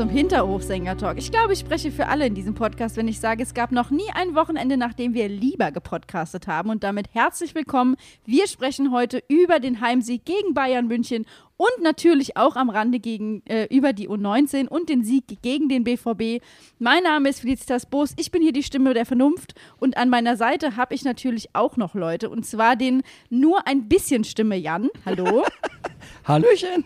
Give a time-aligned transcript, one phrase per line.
[0.00, 1.18] zum Hinterhofsänger-Talk.
[1.18, 3.90] Ich glaube, ich spreche für alle in diesem Podcast, wenn ich sage, es gab noch
[3.90, 6.70] nie ein Wochenende, nachdem wir lieber gepodcastet haben.
[6.70, 7.96] Und damit herzlich willkommen.
[8.24, 11.26] Wir sprechen heute über den Heimsieg gegen Bayern München
[11.58, 15.84] und natürlich auch am Rande gegen, äh, über die U19 und den Sieg gegen den
[15.84, 16.42] BVB.
[16.78, 20.38] Mein Name ist Felicitas Boos, ich bin hier die Stimme der Vernunft und an meiner
[20.38, 24.88] Seite habe ich natürlich auch noch Leute und zwar den nur ein bisschen Stimme Jan,
[25.04, 25.44] hallo,
[26.24, 26.84] Hallöchen.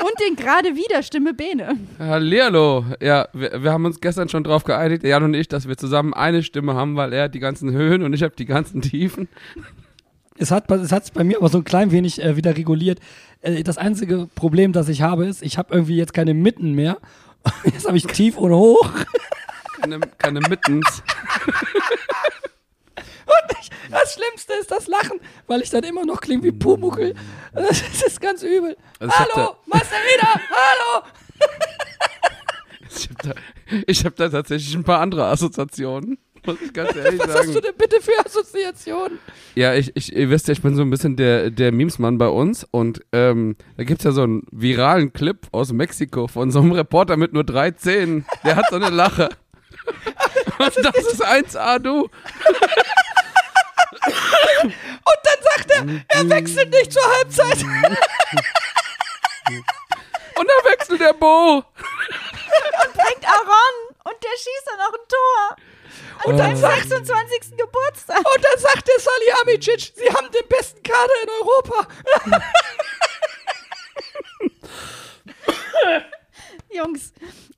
[0.00, 1.78] und den gerade wieder Stimme Bene.
[1.98, 2.84] Hallihallo.
[3.00, 6.14] Ja, wir, wir haben uns gestern schon drauf geeinigt, Jan und ich, dass wir zusammen
[6.14, 9.28] eine Stimme haben, weil er hat die ganzen Höhen und ich habe die ganzen Tiefen.
[10.38, 12.98] Es hat es hat's bei mir aber so ein klein wenig äh, wieder reguliert.
[13.42, 16.98] Äh, das einzige Problem, das ich habe, ist, ich habe irgendwie jetzt keine Mitten mehr.
[17.64, 18.88] Jetzt habe ich tief und hoch.
[19.80, 21.02] Keine, keine Mittens.
[23.26, 27.14] Und ich, das Schlimmste ist das Lachen, weil ich dann immer noch klinge wie Pumuckel.
[27.52, 28.76] Das ist ganz übel.
[28.98, 30.40] Also Hallo, wieder.
[30.50, 31.04] Hallo.
[32.94, 33.34] Ich habe da,
[33.86, 37.52] ich hab da tatsächlich ein paar andere Assoziationen, muss ich ganz ehrlich Was hast du
[37.54, 37.66] sagen.
[37.66, 39.18] denn bitte für Assoziationen?
[39.54, 42.28] Ja, ich, ich, ihr wisst ja, ich bin so ein bisschen der, der Memesmann bei
[42.28, 46.72] uns und ähm, da gibt's ja so einen viralen Clip aus Mexiko von so einem
[46.72, 48.26] Reporter mit nur drei Zähnen.
[48.44, 49.30] Der hat so eine Lache.
[50.58, 52.08] Und das ist 1A, du.
[54.62, 54.74] Und
[55.24, 57.58] dann sagt er, er wechselt nicht zur Halbzeit.
[60.34, 61.62] Und da wechselt der Bo.
[62.94, 65.56] bringt Aaron und der schießt dann auch ein Tor.
[66.24, 67.56] An seinem 26.
[67.56, 68.18] Geburtstag.
[68.18, 71.88] Und dann sagt der Salihamidzic, sie haben den besten Kader in Europa.
[76.70, 77.12] Jungs,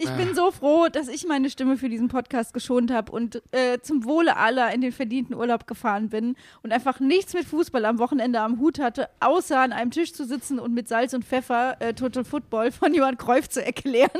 [0.05, 3.79] ich bin so froh, dass ich meine Stimme für diesen Podcast geschont habe und äh,
[3.81, 7.99] zum Wohle aller in den verdienten Urlaub gefahren bin und einfach nichts mit Fußball am
[7.99, 11.81] Wochenende am Hut hatte, außer an einem Tisch zu sitzen und mit Salz und Pfeffer
[11.81, 14.11] äh, Total Football von Johann Cruyff zu erklären.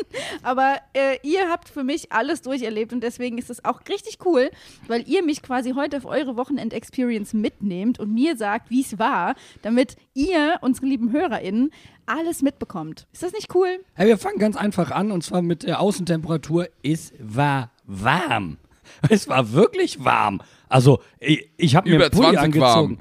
[0.43, 4.51] Aber äh, ihr habt für mich alles durcherlebt und deswegen ist es auch richtig cool,
[4.89, 9.35] weil ihr mich quasi heute auf eure Wochenend-Experience mitnehmt und mir sagt, wie es war,
[9.61, 11.71] damit ihr, unsere lieben HörerInnen,
[12.07, 13.07] alles mitbekommt.
[13.13, 13.81] Ist das nicht cool?
[13.95, 16.69] Hey, wir fangen ganz einfach an und zwar mit der Außentemperatur.
[16.83, 18.59] Es war warm.
[19.09, 20.43] Es war wirklich warm.
[20.69, 22.97] Also, ich, ich habe mir einen Pulli 20 angezogen.
[22.97, 22.99] warm.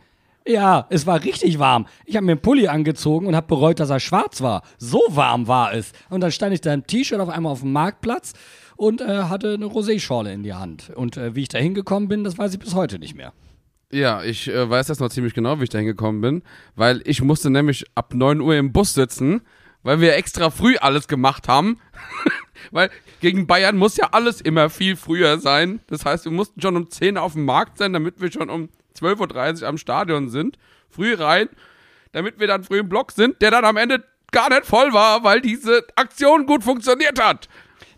[0.48, 1.88] Ja, es war richtig warm.
[2.06, 4.64] Ich habe mir einen Pulli angezogen und habe bereut, dass er schwarz war.
[4.78, 5.92] So warm war es.
[6.10, 8.34] Und dann stand ich da im T-Shirt auf einmal auf dem Marktplatz
[8.76, 10.90] und äh, hatte eine Roséschorle in die Hand.
[10.96, 13.34] Und äh, wie ich da hingekommen bin, das weiß ich bis heute nicht mehr.
[13.94, 16.42] Ja, ich äh, weiß das noch ziemlich genau, wie ich da hingekommen bin,
[16.76, 19.42] weil ich musste nämlich ab 9 Uhr im Bus sitzen,
[19.84, 21.80] weil wir extra früh alles gemacht haben.
[22.72, 22.90] weil
[23.22, 25.80] gegen Bayern muss ja alles immer viel früher sein.
[25.86, 28.50] Das heißt, wir mussten schon um 10 Uhr auf dem Markt sein, damit wir schon
[28.50, 30.58] um 12.30 Uhr am Stadion sind.
[30.90, 31.48] Früh rein,
[32.14, 35.24] damit wir dann früh im Block sind, der dann am Ende gar nicht voll war,
[35.24, 37.48] weil diese Aktion gut funktioniert hat.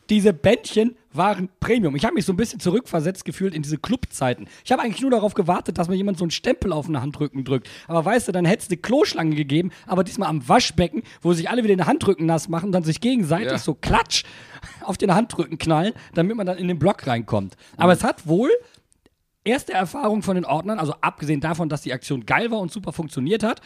[0.09, 1.95] diese Bändchen waren Premium.
[1.95, 4.47] Ich habe mich so ein bisschen zurückversetzt gefühlt in diese Clubzeiten.
[4.63, 7.43] Ich habe eigentlich nur darauf gewartet, dass mir jemand so einen Stempel auf den Handrücken
[7.43, 7.69] drückt.
[7.87, 11.49] Aber weißt du, dann hätte es eine Kloschlange gegeben, aber diesmal am Waschbecken, wo sich
[11.49, 13.57] alle wieder den Handrücken nass machen und dann sich gegenseitig Ja.
[13.57, 14.23] so klatsch
[14.81, 17.55] auf den Handrücken knallen, damit man dann in den Block reinkommt.
[17.77, 18.49] Aber es hat wohl
[19.43, 22.93] erste Erfahrung von den Ordnern, also abgesehen davon, dass die Aktion geil war und super
[22.93, 23.61] funktioniert hat,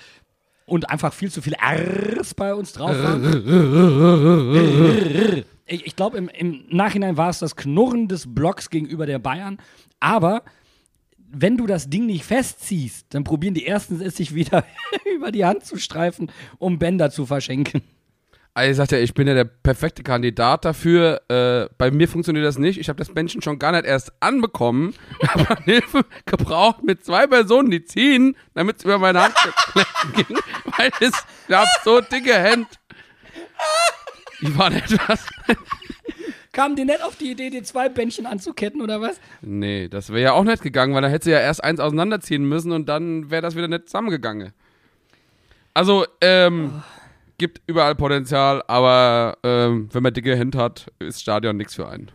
[0.66, 3.24] und einfach viel zu viele R's bei uns drauf waren.
[5.69, 9.57] Ich, ich glaube, im, im Nachhinein war es das Knurren des Blocks gegenüber der Bayern.
[10.00, 10.44] Aber
[11.31, 14.66] wenn du das Ding nicht festziehst, dann probieren die Ersten es sich wieder
[15.16, 17.83] über die Hand zu streifen, um Bänder zu verschenken.
[18.56, 21.21] Also ich sagte ich bin ja der perfekte Kandidat dafür.
[21.30, 22.80] Äh, bei mir funktioniert das nicht.
[22.80, 24.95] Ich habe das Bändchen schon gar nicht erst anbekommen.
[25.27, 29.36] Habe Hilfe gebraucht mit zwei Personen, die ziehen, damit es über meine Hand
[30.16, 30.38] ging.
[30.77, 31.13] Weil es,
[31.50, 32.68] habe so dicke Hände.
[34.42, 35.26] Die waren etwas.
[36.52, 39.20] Kamen die nicht auf die Idee, die zwei Bändchen anzuketten oder was?
[39.42, 42.44] Nee, das wäre ja auch nicht gegangen, weil da hätte sie ja erst eins auseinanderziehen
[42.44, 44.52] müssen und dann wäre das wieder nicht zusammengegangen.
[45.74, 46.82] Also, ähm,
[47.38, 52.12] gibt überall Potenzial, aber ähm, wenn man dicke Hände hat, ist Stadion nichts für einen.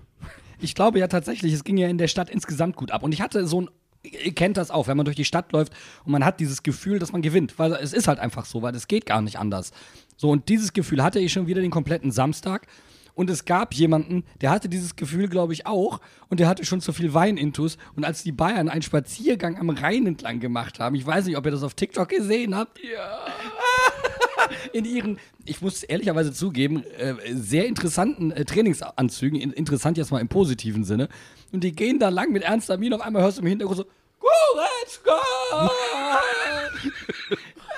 [0.60, 3.02] Ich glaube ja tatsächlich, es ging ja in der Stadt insgesamt gut ab.
[3.02, 3.70] Und ich hatte so ein
[4.04, 5.72] ihr kennt das auch, wenn man durch die Stadt läuft
[6.04, 8.74] und man hat dieses Gefühl, dass man gewinnt, weil es ist halt einfach so, weil
[8.74, 9.72] es geht gar nicht anders.
[10.16, 12.66] So, und dieses Gefühl hatte ich schon wieder den kompletten Samstag.
[13.14, 16.00] Und es gab jemanden, der hatte dieses Gefühl, glaube ich, auch.
[16.28, 17.78] Und der hatte schon zu viel Wein intus.
[17.94, 21.44] Und als die Bayern einen Spaziergang am Rhein entlang gemacht haben, ich weiß nicht, ob
[21.44, 22.80] ihr das auf TikTok gesehen habt.
[22.82, 23.18] Ja.
[24.72, 29.40] In ihren, ich muss ehrlicherweise zugeben, äh, sehr interessanten äh, Trainingsanzügen.
[29.40, 31.08] In, interessant jetzt mal im positiven Sinne.
[31.52, 32.96] Und die gehen da lang mit ernster Miene.
[32.96, 33.84] Auf einmal hörst du im Hintergrund so,
[34.18, 35.20] Goretzka!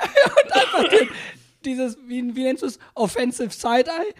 [0.42, 1.08] und einfach den,
[1.66, 2.78] dieses, wie, wie nennst du es?
[2.94, 4.14] Offensive Side-Eye?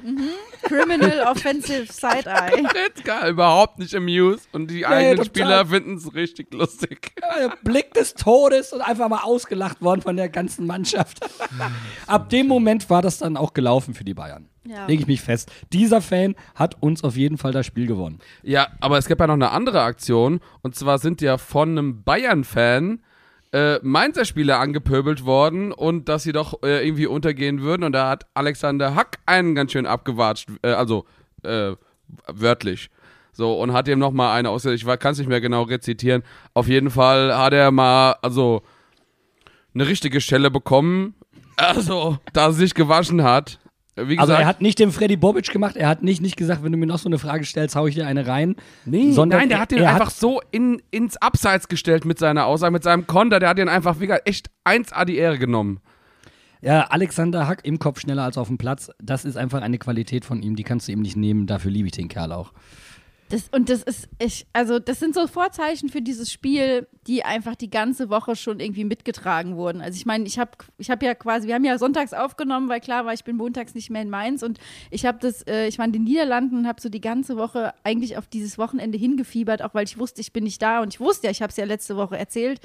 [0.62, 2.62] Criminal Offensive Side-Eye.
[2.62, 5.26] Goretzka überhaupt nicht amused und die eigenen total.
[5.26, 7.12] Spieler finden es richtig lustig.
[7.38, 11.20] Der Blick des Todes und einfach mal ausgelacht worden von der ganzen Mannschaft.
[12.06, 14.48] Ab dem Moment war das dann auch gelaufen für die Bayern.
[14.64, 14.86] Ja.
[14.86, 15.50] Lege ich mich fest.
[15.72, 18.18] Dieser Fan hat uns auf jeden Fall das Spiel gewonnen.
[18.42, 22.02] Ja, aber es gibt ja noch eine andere Aktion und zwar sind ja von einem
[22.02, 23.00] Bayern-Fan
[23.52, 28.08] äh, Mainzer Spieler angepöbelt worden und dass sie doch äh, irgendwie untergehen würden und da
[28.08, 31.04] hat Alexander Hack einen ganz schön abgewatscht, äh, also
[31.42, 31.72] äh,
[32.26, 32.90] wörtlich.
[33.32, 36.22] So, und hat ihm nochmal eine aus, ich kann es nicht mehr genau rezitieren.
[36.54, 38.62] Auf jeden Fall hat er mal, also,
[39.74, 41.14] eine richtige Stelle bekommen,
[41.56, 43.58] also, da er sich gewaschen hat.
[43.96, 46.62] Wie Also gesagt, er hat nicht den Freddy Bobic gemacht, er hat nicht, nicht gesagt,
[46.62, 48.54] wenn du mir noch so eine Frage stellst, hau ich dir eine rein.
[48.84, 52.44] Nee, sondern nein, der er- hat den einfach so in, ins Abseits gestellt mit seiner
[52.46, 53.40] Aussage, mit seinem Konter.
[53.40, 55.80] Der hat den einfach wie gesagt, echt 1A die Ehre genommen.
[56.62, 60.24] Ja, Alexander Hack im Kopf schneller als auf dem Platz, das ist einfach eine Qualität
[60.24, 62.52] von ihm, die kannst du ihm nicht nehmen, dafür liebe ich den Kerl auch.
[63.28, 67.56] Das, und das ist, ich, also das sind so Vorzeichen für dieses Spiel, die einfach
[67.56, 69.80] die ganze Woche schon irgendwie mitgetragen wurden.
[69.80, 72.80] Also ich meine, ich habe ich hab ja quasi, wir haben ja sonntags aufgenommen, weil
[72.80, 74.44] klar war, ich bin montags nicht mehr in Mainz.
[74.44, 74.58] Und
[74.92, 77.74] ich habe das, äh, ich war in den Niederlanden und habe so die ganze Woche
[77.82, 80.80] eigentlich auf dieses Wochenende hingefiebert, auch weil ich wusste, ich bin nicht da.
[80.80, 82.60] Und ich wusste ja, ich habe es ja letzte Woche erzählt,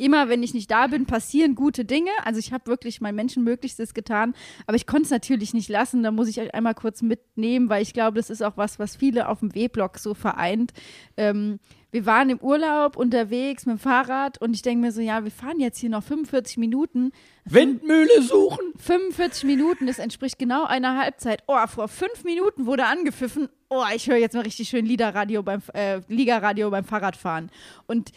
[0.00, 2.10] immer wenn ich nicht da bin, passieren gute Dinge.
[2.24, 4.34] Also ich habe wirklich mein Menschenmöglichstes getan,
[4.66, 6.02] aber ich konnte es natürlich nicht lassen.
[6.02, 8.96] Da muss ich euch einmal kurz mitnehmen, weil ich glaube, das ist auch was, was
[8.96, 10.72] viele auf dem W-Block so vereint.
[11.16, 11.60] Ähm,
[11.92, 15.32] wir waren im Urlaub unterwegs mit dem Fahrrad und ich denke mir so, ja, wir
[15.32, 17.10] fahren jetzt hier noch 45 Minuten.
[17.44, 18.72] Windmühle suchen!
[18.78, 21.42] 45 Minuten, das entspricht genau einer Halbzeit.
[21.48, 23.48] Oh, vor fünf Minuten wurde angepfiffen.
[23.68, 27.50] Oh, ich höre jetzt mal richtig schön Liederradio beim, äh, Liga-Radio beim Fahrradfahren.
[27.86, 28.12] Und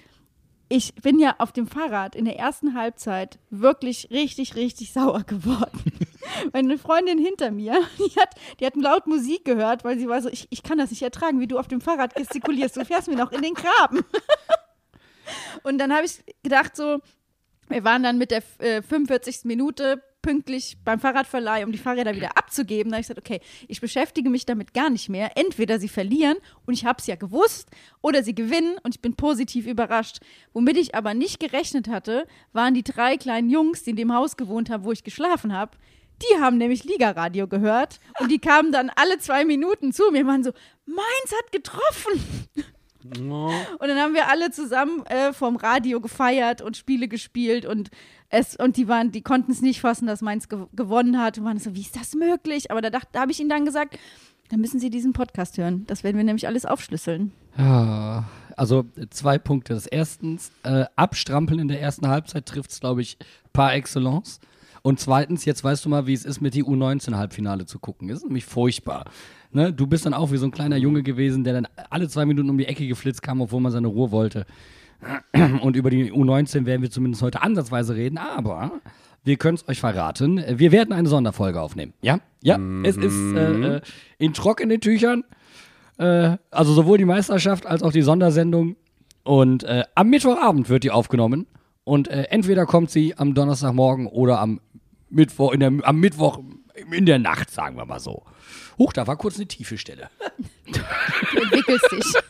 [0.73, 5.83] ich bin ja auf dem Fahrrad in der ersten Halbzeit wirklich richtig, richtig sauer geworden.
[6.51, 8.29] Meine Freundin hinter mir, die hat,
[8.59, 11.39] die hat laut Musik gehört, weil sie war so, ich, ich kann das nicht ertragen,
[11.39, 12.75] wie du auf dem Fahrrad gestikulierst.
[12.75, 14.03] Du fährst mir noch in den Graben.
[15.63, 17.01] Und dann habe ich gedacht so,
[17.69, 19.41] wir waren dann mit der äh, 45.
[19.43, 22.91] Minute pünktlich beim Fahrradverleih, um die Fahrräder wieder abzugeben.
[22.91, 25.37] Da habe ich gesagt, okay, ich beschäftige mich damit gar nicht mehr.
[25.37, 27.69] Entweder sie verlieren und ich habe es ja gewusst,
[28.01, 30.17] oder sie gewinnen und ich bin positiv überrascht.
[30.53, 34.35] Womit ich aber nicht gerechnet hatte, waren die drei kleinen Jungs, die in dem Haus
[34.35, 35.77] gewohnt haben, wo ich geschlafen habe.
[36.21, 40.27] Die haben nämlich Liga-Radio gehört und die kamen dann alle zwei Minuten zu mir und
[40.27, 40.53] waren so,
[40.85, 42.47] Mainz hat getroffen.
[43.79, 47.89] Und dann haben wir alle zusammen äh, vom Radio gefeiert und Spiele gespielt und
[48.29, 51.45] es und die waren, die konnten es nicht fassen, dass Mainz ge gewonnen hat und
[51.45, 52.71] waren so, wie ist das möglich?
[52.71, 53.97] Aber da, dacht- da habe ich ihnen dann gesagt,
[54.49, 55.83] dann müssen Sie diesen Podcast hören.
[55.87, 57.31] Das werden wir nämlich alles aufschlüsseln.
[57.57, 58.25] Ja,
[58.57, 59.73] also zwei Punkte.
[59.73, 63.17] Das erstens, äh, abstrampeln in der ersten Halbzeit trifft es, glaube ich,
[63.53, 64.39] par excellence.
[64.81, 68.09] Und zweitens, jetzt weißt du mal, wie es ist, mit die U19-Halbfinale zu gucken.
[68.09, 69.05] Das ist nämlich furchtbar.
[69.55, 69.73] Ne?
[69.73, 72.49] Du bist dann auch wie so ein kleiner Junge gewesen, der dann alle zwei Minuten
[72.49, 74.45] um die Ecke geflitzt kam, obwohl man seine Ruhe wollte.
[75.61, 78.71] Und über die U19 werden wir zumindest heute ansatzweise reden, aber
[79.23, 80.43] wir können es euch verraten.
[80.47, 81.93] Wir werden eine Sonderfolge aufnehmen.
[82.01, 82.19] Ja?
[82.41, 83.81] Ja, es ist äh, äh,
[84.17, 85.23] in trockenen Tüchern.
[85.97, 88.75] Äh, also sowohl die Meisterschaft als auch die Sondersendung.
[89.23, 91.47] Und äh, am Mittwochabend wird die aufgenommen.
[91.85, 94.59] Und äh, entweder kommt sie am Donnerstagmorgen oder am
[95.09, 96.39] Mittwoch, der, am Mittwoch
[96.91, 98.23] in der Nacht, sagen wir mal so.
[98.77, 100.09] Huch, da war kurz eine tiefe Stelle.
[101.31, 102.13] Du entwickelst dich.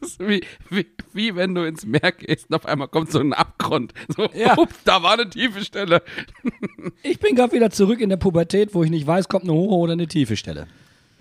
[0.00, 3.18] Das ist wie, wie, wie wenn du ins Meer gehst und auf einmal kommt so
[3.18, 3.92] ein Abgrund.
[4.16, 4.56] So, Ja.
[4.56, 6.02] ups, da war eine tiefe Stelle.
[7.02, 9.74] Ich bin gerade wieder zurück in der Pubertät, wo ich nicht weiß, kommt eine hohe
[9.76, 10.68] oder eine tiefe Stelle.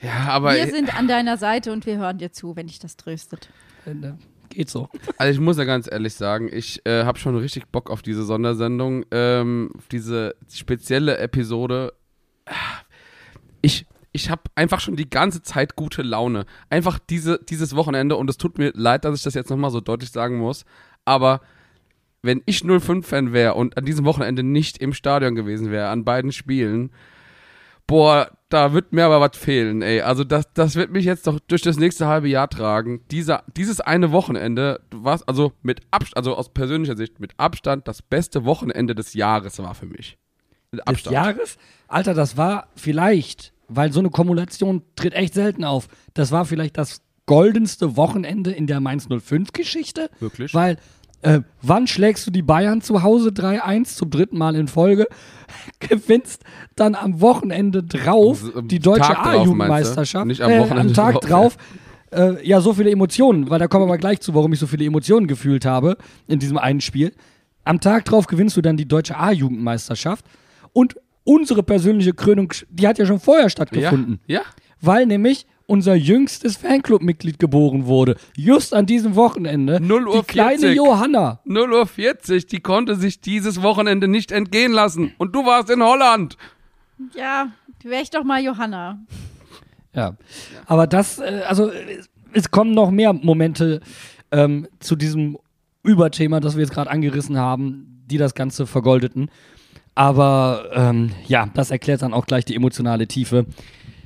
[0.01, 2.95] Ja, aber Wir sind an deiner Seite und wir hören dir zu, wenn dich das
[2.95, 3.49] tröstet.
[3.85, 3.93] Äh,
[4.49, 4.87] Geht so.
[5.17, 8.23] Also ich muss ja ganz ehrlich sagen, ich äh, habe schon richtig Bock auf diese
[8.23, 11.93] Sondersendung, ähm, auf diese spezielle Episode.
[12.45, 12.53] Ah,
[13.61, 16.45] Ich, ich habe einfach schon die ganze Zeit gute Laune.
[16.69, 19.81] Einfach diese, dieses Wochenende und es tut mir leid, dass ich das jetzt nochmal so
[19.81, 20.65] deutlich sagen muss,
[21.05, 21.41] aber
[22.21, 26.33] wenn ich 05-Fan wäre und an diesem Wochenende nicht im Stadion gewesen wäre, an beiden
[26.33, 26.91] Spielen,
[27.89, 30.01] Boah, da wird mir aber was fehlen, ey.
[30.01, 33.01] Also das, das wird mich jetzt doch durch das nächste halbe Jahr tragen.
[33.09, 38.03] Dieser, dieses eine Wochenende, was also mit Abstand, also aus persönlicher Sicht mit Abstand das
[38.03, 40.19] beste Wochenende des Jahres war für mich.
[40.69, 41.13] Mit Des Abstand.
[41.15, 41.57] Jahres?
[41.87, 45.87] Alter, das war vielleicht, weil so eine Kumulation tritt echt selten auf.
[46.13, 50.09] Das war vielleicht das goldenste Wochenende in der Mainz 05-Geschichte.
[50.19, 50.53] Wirklich?
[50.53, 50.77] Weil,
[51.21, 55.07] äh, wann schlägst du die Bayern zu Hause 3-1 zum dritten Mal in Folge?
[55.79, 56.43] Gewinnst
[56.75, 59.17] dann am Wochenende drauf Also, am die deutsche?
[59.17, 60.25] A-Jugendmeisterschaft.
[60.27, 61.57] Nicht am Äh, Wochenende am Tag drauf.
[61.57, 62.37] drauf.
[62.41, 64.65] Äh, ja, so viele Emotionen, weil da kommen wir mal gleich zu, warum ich so
[64.65, 65.97] viele Emotionen gefühlt habe
[66.27, 67.13] in diesem einen Spiel.
[67.65, 70.25] Am Tag drauf gewinnst du dann die deutsche A-Jugendmeisterschaft
[70.73, 70.95] und
[71.29, 74.41] unsere persönliche Krönung, die hat ja schon vorher ja, stattgefunden, ja.
[74.81, 78.15] weil nämlich unser jüngstes Fanclub-Mitglied geboren wurde.
[78.35, 79.79] Just an diesem Wochenende.
[79.79, 80.75] 0 Uhr die kleine 40.
[80.75, 81.39] Johanna.
[81.45, 85.13] 0 Uhr 40, die konnte sich dieses Wochenende nicht entgehen lassen.
[85.19, 86.35] Und du warst in Holland.
[87.15, 87.51] Ja,
[87.83, 88.99] wäre ich doch mal Johanna.
[89.93, 90.17] Ja.
[90.65, 91.71] Aber das, äh, also
[92.33, 93.81] es kommen noch mehr Momente
[94.31, 95.37] ähm, zu diesem
[95.83, 99.29] Überthema, das wir jetzt gerade angerissen haben, die das Ganze vergoldeten.
[99.99, 103.45] Aber ähm, ja, das erklärt dann auch gleich die emotionale Tiefe.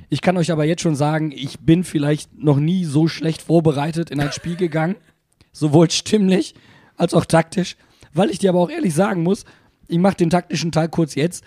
[0.08, 4.10] Ich kann euch aber jetzt schon sagen, ich bin vielleicht noch nie so schlecht vorbereitet
[4.10, 4.96] in ein Spiel gegangen,
[5.52, 6.56] sowohl stimmlich
[6.96, 7.76] als auch taktisch,
[8.12, 9.44] weil ich dir aber auch ehrlich sagen muss,
[9.86, 11.44] ich mache den taktischen Teil kurz jetzt.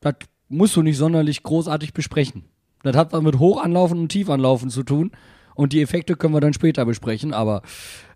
[0.00, 0.14] Das
[0.48, 2.46] musst du nicht sonderlich großartig besprechen.
[2.84, 5.10] Das hat was mit Hochanlaufen und Tiefanlaufen zu tun.
[5.54, 7.34] Und die Effekte können wir dann später besprechen.
[7.34, 7.60] Aber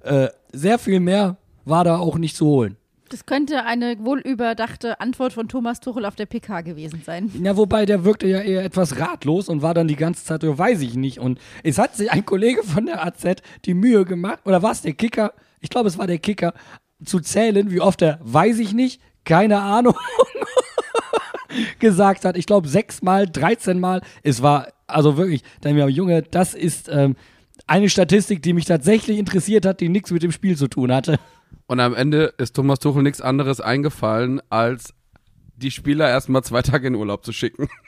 [0.01, 2.79] äh, sehr viel mehr war da auch nicht zu holen.
[3.13, 7.31] Das könnte eine wohlüberdachte Antwort von Thomas Tuchel auf der PK gewesen sein.
[7.43, 10.81] Ja, wobei der wirkte ja eher etwas ratlos und war dann die ganze Zeit, weiß
[10.81, 11.19] ich nicht.
[11.19, 13.23] Und es hat sich ein Kollege von der AZ
[13.67, 15.35] die Mühe gemacht, oder war es der Kicker?
[15.61, 16.55] Ich glaube, es war der Kicker,
[17.05, 19.95] zu zählen, wie oft er, weiß ich nicht, keine Ahnung,
[21.81, 22.39] gesagt hat.
[22.39, 24.01] Ich glaube, sechsmal, 13 Mal.
[24.23, 27.17] Es war, also wirklich, dann mir, Junge, das ist ähm,
[27.67, 31.19] eine Statistik, die mich tatsächlich interessiert hat, die nichts mit dem Spiel zu tun hatte.
[31.67, 34.95] Und am Ende ist Thomas Tuchel nichts anderes eingefallen, als
[35.57, 37.69] die Spieler erstmal zwei Tage in Urlaub zu schicken.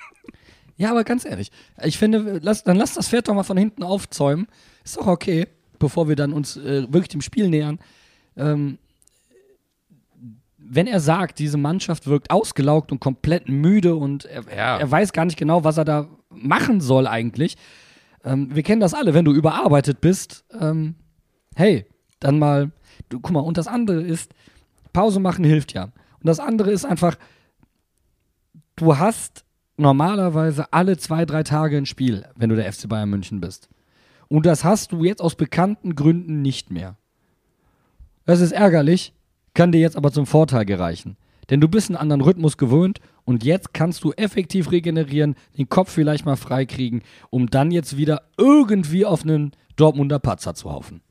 [0.76, 1.52] Ja, aber ganz ehrlich,
[1.84, 4.48] ich finde, lass, dann lass das Pferd doch mal von hinten aufzäumen.
[4.84, 5.46] Ist doch okay,
[5.78, 7.78] bevor wir dann uns äh, wirklich dem Spiel nähern.
[8.36, 8.78] Ähm,
[10.58, 14.78] wenn er sagt, diese Mannschaft wirkt ausgelaugt und komplett müde und er, Ja.
[14.78, 17.56] er weiß gar nicht genau, was er da machen soll eigentlich.
[18.24, 20.96] Ähm, wir kennen das alle, wenn du überarbeitet bist, ähm,
[21.54, 21.86] hey,
[22.18, 22.72] dann mal,
[23.20, 24.34] guck mal, und das andere ist,
[24.92, 25.84] Pause machen hilft ja.
[25.84, 25.92] Und
[26.22, 27.16] das andere ist einfach,
[28.76, 29.44] du hast
[29.76, 33.68] normalerweise alle zwei, drei Tage ein Spiel, wenn du der FC Bayern München bist.
[34.28, 36.96] Und das hast du jetzt aus bekannten Gründen nicht mehr.
[38.24, 39.12] Das ist ärgerlich,
[39.52, 41.16] kann dir jetzt aber zum Vorteil gereichen.
[41.50, 45.90] Denn du bist einen anderen Rhythmus gewöhnt und jetzt kannst du effektiv regenerieren, den Kopf
[45.90, 51.02] vielleicht mal freikriegen, um dann jetzt wieder irgendwie auf einen Dortmunder Patzer zu haufen.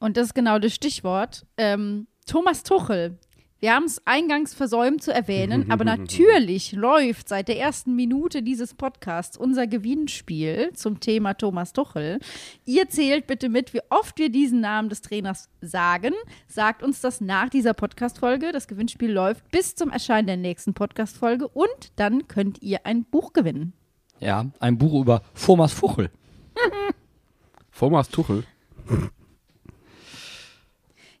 [0.00, 1.46] Und das ist genau das Stichwort.
[1.56, 3.18] Ähm, Thomas Tuchel.
[3.60, 8.72] Wir haben es eingangs versäumt zu erwähnen, aber natürlich läuft seit der ersten Minute dieses
[8.72, 12.20] Podcasts unser Gewinnspiel zum Thema Thomas Tuchel.
[12.64, 16.14] Ihr zählt bitte mit, wie oft wir diesen Namen des Trainers sagen.
[16.48, 18.50] Sagt uns das nach dieser Podcast-Folge.
[18.52, 23.34] Das Gewinnspiel läuft bis zum Erscheinen der nächsten Podcast-Folge und dann könnt ihr ein Buch
[23.34, 23.74] gewinnen.
[24.20, 26.10] Ja, ein Buch über Thomas Fuchel.
[27.78, 28.44] Thomas Tuchel.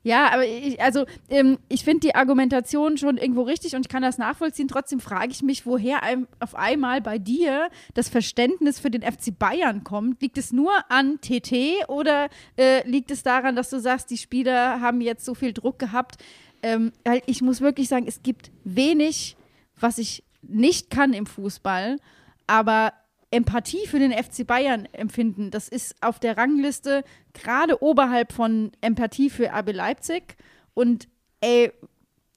[0.02, 4.02] Ja, aber ich, also ähm, ich finde die Argumentation schon irgendwo richtig und ich kann
[4.02, 4.66] das nachvollziehen.
[4.66, 9.38] Trotzdem frage ich mich, woher ein, auf einmal bei dir das Verständnis für den FC
[9.38, 10.22] Bayern kommt.
[10.22, 14.80] Liegt es nur an TT oder äh, liegt es daran, dass du sagst, die Spieler
[14.80, 16.16] haben jetzt so viel Druck gehabt?
[16.62, 19.36] Ähm, weil ich muss wirklich sagen, es gibt wenig,
[19.78, 21.98] was ich nicht kann im Fußball,
[22.46, 22.94] aber
[23.30, 29.30] Empathie für den FC Bayern empfinden, das ist auf der Rangliste gerade oberhalb von Empathie
[29.30, 30.36] für RB Leipzig.
[30.74, 31.08] Und
[31.40, 31.72] ey,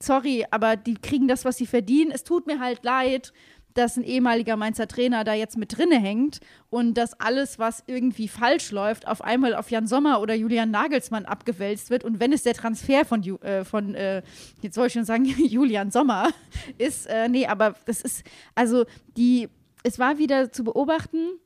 [0.00, 2.12] sorry, aber die kriegen das, was sie verdienen.
[2.12, 3.32] Es tut mir halt leid,
[3.74, 6.38] dass ein ehemaliger Mainzer Trainer da jetzt mit drinne hängt
[6.70, 11.24] und dass alles, was irgendwie falsch läuft, auf einmal auf Jan Sommer oder Julian Nagelsmann
[11.24, 12.04] abgewälzt wird.
[12.04, 14.22] Und wenn es der Transfer von, äh, von äh,
[14.62, 16.28] jetzt soll ich schon sagen, Julian Sommer
[16.78, 18.24] ist, äh, nee, aber das ist,
[18.54, 18.84] also
[19.16, 19.48] die,
[19.84, 21.38] es war wieder zu beobachten,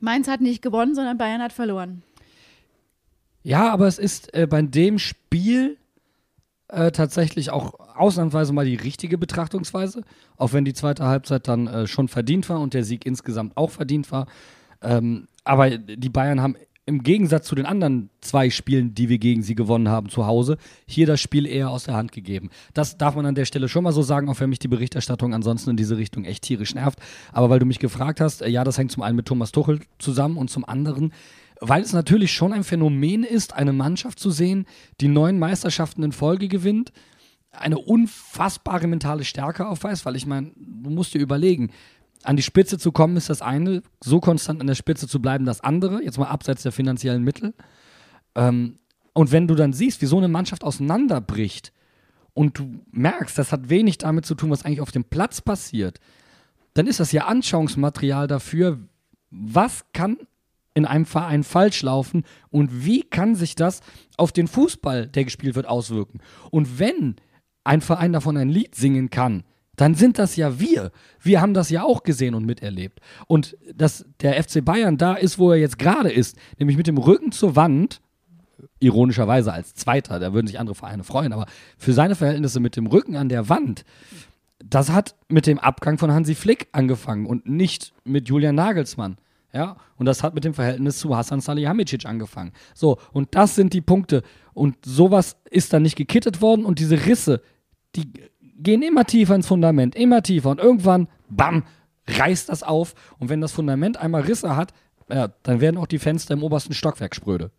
[0.00, 2.02] Mainz hat nicht gewonnen, sondern Bayern hat verloren.
[3.42, 5.76] Ja, aber es ist äh, bei dem Spiel
[6.68, 10.02] äh, tatsächlich auch ausnahmsweise mal die richtige Betrachtungsweise,
[10.36, 13.70] auch wenn die zweite Halbzeit dann äh, schon verdient war und der Sieg insgesamt auch
[13.70, 14.26] verdient war.
[14.82, 16.56] Ähm, aber die Bayern haben
[16.88, 20.56] im Gegensatz zu den anderen zwei Spielen, die wir gegen sie gewonnen haben zu Hause,
[20.86, 22.48] hier das Spiel eher aus der Hand gegeben.
[22.72, 25.34] Das darf man an der Stelle schon mal so sagen, auch wenn mich die Berichterstattung
[25.34, 26.98] ansonsten in diese Richtung echt tierisch nervt.
[27.30, 29.80] Aber weil du mich gefragt hast, äh, ja, das hängt zum einen mit Thomas Tuchel
[29.98, 31.12] zusammen und zum anderen,
[31.60, 34.64] weil es natürlich schon ein Phänomen ist, eine Mannschaft zu sehen,
[35.02, 36.92] die neun Meisterschaften in Folge gewinnt,
[37.50, 41.70] eine unfassbare mentale Stärke aufweist, weil ich meine, du musst dir überlegen,
[42.24, 45.44] an die Spitze zu kommen ist das eine, so konstant an der Spitze zu bleiben
[45.44, 47.54] das andere, jetzt mal abseits der finanziellen Mittel.
[48.34, 48.76] Ähm,
[49.12, 51.72] und wenn du dann siehst, wie so eine Mannschaft auseinanderbricht
[52.34, 55.98] und du merkst, das hat wenig damit zu tun, was eigentlich auf dem Platz passiert,
[56.74, 58.78] dann ist das ja Anschauungsmaterial dafür,
[59.30, 60.18] was kann
[60.74, 63.80] in einem Verein falsch laufen und wie kann sich das
[64.16, 66.20] auf den Fußball, der gespielt wird, auswirken.
[66.50, 67.16] Und wenn
[67.64, 69.42] ein Verein davon ein Lied singen kann,
[69.80, 70.90] dann sind das ja wir.
[71.20, 73.00] Wir haben das ja auch gesehen und miterlebt.
[73.26, 76.98] Und dass der FC Bayern da ist, wo er jetzt gerade ist, nämlich mit dem
[76.98, 78.00] Rücken zur Wand,
[78.80, 81.46] ironischerweise als Zweiter, da würden sich andere Vereine freuen, aber
[81.78, 83.84] für seine Verhältnisse mit dem Rücken an der Wand,
[84.58, 89.16] das hat mit dem Abgang von Hansi Flick angefangen und nicht mit Julian Nagelsmann.
[89.52, 92.52] Ja, und das hat mit dem Verhältnis zu Hasan Salihamidzic angefangen.
[92.74, 94.22] So, und das sind die Punkte.
[94.52, 97.40] Und sowas ist dann nicht gekittet worden und diese Risse,
[97.96, 98.12] die
[98.58, 101.64] gehen immer tiefer ins Fundament, immer tiefer und irgendwann, bam,
[102.06, 102.94] reißt das auf.
[103.18, 104.72] Und wenn das Fundament einmal Risse hat,
[105.10, 107.50] ja, dann werden auch die Fenster im obersten Stockwerk spröde.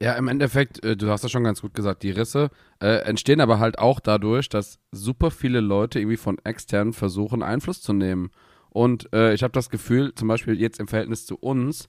[0.00, 3.40] Ja, im Endeffekt, äh, du hast das schon ganz gut gesagt, die Risse äh, entstehen
[3.40, 8.30] aber halt auch dadurch, dass super viele Leute irgendwie von extern versuchen, Einfluss zu nehmen.
[8.70, 11.88] Und äh, ich habe das Gefühl, zum Beispiel jetzt im Verhältnis zu uns,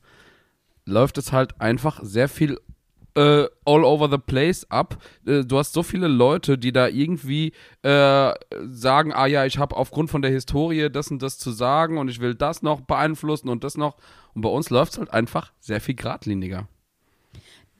[0.86, 2.60] läuft es halt einfach sehr viel
[3.20, 4.98] all over the place ab.
[5.26, 8.34] Äh, du hast so viele Leute, die da irgendwie äh,
[8.68, 12.10] sagen, ah ja, ich habe aufgrund von der Historie das und das zu sagen und
[12.10, 13.96] ich will das noch beeinflussen und das noch.
[14.34, 16.68] Und bei uns läuft es halt einfach sehr viel geradliniger.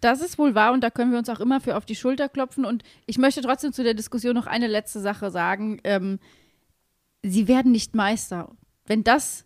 [0.02, 2.30] Das ist wohl wahr und da können wir uns auch immer für auf die Schulter
[2.30, 2.64] klopfen.
[2.64, 5.80] Und ich möchte trotzdem zu der Diskussion noch eine letzte Sache sagen.
[5.84, 6.20] Ähm,
[7.24, 8.52] sie werden nicht Meister.
[8.86, 9.46] Wenn das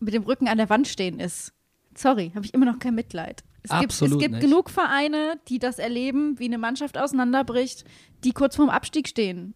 [0.00, 1.52] mit dem Rücken an der Wand stehen ist,
[1.96, 3.44] sorry, habe ich immer noch kein Mitleid.
[3.64, 4.42] Es Absolut gibt, es gibt nicht.
[4.42, 7.84] genug Vereine, die das erleben, wie eine Mannschaft auseinanderbricht,
[8.22, 9.54] die kurz vorm Abstieg stehen.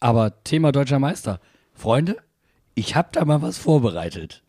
[0.00, 1.40] Aber Thema deutscher Meister.
[1.74, 2.16] Freunde,
[2.74, 4.42] ich habe da mal was vorbereitet.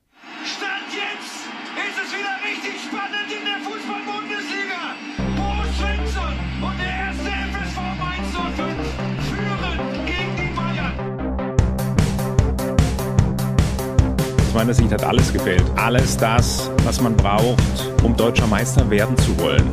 [14.55, 15.63] Meiner Sicht hat alles gefehlt.
[15.75, 17.59] Alles das, was man braucht,
[18.03, 19.69] um deutscher Meister werden zu wollen.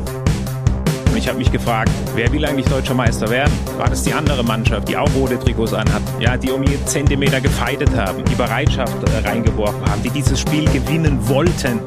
[1.09, 3.53] Und ich habe mich gefragt, wer will eigentlich deutscher Meister werden?
[3.77, 6.01] War das die andere Mannschaft, die auch rote Trikots anhat?
[6.19, 10.65] Ja, die um jeden Zentimeter gefeitet haben, die Bereitschaft äh, reingeworfen haben, die dieses Spiel
[10.65, 11.79] gewinnen wollten.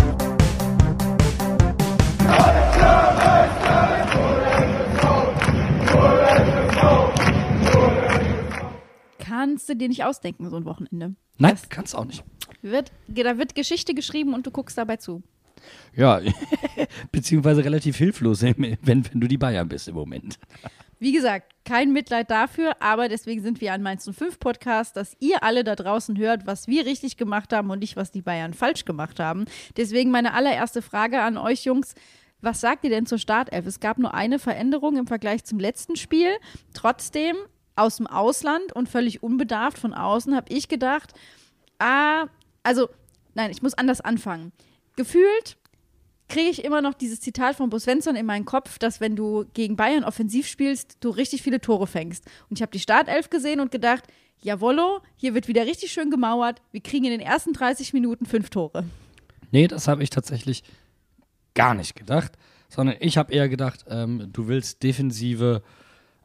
[9.19, 11.15] Kannst du dir nicht ausdenken, so ein Wochenende.
[11.39, 12.25] Nein, Das kannst auch nicht.
[12.71, 15.23] Wird, da wird Geschichte geschrieben und du guckst dabei zu.
[15.95, 16.21] Ja,
[17.13, 20.39] beziehungsweise relativ hilflos, wenn, wenn du die Bayern bist im Moment.
[20.99, 25.43] Wie gesagt, kein Mitleid dafür, aber deswegen sind wir ein Mainz 05 Podcast, dass ihr
[25.43, 28.87] alle da draußen hört, was wir richtig gemacht haben und nicht, was die Bayern falsch
[28.87, 29.45] gemacht haben.
[29.77, 31.95] Deswegen meine allererste Frage an euch Jungs.
[32.41, 33.67] Was sagt ihr denn zur Startelf?
[33.67, 36.31] Es gab nur eine Veränderung im Vergleich zum letzten Spiel.
[36.73, 37.37] Trotzdem
[37.75, 41.13] aus dem Ausland und völlig unbedarft von außen habe ich gedacht,
[41.79, 42.27] ah,
[42.67, 42.89] also,
[43.35, 44.53] nein, ich muss anders anfangen.
[44.97, 45.57] Gefühlt
[46.29, 49.45] kriege ich immer noch dieses Zitat von Bo Svensson in meinen Kopf, dass wenn du
[49.55, 52.25] gegen Bayern offensiv spielst, du richtig viele Tore fängst.
[52.51, 54.05] Und ich habe die Startelf gesehen und gedacht,
[54.41, 56.61] jawollo, hier wird wieder richtig schön gemauert.
[56.73, 58.85] Wir kriegen in den ersten 30 Minuten fünf Tore.
[59.53, 60.65] Nee, das habe ich tatsächlich
[61.55, 62.33] gar nicht gedacht,
[62.69, 65.63] sondern ich habe eher gedacht, ähm, du willst defensive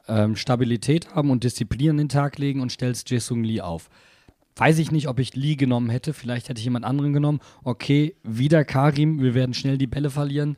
[0.08, 3.92] ähm, Stabilität haben und Disziplin an den Tag legen und stellst Jaesung Lee auf.
[4.56, 6.14] Weiß ich nicht, ob ich Lee genommen hätte.
[6.14, 7.40] Vielleicht hätte ich jemand anderen genommen.
[7.64, 9.22] Okay, wieder Karim.
[9.22, 10.58] Wir werden schnell die Bälle verlieren.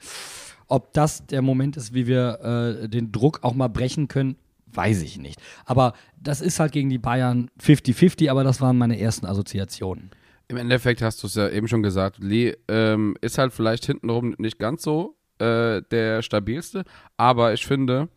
[0.67, 4.37] Ob das der Moment ist, wie wir äh, den Druck auch mal brechen können,
[4.71, 5.39] weiß ich nicht.
[5.65, 10.09] Aber das ist halt gegen die Bayern 50-50, aber das waren meine ersten Assoziationen.
[10.47, 14.35] Im Endeffekt hast du es ja eben schon gesagt, Lee ähm, ist halt vielleicht hintenrum
[14.37, 16.83] nicht ganz so äh, der stabilste,
[17.17, 18.09] aber ich finde,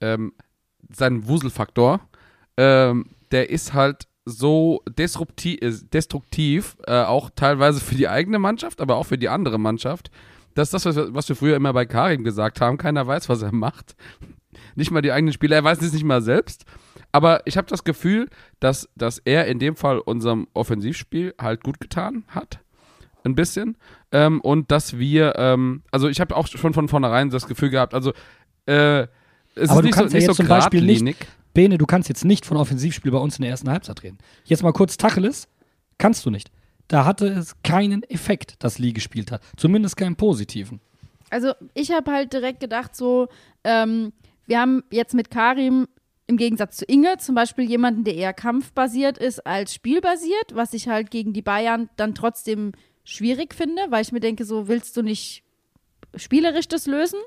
[0.00, 0.32] ähm,
[0.90, 2.00] sein Wuselfaktor,
[2.56, 8.80] ähm, der ist halt so disrupti äh, destruktiv, äh, auch teilweise für die eigene Mannschaft,
[8.80, 10.10] aber auch für die andere Mannschaft.
[10.54, 12.76] Das ist das, was, wir früher immer bei Karim gesagt haben.
[12.76, 13.94] Keiner weiß, was er macht.
[14.74, 16.64] Nicht mal die eigenen Spieler, er weiß es nicht mal selbst.
[17.12, 21.78] Aber ich habe das Gefühl, dass, dass er in dem Fall unserem Offensivspiel halt gut
[21.80, 22.60] getan hat.
[23.24, 23.76] ein bisschen.
[24.12, 27.92] Ähm, und dass wir, ähm, also ich habe auch schon von vornherein das Gefühl gehabt,
[27.92, 28.12] also
[28.66, 29.06] äh,
[29.54, 31.26] es Aber ist du nicht kannst so, ja nicht jetzt so zum Beispiel nicht-.
[31.56, 34.18] Bene, du kannst jetzt nicht von Offensivspiel bei uns in der ersten Halbzeit reden.
[34.44, 35.48] Jetzt mal kurz Tacheles.
[35.96, 36.50] Kannst du nicht.
[36.86, 39.40] Da hatte es keinen Effekt, dass Lee gespielt hat.
[39.56, 40.82] Zumindest keinen positiven.
[41.30, 43.28] Also ich habe halt direkt gedacht, so,
[43.64, 44.12] ähm,
[44.46, 45.88] wir haben jetzt mit Karim
[46.26, 50.88] im Gegensatz zu Inge zum Beispiel jemanden, der eher kampfbasiert ist als spielbasiert, was ich
[50.88, 55.02] halt gegen die Bayern dann trotzdem schwierig finde, weil ich mir denke, so willst du
[55.02, 55.42] nicht
[56.16, 57.18] spielerisch das lösen?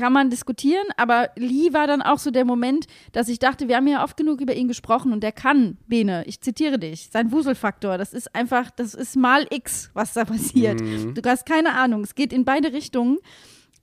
[0.00, 3.76] Kann man diskutieren, aber Lee war dann auch so der Moment, dass ich dachte, wir
[3.76, 7.30] haben ja oft genug über ihn gesprochen und der kann, Bene, ich zitiere dich, sein
[7.32, 10.80] Wuselfaktor, das ist einfach, das ist mal X, was da passiert.
[10.80, 13.18] Du hast keine Ahnung, es geht in beide Richtungen,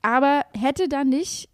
[0.02, 1.50] aber hätte da nicht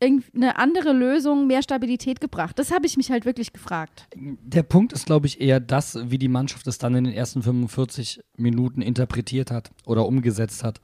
[0.00, 2.60] eine andere Lösung mehr Stabilität gebracht?
[2.60, 4.06] Das habe ich mich halt wirklich gefragt.
[4.14, 7.42] Der Punkt ist, glaube ich, eher das, wie die Mannschaft es dann in den ersten
[7.42, 10.80] 45 Minuten interpretiert hat oder umgesetzt hat.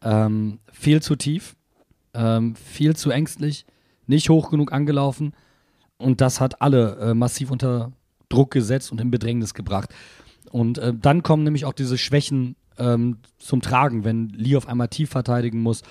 [0.00, 1.56] Ähm, viel zu tief,
[2.16, 3.66] ähm, viel zu ängstlich,
[4.06, 5.32] nicht hoch genug angelaufen
[5.98, 7.92] und das hat alle äh, massiv unter
[8.28, 9.94] Druck gesetzt und in Bedrängnis gebracht.
[10.50, 14.88] Und äh, dann kommen nämlich auch diese Schwächen ähm, zum Tragen, wenn Lee auf einmal
[14.88, 15.82] tief verteidigen muss.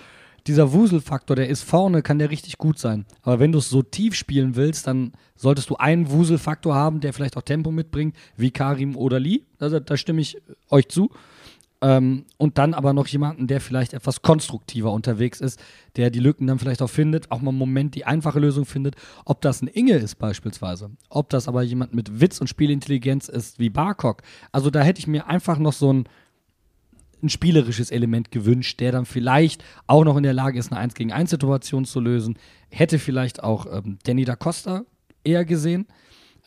[0.47, 3.05] Dieser Wuselfaktor, der ist vorne, kann der richtig gut sein.
[3.23, 7.13] Aber wenn du es so tief spielen willst, dann solltest du einen Wuselfaktor haben, der
[7.13, 9.41] vielleicht auch Tempo mitbringt, wie Karim oder Lee.
[9.57, 10.37] Da, da stimme ich
[10.69, 11.09] euch zu.
[11.85, 15.59] Ähm, und dann aber noch jemanden, der vielleicht etwas konstruktiver unterwegs ist,
[15.97, 18.95] der die Lücken dann vielleicht auch findet, auch mal einen Moment die einfache Lösung findet.
[19.23, 23.59] Ob das ein Inge ist beispielsweise, ob das aber jemand mit Witz und Spielintelligenz ist
[23.59, 24.23] wie Barkok.
[24.51, 26.09] Also da hätte ich mir einfach noch so ein,
[27.21, 30.95] ein spielerisches Element gewünscht, der dann vielleicht auch noch in der Lage ist, eine 1
[30.95, 32.39] gegen 1 Situation zu lösen.
[32.69, 34.85] Hätte vielleicht auch ähm, Danny da Costa
[35.23, 35.85] eher gesehen.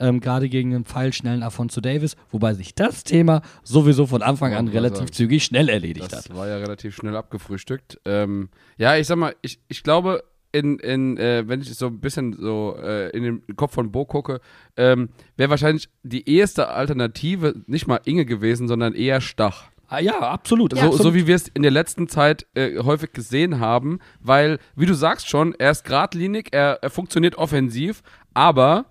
[0.00, 4.68] Ähm, gerade gegen einen pfeilschnellen Afonso Davis, wobei sich das Thema sowieso von Anfang an
[4.68, 5.12] relativ sagen.
[5.12, 6.36] zügig schnell erledigt Das hat.
[6.36, 8.00] war ja relativ schnell abgefrühstückt.
[8.04, 12.00] Ähm, ja, ich sag mal, ich, ich glaube, in, in, äh, wenn ich so ein
[12.00, 14.40] bisschen so äh, in den Kopf von Bo gucke,
[14.76, 19.64] ähm, wäre wahrscheinlich die erste Alternative nicht mal Inge gewesen, sondern eher Stach.
[19.88, 20.72] Ah, ja, absolut.
[20.74, 21.02] So, absolut.
[21.02, 24.94] so wie wir es in der letzten Zeit äh, häufig gesehen haben, weil, wie du
[24.94, 28.02] sagst schon, er ist geradlinig, er, er funktioniert offensiv,
[28.34, 28.84] aber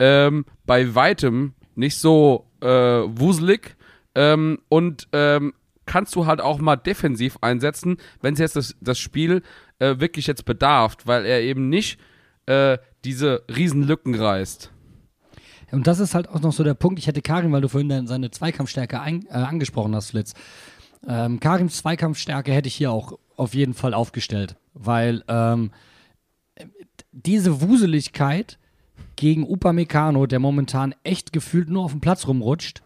[0.00, 3.76] ähm, bei weitem nicht so äh, wuselig
[4.16, 5.54] ähm, und ähm,
[5.86, 9.42] kannst du halt auch mal defensiv einsetzen, wenn es jetzt das, das Spiel
[9.78, 12.00] äh, wirklich jetzt bedarf, weil er eben nicht
[12.46, 14.72] äh, diese Riesenlücken reißt.
[15.72, 16.98] Und das ist halt auch noch so der Punkt.
[16.98, 20.34] Ich hätte Karim, weil du vorhin seine Zweikampfstärke ein, äh, angesprochen hast, Flitz.
[21.06, 25.70] Ähm, Karims Zweikampfstärke hätte ich hier auch auf jeden Fall aufgestellt, weil ähm,
[27.12, 28.58] diese Wuseligkeit
[29.20, 32.82] gegen Upamecano, der momentan echt gefühlt nur auf dem Platz rumrutscht,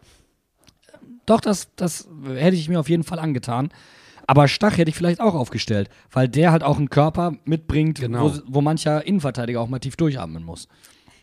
[1.25, 3.69] doch, das, das hätte ich mir auf jeden Fall angetan.
[4.27, 8.31] Aber Stach hätte ich vielleicht auch aufgestellt, weil der halt auch einen Körper mitbringt, Genau.
[8.35, 10.67] wo, wo mancher Innenverteidiger auch mal tief durchatmen muss.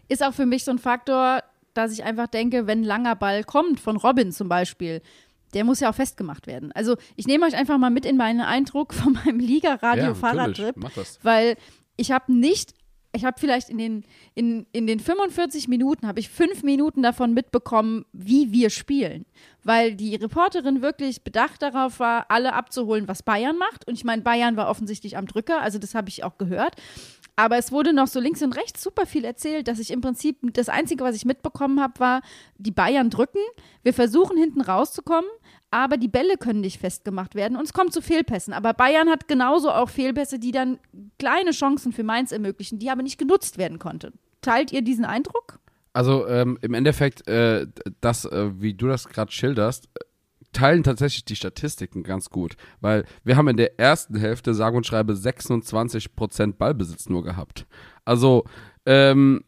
[0.09, 1.42] Ist auch für mich so ein Faktor,
[1.75, 5.03] dass ich einfach denke, wenn ein langer Ball kommt, von Robin zum Beispiel,
[5.55, 6.72] der muss ja auch festgemacht werden.
[6.72, 10.77] Also ich nehme euch einfach mal mit in meinen Eindruck von meinem Liga-Radio-Fahrradtrip.
[10.77, 11.18] mach das.
[11.22, 11.57] weil
[11.96, 12.75] ich habe nicht,
[13.14, 17.35] ich habe vielleicht in den, in, in den 45 Minuten, habe ich fünf Minuten davon
[17.35, 19.27] mitbekommen, wie wir spielen.
[19.62, 23.87] Weil die Reporterin wirklich bedacht darauf war, alle abzuholen, was Bayern macht.
[23.87, 26.77] Und ich meine, Bayern war offensichtlich am Drücker, also das habe ich auch gehört.
[27.37, 30.38] Aber es wurde noch so links und rechts super viel erzählt, dass ich im Prinzip,
[30.53, 32.22] das Einzige, was ich mitbekommen habe, war,
[32.59, 33.40] die Bayern drücken,
[33.83, 35.31] wir versuchen hinten rauszukommen,
[35.72, 38.52] aber die Bälle können nicht festgemacht werden und es kommt zu Fehlpässen.
[38.52, 40.78] Aber Bayern hat genauso auch Fehlpässe, die dann
[41.18, 44.12] kleine Chancen für Mainz ermöglichen, die aber nicht genutzt werden konnten.
[44.42, 45.58] Teilt ihr diesen Eindruck?
[45.94, 47.66] Also ähm, im Endeffekt, äh,
[48.02, 49.88] das, äh, wie du das gerade schilderst,
[50.52, 52.56] teilen tatsächlich die Statistiken ganz gut.
[52.82, 57.66] Weil wir haben in der ersten Hälfte, sage und schreibe, 26% Ballbesitz nur gehabt.
[58.04, 58.44] Also,
[58.85, 59.42] ähm,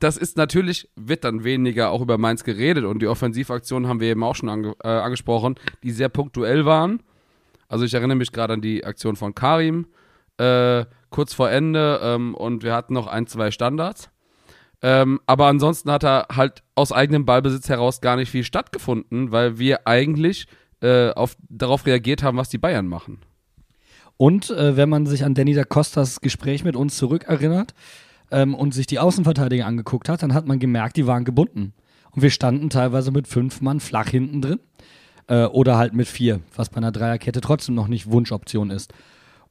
[0.00, 4.08] das ist natürlich, wird dann weniger auch über Mainz geredet und die Offensivaktionen haben wir
[4.08, 7.02] eben auch schon ange äh, angesprochen, die sehr punktuell waren.
[7.68, 9.86] Also ich erinnere mich gerade an die Aktion von Karim,
[10.38, 14.10] äh, kurz vor Ende ähm, und wir hatten noch ein, zwei Standards.
[14.82, 19.58] Ähm, aber ansonsten hat er halt aus eigenem Ballbesitz heraus gar nicht viel stattgefunden, weil
[19.58, 20.46] wir eigentlich
[20.80, 23.20] äh, auf, darauf reagiert haben, was die Bayern machen.
[24.16, 27.74] Und äh, wenn man sich an Danny da Costas Gespräch mit uns zurückerinnert
[28.30, 31.72] ähm, und sich die Außenverteidiger angeguckt hat, dann hat man gemerkt, die waren gebunden.
[32.12, 34.60] Und wir standen teilweise mit fünf Mann flach hinten drin.
[35.30, 38.92] Äh, oder halt mit vier, was bei einer Dreierkette trotzdem noch nicht Wunschoption ist.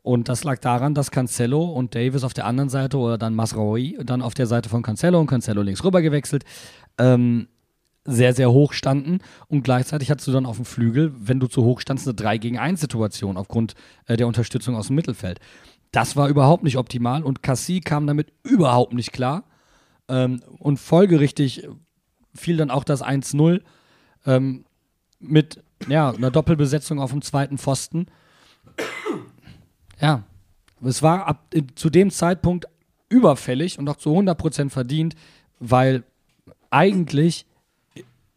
[0.02, 3.98] Und das lag daran, dass Cancelo und Davis auf der anderen Seite oder dann Masraoui
[4.04, 6.44] dann auf der Seite von Cancelo und Cancelo links rüber gewechselt,
[6.98, 7.48] ähm,
[8.06, 11.63] sehr, sehr hoch standen und gleichzeitig hattest du dann auf dem Flügel, wenn du zu
[11.63, 13.76] hoch standst, eine 3 gegen 1 Situation aufgrund
[14.08, 15.39] äh, der Unterstützung aus dem Mittelfeld.
[15.91, 19.43] Das war überhaupt nicht optimal und Cassie kam damit überhaupt nicht klar.
[20.08, 21.67] Ähm, und folgerichtig
[22.36, 23.62] fiel dann auch das 1-0
[24.25, 24.65] ähm,
[25.19, 28.08] mit ja, einer Doppelbesetzung auf dem zweiten Pfosten.
[29.99, 30.23] Ja,
[30.84, 32.67] es war ab, zu dem Zeitpunkt
[33.10, 35.15] überfällig und auch zu 100% verdient,
[35.60, 36.04] weil
[36.69, 37.45] eigentlich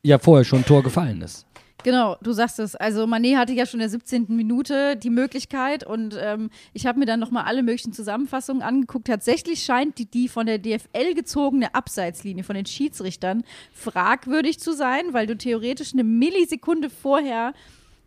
[0.02, 1.46] ja vorher schon ein Tor gefallen ist.
[1.84, 2.76] Genau, du sagst es.
[2.76, 4.26] Also Manet hatte ja schon in der 17.
[4.28, 9.06] Minute die Möglichkeit und ähm, ich habe mir dann nochmal alle möglichen Zusammenfassungen angeguckt.
[9.06, 15.12] Tatsächlich scheint die, die von der DFL gezogene Abseitslinie von den Schiedsrichtern fragwürdig zu sein,
[15.12, 17.52] weil du theoretisch eine Millisekunde vorher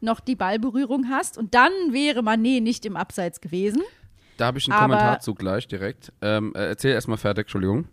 [0.01, 3.81] noch die Ballberührung hast und dann wäre Manet nicht im Abseits gewesen.
[4.37, 6.11] Da habe ich einen Aber- Kommentar zu gleich direkt.
[6.21, 7.87] Ähm, äh, erzähl erstmal fertig, Entschuldigung.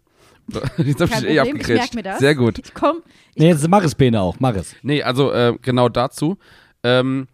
[0.79, 2.19] Jetzt hab Kein ich eh Problem, ich merke mir das.
[2.19, 2.59] Sehr gut.
[2.59, 3.03] Ich komm,
[3.37, 4.75] Nee, jetzt mach es, Bene, auch, mach es.
[4.83, 6.37] Nee, also äh, genau dazu.
[6.83, 7.29] Ähm,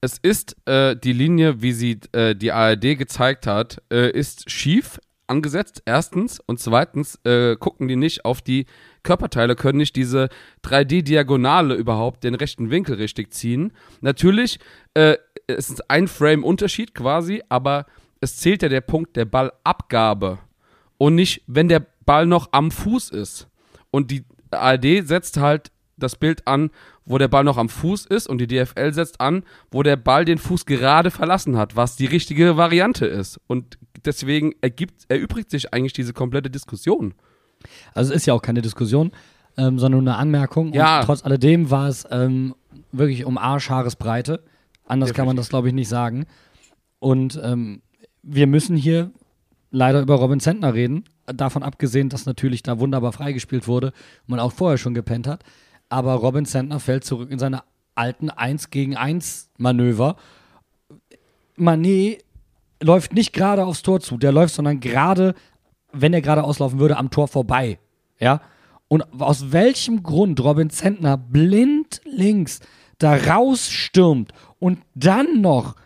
[0.00, 5.00] es ist äh, die Linie, wie sie äh, die ARD gezeigt hat, äh, ist schief
[5.26, 6.40] angesetzt, erstens.
[6.40, 8.66] Und zweitens äh, gucken die nicht auf die
[9.02, 10.28] Körperteile, können nicht diese
[10.64, 13.72] 3D-Diagonale überhaupt den rechten Winkel richtig ziehen.
[14.00, 14.58] Natürlich,
[14.94, 17.86] äh, es ist ein Frame-Unterschied quasi, aber
[18.20, 20.38] es zählt ja der Punkt der Ballabgabe
[20.98, 23.48] und nicht, wenn der Ball noch am Fuß ist.
[23.90, 26.70] Und die ARD setzt halt das Bild an,
[27.04, 30.24] wo der Ball noch am Fuß ist und die DFL setzt an, wo der Ball
[30.24, 33.38] den Fuß gerade verlassen hat, was die richtige Variante ist.
[33.46, 37.12] Und deswegen ergibt, erübrigt sich eigentlich diese komplette Diskussion.
[37.92, 39.12] Also es ist ja auch keine Diskussion,
[39.58, 40.72] ähm, sondern nur eine Anmerkung.
[40.72, 41.00] Ja.
[41.00, 42.54] Und trotz alledem war es ähm,
[42.90, 44.42] wirklich um Arschhaaresbreite.
[44.86, 46.24] Anders kann man das, glaube ich, nicht sagen.
[47.00, 47.82] Und ähm,
[48.22, 49.10] wir müssen hier
[49.70, 51.04] leider über Robin Zentner reden.
[51.34, 55.44] Davon abgesehen, dass natürlich da wunderbar freigespielt wurde und man auch vorher schon gepennt hat.
[55.88, 57.62] Aber Robin Zentner fällt zurück in seine
[57.94, 60.16] alten 1 gegen 1 Manöver.
[61.56, 62.24] Manet
[62.82, 65.34] läuft nicht gerade aufs Tor zu, der läuft, sondern gerade,
[65.92, 67.78] wenn er gerade auslaufen würde, am Tor vorbei.
[68.18, 68.40] Ja?
[68.86, 72.60] Und aus welchem Grund Robin Zentner blind links
[72.98, 75.76] da rausstürmt und dann noch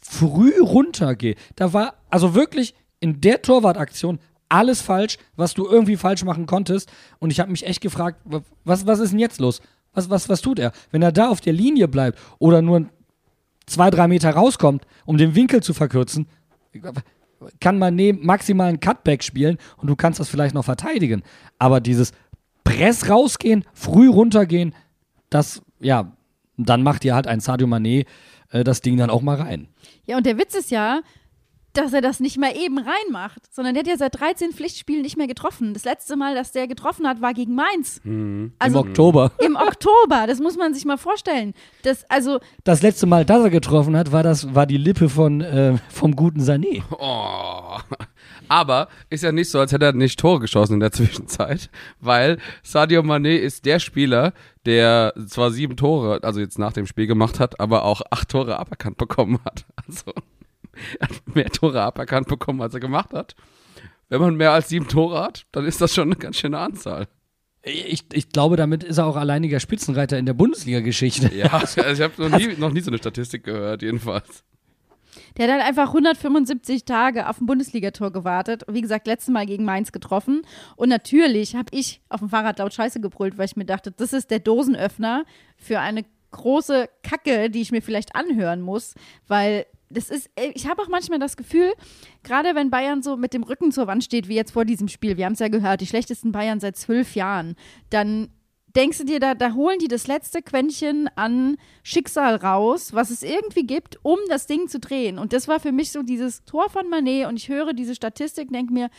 [0.00, 6.24] früh runtergeht, da war also wirklich in der Torwartaktion alles falsch, was du irgendwie falsch
[6.24, 6.90] machen konntest.
[7.18, 9.60] Und ich habe mich echt gefragt, wa- was, was ist denn jetzt los?
[9.92, 10.72] Was, was, was tut er?
[10.90, 12.86] Wenn er da auf der Linie bleibt oder nur
[13.66, 16.26] zwei, drei Meter rauskommt, um den Winkel zu verkürzen,
[17.60, 21.22] kann man neben maximal einen Cutback spielen und du kannst das vielleicht noch verteidigen.
[21.58, 22.12] Aber dieses
[22.64, 24.74] Press rausgehen, früh runtergehen,
[25.30, 26.12] das, ja,
[26.56, 28.06] dann macht dir halt ein Sadio Mané
[28.50, 29.68] äh, das Ding dann auch mal rein.
[30.06, 31.00] Ja, und der Witz ist ja,
[31.76, 35.16] dass er das nicht mal eben reinmacht, sondern der hat ja seit 13 Pflichtspielen nicht
[35.16, 35.74] mehr getroffen.
[35.74, 38.00] Das letzte Mal, dass der getroffen hat, war gegen Mainz.
[38.58, 39.32] Also Im Oktober.
[39.38, 41.54] im Oktober, das muss man sich mal vorstellen.
[41.82, 45.40] Das, also, Das letzte Mal, dass er getroffen hat, war, das, war die Lippe von,
[45.40, 46.82] äh, vom guten Sané.
[46.90, 47.78] Oh.
[48.48, 52.38] Aber ist ja nicht so, als hätte er nicht Tore geschossen in der Zwischenzeit, weil
[52.62, 54.32] Sadio Mané ist der Spieler,
[54.64, 58.58] der zwar sieben Tore, also jetzt nach dem Spiel gemacht hat, aber auch acht Tore
[58.58, 59.64] aberkannt bekommen hat.
[59.88, 60.12] Also
[60.98, 63.34] er hat mehr Tore aberkannt bekommen, als er gemacht hat.
[64.08, 67.08] Wenn man mehr als sieben Tore hat, dann ist das schon eine ganz schöne Anzahl.
[67.62, 71.34] Ich, ich glaube, damit ist er auch alleiniger Spitzenreiter in der Bundesliga-Geschichte.
[71.34, 74.44] Ja, also ich habe noch nie, noch nie so eine Statistik gehört, jedenfalls.
[75.36, 78.62] der hat halt einfach 175 Tage auf ein Bundesligator gewartet.
[78.68, 80.42] Wie gesagt, letztes Mal gegen Mainz getroffen.
[80.76, 84.12] Und natürlich habe ich auf dem Fahrrad laut Scheiße gebrüllt, weil ich mir dachte, das
[84.12, 85.24] ist der Dosenöffner
[85.56, 88.94] für eine große Kacke, die ich mir vielleicht anhören muss,
[89.26, 91.72] weil das ist, ey, ich habe auch manchmal das Gefühl,
[92.22, 95.16] gerade wenn Bayern so mit dem Rücken zur Wand steht, wie jetzt vor diesem Spiel,
[95.16, 97.54] wir haben es ja gehört, die schlechtesten Bayern seit zwölf Jahren,
[97.90, 98.28] dann
[98.76, 103.22] denkst du dir, da, da holen die das letzte Quäntchen an Schicksal raus, was es
[103.22, 105.18] irgendwie gibt, um das Ding zu drehen.
[105.18, 108.52] Und das war für mich so dieses Tor von Manet und ich höre diese Statistik,
[108.52, 108.90] denke mir,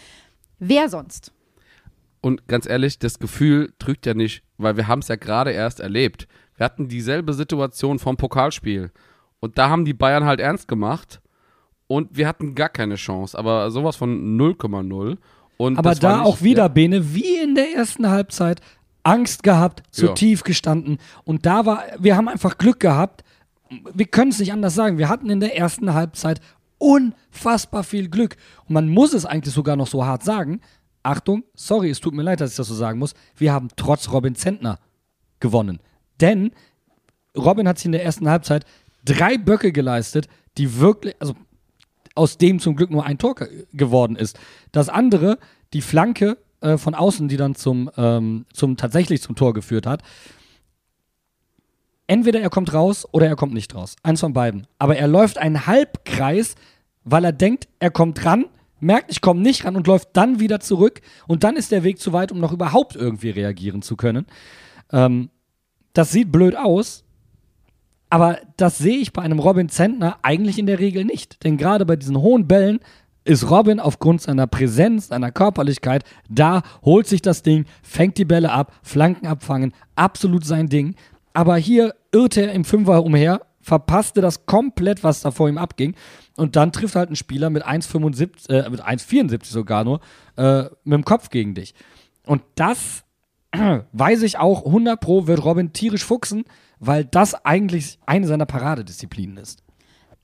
[0.60, 1.32] wer sonst?
[2.21, 5.80] Und ganz ehrlich, das Gefühl trügt ja nicht, weil wir haben es ja gerade erst
[5.80, 6.28] erlebt.
[6.56, 8.91] Wir hatten dieselbe Situation vom Pokalspiel.
[9.39, 11.21] Und da haben die Bayern halt ernst gemacht.
[11.88, 13.38] Und wir hatten gar keine Chance.
[13.38, 15.17] Aber sowas von 0,0.
[15.58, 18.62] Und Aber da nicht- auch wieder, Ja, Bene, wie in der ersten Halbzeit,
[19.04, 20.13] Angst gehabt, zu Ja.
[20.13, 20.97] tief gestanden.
[21.23, 23.23] Und da war, wir haben einfach Glück gehabt.
[23.93, 24.97] Wir können es nicht anders sagen.
[24.97, 26.41] Wir hatten in der ersten Halbzeit
[26.78, 28.36] unfassbar viel Glück.
[28.67, 30.62] Und man muss es eigentlich sogar noch so hart sagen.
[31.04, 33.13] Achtung, sorry, es tut mir leid, dass ich das so sagen muss.
[33.36, 34.80] Wir haben trotz Robin Zentner
[35.39, 35.80] gewonnen.
[36.19, 36.52] Denn
[37.36, 38.65] Robin hat sich in der ersten Halbzeit
[39.08, 41.34] drei Böcke geleistet, die wirklich, also
[42.15, 44.39] aus dem zum Glück nur ein Tor ge- geworden ist.
[44.72, 45.38] Das andere,
[45.74, 50.02] die Flanke äh, von außen, die dann zum, ähm, zum tatsächlich zum Tor geführt hat.
[52.08, 53.96] Entweder er kommt raus oder er kommt nicht raus.
[54.02, 54.65] Eins von beiden.
[54.80, 56.56] Aber er läuft einen Halbkreis,
[57.04, 58.46] weil er denkt, er kommt ran,
[58.80, 61.02] merkt, ich komme nicht ran und läuft dann wieder zurück.
[61.28, 64.26] Und dann ist der Weg zu weit, um noch überhaupt irgendwie reagieren zu können.
[64.91, 65.30] Ähm,
[65.93, 67.04] das sieht blöd aus,
[68.10, 71.43] aber das sehe ich bei einem Robin Zentner eigentlich in der Regel nicht.
[71.43, 72.80] Denn gerade bei diesen hohen Bällen
[73.26, 78.52] ist Robin aufgrund seiner Präsenz, seiner Körperlichkeit da, holt sich das Ding, fängt die Bälle
[78.52, 80.96] ab, Flanken abfangen, absolut sein Ding.
[81.34, 85.96] Aber hier irrte er im Fünfer umher, verpasste das komplett, was da vor ihm abging.
[86.38, 90.00] Und dann trifft halt ein Spieler mit 1,75, äh, mit 1,74 sogar nur,
[90.38, 91.76] äh, mit dem Kopf gegen dich.
[92.26, 93.04] Und das
[93.54, 96.46] weiß ich auch, 100 Pro wird Robin tierisch fuchsen,
[96.80, 99.64] weil das eigentlich eine seiner Paradedisziplinen ist.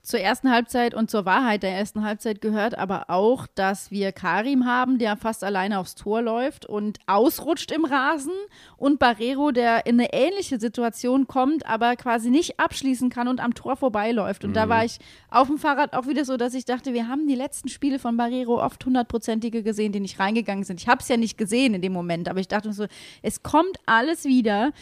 [0.04, 4.66] Zur ersten Halbzeit und zur Wahrheit der ersten Halbzeit gehört aber auch, dass wir Karim
[4.66, 8.34] haben, der fast alleine aufs Tor läuft und ausrutscht im Rasen
[8.76, 13.54] und Barrero, der in eine ähnliche Situation kommt, aber quasi nicht abschließen kann und am
[13.54, 14.44] Tor vorbeiläuft.
[14.44, 14.98] Und da war ich
[15.30, 18.18] auf dem Fahrrad auch wieder so, dass ich dachte, wir haben die letzten Spiele von
[18.18, 20.82] Barrero oft hundertprozentige gesehen, die nicht reingegangen sind.
[20.82, 22.84] Ich habe es ja nicht gesehen in dem Moment, aber ich dachte mir so,
[23.22, 24.72] es kommt alles wieder.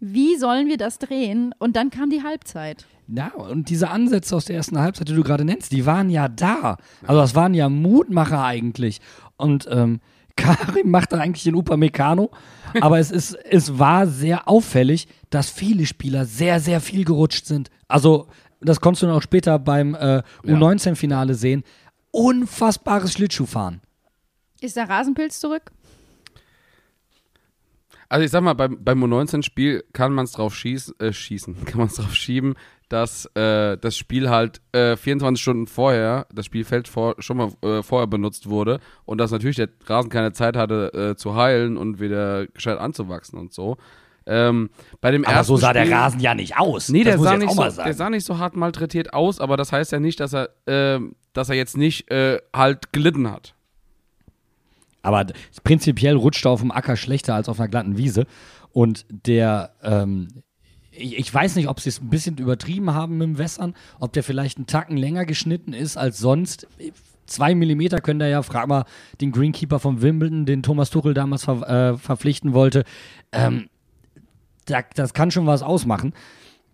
[0.00, 1.54] Wie sollen wir das drehen?
[1.58, 2.86] Und dann kam die Halbzeit.
[3.08, 6.28] Ja, und diese Ansätze aus der ersten Halbzeit, die du gerade nennst, die waren ja
[6.28, 6.76] da.
[7.06, 9.00] Also das waren ja Mutmacher eigentlich.
[9.36, 10.00] Und ähm,
[10.36, 12.30] Karim macht da eigentlich den Upamecano,
[12.80, 17.70] aber es, ist, es war sehr auffällig, dass viele Spieler sehr, sehr viel gerutscht sind.
[17.88, 18.28] Also
[18.60, 21.62] das konntest du dann auch später beim äh, U19-Finale sehen.
[22.10, 23.80] Unfassbares Schlittschuhfahren.
[24.60, 25.72] Ist der Rasenpilz zurück?
[28.08, 31.78] Also ich sag mal, beim, beim U19-Spiel kann man es drauf schießen, äh, schießen, kann
[31.78, 32.54] man es drauf schieben,
[32.88, 37.82] dass äh, das Spiel halt äh, 24 Stunden vorher, das Spielfeld vor, schon mal äh,
[37.82, 41.98] vorher benutzt wurde und dass natürlich der Rasen keine Zeit hatte äh, zu heilen und
[42.00, 43.76] wieder gescheit anzuwachsen und so.
[44.28, 46.88] Ähm, bei dem Aber so sah der Spiel- Rasen ja nicht aus.
[46.88, 49.40] Nee, das der muss sah, nicht auch so, der sah nicht so hart malträtiert aus,
[49.40, 53.30] aber das heißt ja nicht, dass er, ähm, dass er jetzt nicht äh, halt gelitten
[53.30, 53.54] hat.
[55.06, 55.24] Aber
[55.62, 58.26] prinzipiell rutscht er auf dem Acker schlechter als auf einer glatten Wiese.
[58.72, 60.26] Und der, ähm,
[60.90, 64.12] ich, ich weiß nicht, ob sie es ein bisschen übertrieben haben mit dem Wässern, ob
[64.14, 66.66] der vielleicht einen Tacken länger geschnitten ist als sonst.
[67.26, 68.84] Zwei Millimeter können da ja, frag mal
[69.20, 72.82] den Greenkeeper von Wimbledon, den Thomas Tuchel damals ver, äh, verpflichten wollte.
[73.30, 73.68] Ähm,
[74.64, 76.14] da, das kann schon was ausmachen.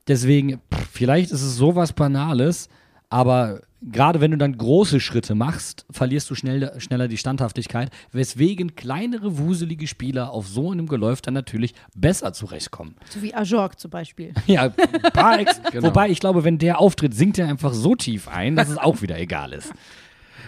[0.08, 2.70] Deswegen, pff, vielleicht ist es sowas Banales,
[3.10, 8.76] aber gerade wenn du dann große Schritte machst, verlierst du schnell, schneller die Standhaftigkeit, weswegen
[8.76, 12.94] kleinere, wuselige Spieler auf so einem Geläuf dann natürlich besser zurechtkommen.
[13.08, 14.32] So wie Ajorg zum Beispiel.
[14.46, 15.88] Ja, ein paar Ex Genau.
[15.88, 19.02] wobei ich glaube, wenn der auftritt, sinkt er einfach so tief ein, dass es auch
[19.02, 19.72] wieder egal ist.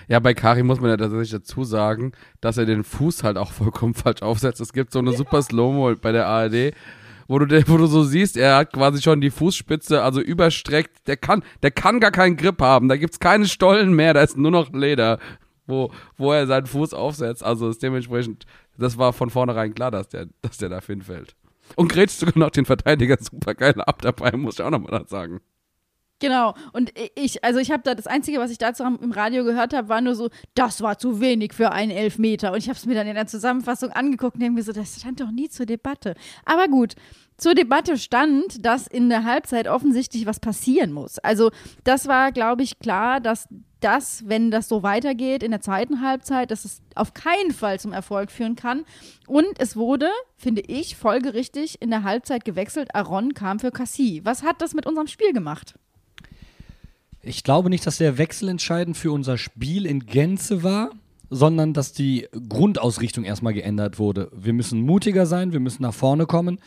[0.07, 3.53] Ja, bei Karim muss man ja tatsächlich dazu sagen, dass er den Fuß halt auch
[3.53, 4.61] vollkommen falsch aufsetzt.
[4.61, 6.75] Es gibt so eine super Slow-Mo bei der ARD,
[7.29, 11.07] wo du, wo du so siehst, er hat quasi schon die Fußspitze, also überstreckt.
[11.07, 12.89] Der kann, der kann gar keinen Grip haben.
[12.89, 15.19] Da gibt's keine Stollen mehr, da ist nur noch Leder,
[15.67, 17.45] wo, wo er seinen Fuß aufsetzt.
[17.45, 18.45] Also ist dementsprechend,
[18.79, 21.35] das war von vornherein klar, dass der, dass der da hinfällt.
[21.77, 25.41] Und grätscht sogar noch den Verteidiger super geil ab dabei, muss ich auch nochmal sagen.
[26.21, 26.55] Genau.
[26.73, 29.89] Und ich, also ich habe da, das Einzige, was ich dazu im Radio gehört habe,
[29.89, 32.53] war nur so, das war zu wenig für einen Elfmeter.
[32.53, 35.01] Und ich habe es mir dann in der Zusammenfassung angeguckt und denke mir so, das
[35.01, 36.15] stand doch nie zur Debatte.
[36.45, 36.95] Aber gut,
[37.37, 41.19] zur Debatte stand, dass in der Halbzeit offensichtlich was passieren muss.
[41.19, 41.51] Also
[41.83, 43.49] das war, glaube ich, klar, dass
[43.81, 47.93] das, wenn das so weitergeht in der zweiten Halbzeit, dass es auf keinen Fall zum
[47.93, 48.85] Erfolg führen kann.
[49.27, 52.95] Und es wurde, finde ich, folgerichtig in der Halbzeit gewechselt.
[52.95, 54.23] Aaron kam für Cassie.
[54.25, 55.75] Was hat das mit unserem Spiel gemacht?
[57.27, 60.91] Ich glaube nicht, dass der Wechsel entscheidend für unser Spiel in Gänze war,
[61.31, 64.31] sondern dass die Grundausrichtung erstmal geändert wurde.
[64.35, 66.59] Wir müssen mutiger sein, wir müssen nach vorne kommen,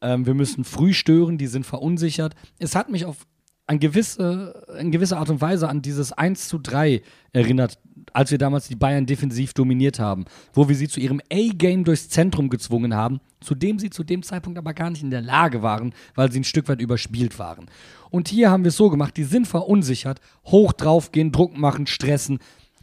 [0.00, 2.34] ähm, wir müssen früh stören, die sind verunsichert.
[2.58, 3.26] Es hat mich auf
[3.66, 7.78] eine gewisse, in gewisser Art und Weise an dieses 1 zu 3 erinnert,
[8.18, 12.08] als wir damals die Bayern defensiv dominiert haben, wo wir sie zu ihrem A-Game durchs
[12.08, 15.62] Zentrum gezwungen haben, zu dem sie zu dem Zeitpunkt aber gar nicht in der Lage
[15.62, 17.66] waren, weil sie ein Stück weit überspielt waren.
[18.10, 22.40] Und hier haben wir es so gemacht, die sind verunsichert, hoch draufgehen, Druck machen, stressen.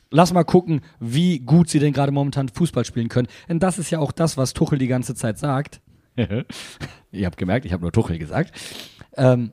[0.10, 3.28] Lass mal gucken, wie gut sie denn gerade momentan Fußball spielen können.
[3.50, 5.82] Denn das ist ja auch das, was Tuchel die ganze Zeit sagt.
[7.12, 8.54] Ihr habt gemerkt, ich habe nur Tuchel gesagt.
[9.18, 9.52] Ähm,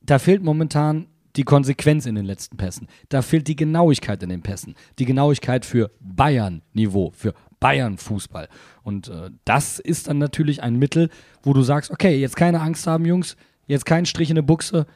[0.00, 2.88] da fehlt momentan die Konsequenz in den letzten Pässen.
[3.08, 4.74] Da fehlt die Genauigkeit in den Pässen.
[4.98, 8.48] Die Genauigkeit für Bayern-Niveau, für Bayern-Fußball.
[8.82, 11.08] Und äh, das ist dann natürlich ein Mittel,
[11.42, 14.86] wo du sagst, okay, jetzt keine Angst haben, Jungs, jetzt kein Strich in eine Buchse,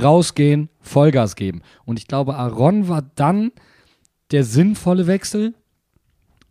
[0.00, 1.62] rausgehen, Vollgas geben.
[1.84, 3.52] Und ich glaube, Aaron war dann
[4.30, 5.54] der sinnvolle Wechsel.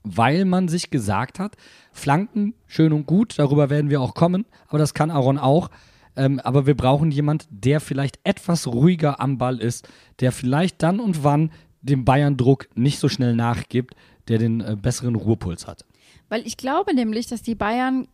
[0.04, 1.56] weil man sich gesagt hat,
[1.92, 5.70] Flanken, schön und gut, darüber werden wir auch kommen, aber das kann Aaron auch.
[6.16, 9.88] Ähm, aber wir brauchen jemand, der vielleicht etwas ruhiger am Ball ist,
[10.20, 11.52] der vielleicht dann und wann
[11.82, 13.96] dem Bayern-Druck nicht so schnell nachgibt,
[14.28, 15.86] der den äh, besseren Ruhepuls hat.
[16.28, 18.08] Weil ich glaube nämlich, dass die Bayern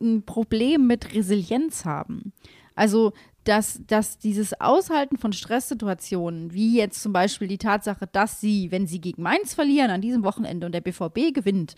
[0.00, 2.32] ein Problem mit Resilienz haben.
[2.74, 3.12] Also,
[3.44, 8.86] dass, dass dieses Aushalten von Stresssituationen, wie jetzt zum Beispiel die Tatsache, dass sie, wenn
[8.86, 11.74] sie gegen Mainz verlieren an diesem Wochenende und der BVB gewinnt,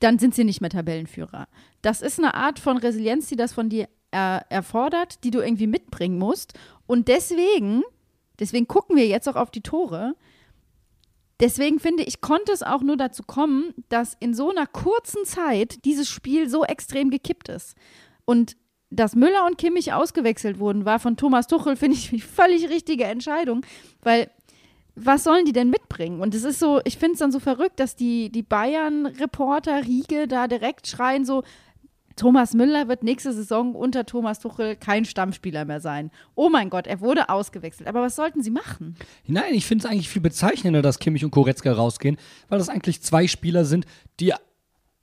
[0.00, 1.48] dann sind sie nicht mehr Tabellenführer.
[1.82, 5.66] Das ist eine Art von Resilienz, die das von dir äh, erfordert, die du irgendwie
[5.66, 6.54] mitbringen musst.
[6.86, 7.82] Und deswegen,
[8.40, 10.14] deswegen gucken wir jetzt auch auf die Tore.
[11.38, 15.84] Deswegen finde ich, konnte es auch nur dazu kommen, dass in so einer kurzen Zeit
[15.84, 17.76] dieses Spiel so extrem gekippt ist.
[18.24, 18.56] Und
[18.88, 23.04] dass Müller und Kimmich ausgewechselt wurden, war von Thomas Tuchel, finde ich, die völlig richtige
[23.04, 23.66] Entscheidung,
[24.02, 24.30] weil
[24.98, 26.20] was sollen die denn mitbringen?
[26.20, 30.26] Und es ist so, ich finde es dann so verrückt, dass die, die Bayern-Reporter Riege
[30.26, 31.42] da direkt schreien so,
[32.16, 36.10] Thomas Müller wird nächste Saison unter Thomas Tuchel kein Stammspieler mehr sein.
[36.34, 37.88] Oh mein Gott, er wurde ausgewechselt.
[37.88, 38.96] Aber was sollten sie machen?
[39.26, 42.16] Nein, ich finde es eigentlich viel bezeichnender, dass Kimmich und Koretzka rausgehen,
[42.48, 43.84] weil das eigentlich zwei Spieler sind,
[44.18, 44.32] die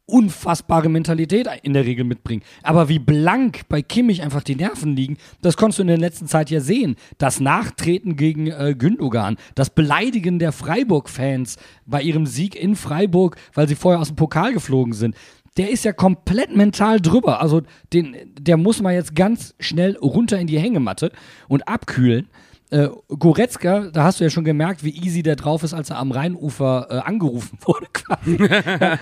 [0.06, 2.44] unfassbare Mentalität in der Regel mitbringen.
[2.62, 6.28] Aber wie blank bei Kimmich einfach die Nerven liegen, das konntest du in der letzten
[6.28, 6.96] Zeit ja sehen.
[7.20, 13.68] Das Nachtreten gegen äh, Gündogan, das Beleidigen der Freiburg-Fans bei ihrem Sieg in Freiburg, weil
[13.68, 15.16] sie vorher aus dem Pokal geflogen sind.
[15.58, 17.42] Der ist ja komplett mental drüber.
[17.42, 17.62] Also
[17.94, 21.12] den, der muss mal jetzt ganz schnell runter in die Hängematte
[21.48, 22.28] und abkühlen.
[22.72, 26.00] Äh, Goretzka, da hast du ja schon gemerkt, wie easy der drauf ist, als er
[26.00, 27.88] am Rheinufer äh, angerufen wurde.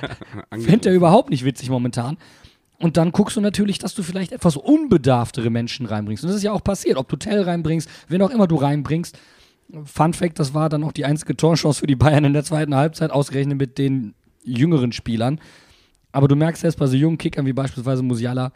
[0.59, 2.17] Fände er überhaupt nicht witzig momentan.
[2.79, 6.23] Und dann guckst du natürlich, dass du vielleicht etwas unbedarftere Menschen reinbringst.
[6.23, 6.97] Und das ist ja auch passiert.
[6.97, 9.17] Ob du Tell reinbringst, wen auch immer du reinbringst.
[9.85, 12.75] Fun Fact, das war dann auch die einzige Torchance für die Bayern in der zweiten
[12.75, 15.39] Halbzeit, ausgerechnet mit den jüngeren Spielern.
[16.12, 18.51] Aber du merkst erst bei so jungen Kickern wie beispielsweise Musiala,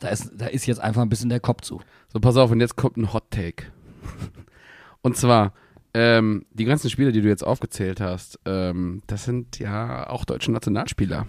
[0.00, 1.80] da ist, da ist jetzt einfach ein bisschen der Kopf zu.
[2.12, 3.66] So, pass auf, und jetzt kommt ein Hot Take.
[5.02, 5.52] Und zwar,
[5.92, 10.50] ähm, die ganzen Spieler, die du jetzt aufgezählt hast, ähm, das sind ja auch deutsche
[10.50, 11.26] Nationalspieler.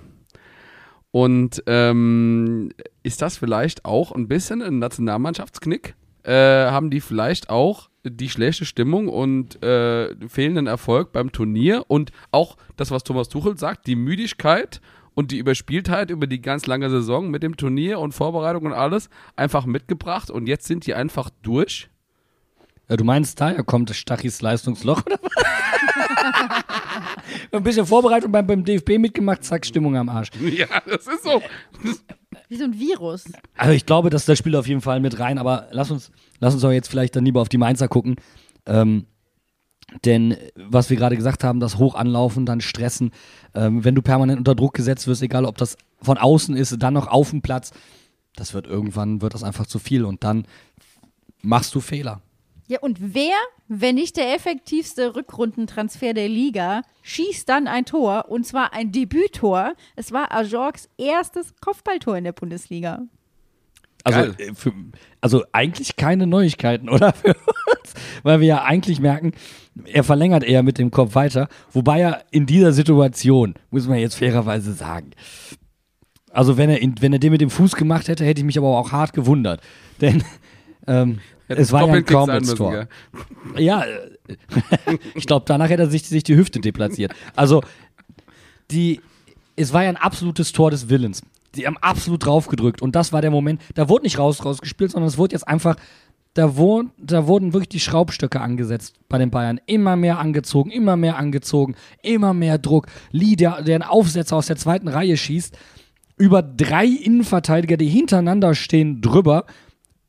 [1.12, 2.72] Und ähm,
[3.04, 5.96] ist das vielleicht auch ein bisschen ein Nationalmannschaftsknick?
[6.24, 6.32] Äh,
[6.72, 12.58] haben die vielleicht auch die schlechte Stimmung und äh, fehlenden Erfolg beim Turnier und auch
[12.76, 14.82] das, was Thomas Tuchel sagt, die Müdigkeit
[15.16, 19.10] und die Überspieltheit über die ganz lange Saison mit dem Turnier und Vorbereitung und alles
[19.36, 21.90] einfach mitgebracht und jetzt sind die einfach durch?
[22.88, 25.32] Ja, du meinst, daher kommt Stachis Leistungsloch oder was?
[27.52, 30.30] Ein bisschen Vorbereitung beim, beim DFB mitgemacht, zack, Stimmung am Arsch.
[30.40, 31.42] Ja, das ist so.
[32.50, 33.26] Wie so ein Virus.
[33.56, 36.54] Also ich glaube, dass das spielt auf jeden Fall mit rein, aber lass uns, lass
[36.54, 38.18] uns aber jetzt vielleicht dann lieber auf die Mainzer gucken.
[38.66, 39.06] Ähm,
[40.04, 43.12] denn was wir gerade gesagt haben, das Hochanlaufen, dann Stressen,
[43.54, 46.94] ähm, wenn du permanent unter Druck gesetzt wirst, egal ob das von außen ist, dann
[46.94, 47.72] noch auf dem Platz,
[48.36, 50.46] das wird irgendwann, wird das einfach zu viel und dann
[51.42, 52.22] machst du Fehler.
[52.68, 53.36] Ja, und wer,
[53.68, 59.74] wenn nicht der effektivste Rückrundentransfer der Liga, schießt dann ein Tor und zwar ein Debüttor?
[59.96, 63.04] Es war Ajorgs erstes Kopfballtor in der Bundesliga.
[64.04, 64.74] Also, äh, für,
[65.22, 67.14] also eigentlich keine Neuigkeiten, oder?
[67.14, 67.94] Für uns,
[68.24, 69.34] weil wir ja eigentlich merken,
[69.84, 74.16] er verlängert eher mit dem Kopf weiter, wobei er in dieser Situation, muss man jetzt
[74.16, 75.12] fairerweise sagen,
[76.32, 78.68] also wenn er, wenn er den mit dem Fuß gemacht hätte, hätte ich mich aber
[78.68, 79.62] auch hart gewundert.
[80.02, 80.24] Denn
[80.86, 82.88] ähm, es war ja ein gell?
[83.58, 87.14] Ja, äh, ich glaube, danach hätte er sich, sich die Hüfte deplatziert.
[87.36, 87.62] Also,
[88.72, 89.00] die,
[89.56, 91.22] es war ja ein absolutes Tor des Willens.
[91.56, 95.08] Die haben absolut draufgedrückt und das war der Moment, da wurde nicht raus rausgespielt, sondern
[95.08, 95.78] es wurde jetzt einfach,
[96.36, 99.60] da, wurden, da wurden wirklich die Schraubstöcke angesetzt bei den Bayern.
[99.68, 102.88] Immer mehr angezogen, immer mehr angezogen, immer mehr Druck.
[103.12, 105.58] Lee, der, der einen Aufsetzer aus der zweiten Reihe schießt,
[106.18, 109.46] über drei Innenverteidiger, die hintereinander stehen, drüber.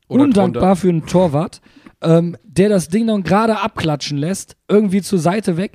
[0.09, 0.75] Oder Undankbar drunter.
[0.75, 1.61] für einen Torwart,
[2.01, 5.73] ähm, der das Ding dann gerade abklatschen lässt, irgendwie zur Seite weg,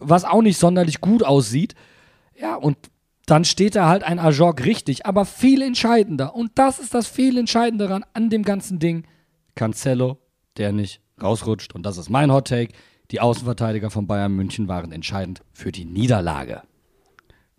[0.00, 1.74] was auch nicht sonderlich gut aussieht.
[2.38, 2.78] Ja, und
[3.26, 6.34] dann steht da halt ein Ajorg richtig, aber viel entscheidender.
[6.34, 9.04] Und das ist das viel Entscheidende daran an dem ganzen Ding.
[9.54, 10.18] Cancelo,
[10.56, 11.74] der nicht rausrutscht.
[11.74, 12.72] Und das ist mein Hot Take.
[13.10, 16.62] Die Außenverteidiger von Bayern München waren entscheidend für die Niederlage.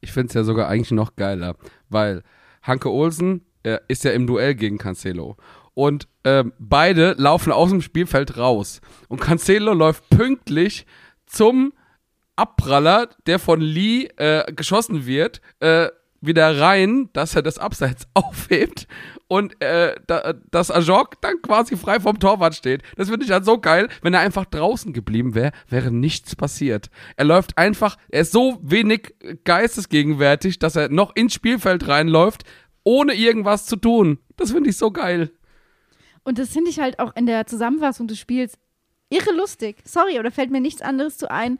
[0.01, 1.55] Ich finde es ja sogar eigentlich noch geiler,
[1.89, 2.23] weil
[2.61, 5.37] Hanke Olsen äh, ist ja im Duell gegen Cancelo.
[5.73, 8.81] Und ähm, beide laufen aus dem Spielfeld raus.
[9.07, 10.85] Und Cancelo läuft pünktlich
[11.25, 11.73] zum
[12.35, 15.89] Abpraller, der von Lee äh, geschossen wird, äh,
[16.21, 18.87] wieder rein, dass er das Abseits aufhebt
[19.27, 22.83] und äh, da, dass Ajok dann quasi frei vom Torwart steht.
[22.95, 23.89] Das finde ich halt so geil.
[24.01, 26.89] Wenn er einfach draußen geblieben wäre, wäre nichts passiert.
[27.15, 32.43] Er läuft einfach, er ist so wenig geistesgegenwärtig, dass er noch ins Spielfeld reinläuft,
[32.83, 34.19] ohne irgendwas zu tun.
[34.37, 35.31] Das finde ich so geil.
[36.23, 38.57] Und das finde ich halt auch in der Zusammenfassung des Spiels
[39.09, 39.77] irre lustig.
[39.85, 41.59] Sorry, aber da fällt mir nichts anderes zu ein.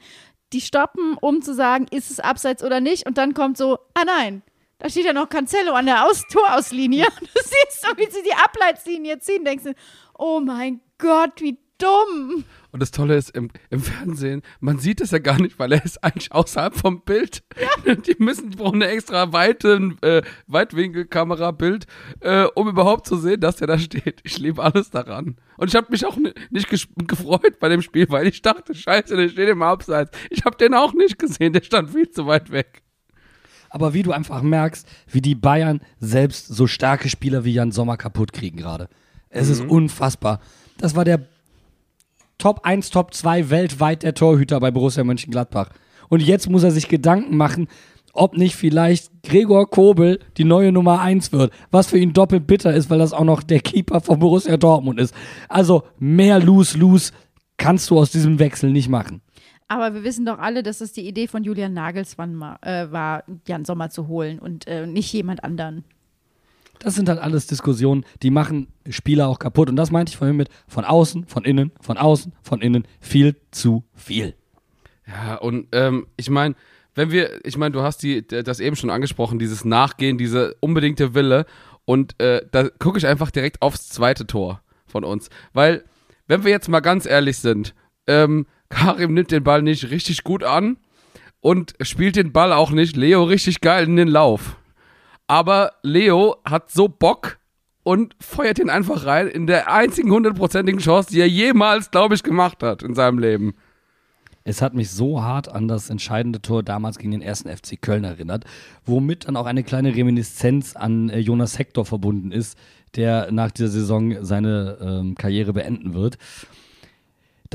[0.54, 3.08] Die stoppen, um zu sagen, ist es abseits oder nicht.
[3.08, 4.44] Und dann kommt so, ah nein,
[4.80, 7.06] da steht ja noch Cancelo an der Aus Torauslinie.
[7.20, 9.74] Du siehst so, wie sie die Ableitslinie ziehen, denkst du,
[10.18, 12.46] oh mein Gott, wie dumm.
[12.72, 15.84] Und das Tolle ist, im, im Fernsehen, man sieht es ja gar nicht, weil er
[15.84, 17.44] ist eigentlich außerhalb vom Bild.
[18.08, 21.86] Die müssen, brauchen eine extra weite, äh, Weitwinkelkamera-Bild,
[22.22, 24.22] äh, um überhaupt zu sehen, dass der da steht.
[24.24, 25.38] Ich liebe alles daran.
[25.58, 29.16] Und ich habe mich auch ni- nicht gefreut bei dem Spiel, weil ich dachte, scheiße,
[29.16, 30.18] der steht im Abseits.
[30.30, 32.84] Ich habe den auch nicht gesehen, der stand viel zu weit weg.
[33.76, 37.98] Aber wie du einfach merkst, wie die Bayern selbst so starke Spieler wie Jan Sommer
[37.98, 38.88] kaputt kriegen gerade.
[39.28, 40.40] Es ist unfassbar.
[40.78, 41.28] Das war der
[42.38, 45.72] Top 1, Top 2 weltweit der Torhüter bei Borussia Mönchengladbach.
[46.08, 47.68] Und jetzt muss er sich Gedanken machen,
[48.14, 51.52] ob nicht vielleicht Gregor Kobel die neue Nummer 1 wird.
[51.70, 55.02] Was für ihn doppelt bitter ist, weil das auch noch der Keeper von Borussia Dortmund
[55.02, 55.14] ist.
[55.50, 57.12] Also mehr Lose-Lose
[57.58, 59.20] kannst du aus diesem Wechsel nicht machen.
[59.68, 63.24] Aber wir wissen doch alle, dass es die Idee von Julian Nagelsmann ma- äh, war,
[63.48, 65.84] Jan Sommer zu holen und äh, nicht jemand anderen.
[66.80, 69.70] Das sind halt alles Diskussionen, die machen Spieler auch kaputt.
[69.70, 72.86] Und das meinte ich vorhin mit von außen, von innen, von außen, von innen.
[73.00, 74.36] Viel zu viel.
[75.08, 76.56] Ja, und ähm, ich meine,
[76.94, 80.56] wenn wir, ich meine, du hast die, d- das eben schon angesprochen, dieses Nachgehen, diese
[80.60, 81.46] unbedingte Wille.
[81.86, 85.30] Und äh, da gucke ich einfach direkt aufs zweite Tor von uns.
[85.54, 85.86] Weil,
[86.28, 87.74] wenn wir jetzt mal ganz ehrlich sind,
[88.06, 90.78] ähm, Karim nimmt den Ball nicht richtig gut an
[91.40, 94.58] und spielt den Ball auch nicht Leo richtig geil in den Lauf.
[95.28, 97.38] Aber Leo hat so Bock
[97.84, 102.24] und feuert ihn einfach rein in der einzigen hundertprozentigen Chance, die er jemals, glaube ich,
[102.24, 103.54] gemacht hat in seinem Leben.
[104.44, 108.04] Es hat mich so hart an das entscheidende Tor damals gegen den ersten FC Köln
[108.04, 108.46] erinnert,
[108.86, 112.56] womit dann auch eine kleine Reminiszenz an äh, Jonas Hector verbunden ist,
[112.96, 116.18] der nach dieser Saison seine ähm, Karriere beenden wird.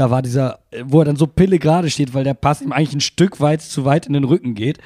[0.00, 2.94] Da war dieser, wo er dann so pille gerade steht, weil der Pass ihm eigentlich
[2.94, 4.78] ein Stück weit zu weit in den Rücken geht.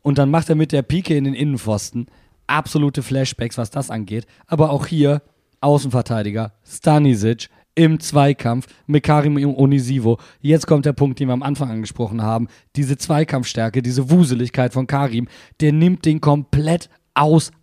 [0.00, 2.06] Und dann macht er mit der Pike in den Innenpfosten
[2.46, 4.28] absolute Flashbacks, was das angeht.
[4.46, 5.22] Aber auch hier
[5.60, 10.18] Außenverteidiger Stanisic im Zweikampf mit Karim Onisivo.
[10.40, 12.46] Jetzt kommt der Punkt, den wir am Anfang angesprochen haben.
[12.76, 15.26] Diese Zweikampfstärke, diese Wuseligkeit von Karim,
[15.58, 16.88] der nimmt den komplett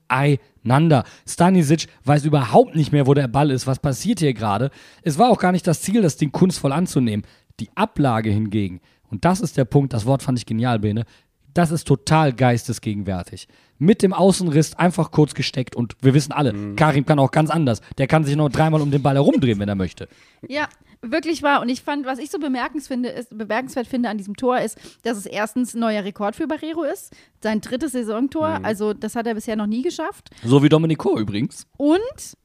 [0.07, 1.03] auseinander.
[1.27, 3.67] Stanisic weiß überhaupt nicht mehr, wo der Ball ist.
[3.67, 4.71] Was passiert hier gerade?
[5.03, 7.25] Es war auch gar nicht das Ziel, das Ding kunstvoll anzunehmen.
[7.59, 11.05] Die Ablage hingegen, und das ist der Punkt, das Wort fand ich genial, Bene,
[11.53, 13.47] das ist total geistesgegenwärtig.
[13.79, 17.81] Mit dem Außenriss einfach kurz gesteckt und wir wissen alle, Karim kann auch ganz anders.
[17.97, 20.07] Der kann sich noch dreimal um den Ball herumdrehen, wenn er möchte.
[20.47, 20.67] Ja,
[21.01, 21.61] wirklich wahr.
[21.61, 25.17] Und ich fand, was ich so finde, ist, bemerkenswert finde an diesem Tor ist, dass
[25.17, 27.13] es erstens ein neuer Rekord für Barrero ist.
[27.41, 28.59] Sein drittes Saisontor.
[28.63, 30.29] Also, das hat er bisher noch nie geschafft.
[30.43, 31.67] So wie Domenico übrigens.
[31.77, 32.37] Und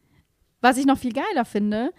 [0.60, 1.92] was ich noch viel geiler finde,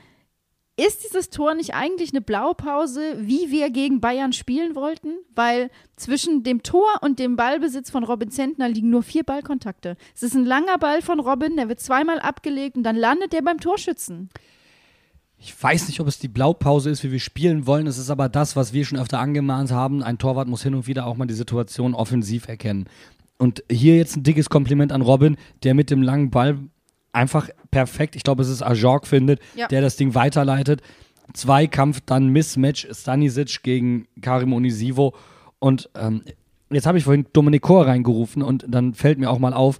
[0.75, 5.17] ist dieses Tor nicht eigentlich eine Blaupause, wie wir gegen Bayern spielen wollten?
[5.35, 9.97] Weil zwischen dem Tor und dem Ballbesitz von Robin Zentner liegen nur vier Ballkontakte.
[10.15, 13.43] Es ist ein langer Ball von Robin, der wird zweimal abgelegt und dann landet der
[13.43, 14.29] beim Torschützen.
[15.45, 17.85] Ich weiß nicht, ob es die Blaupause ist, wie wir spielen wollen.
[17.85, 20.01] Es ist aber das, was wir schon öfter angemahnt haben.
[20.01, 22.85] Ein Torwart muss hin und wieder auch mal die Situation offensiv erkennen.
[23.37, 26.57] Und hier jetzt ein dickes Kompliment an Robin, der mit dem langen Ball
[27.11, 29.67] einfach perfekt, ich glaube, es ist Ajorg findet, Ja.
[29.67, 30.81] der das Ding weiterleitet.
[31.33, 35.13] Zweikampf, dann Mismatch, Stanisic gegen Karim Onisivo.
[35.59, 36.21] Und ähm,
[36.71, 39.79] jetzt habe ich vorhin Dominikor reingerufen und dann fällt mir auch mal auf,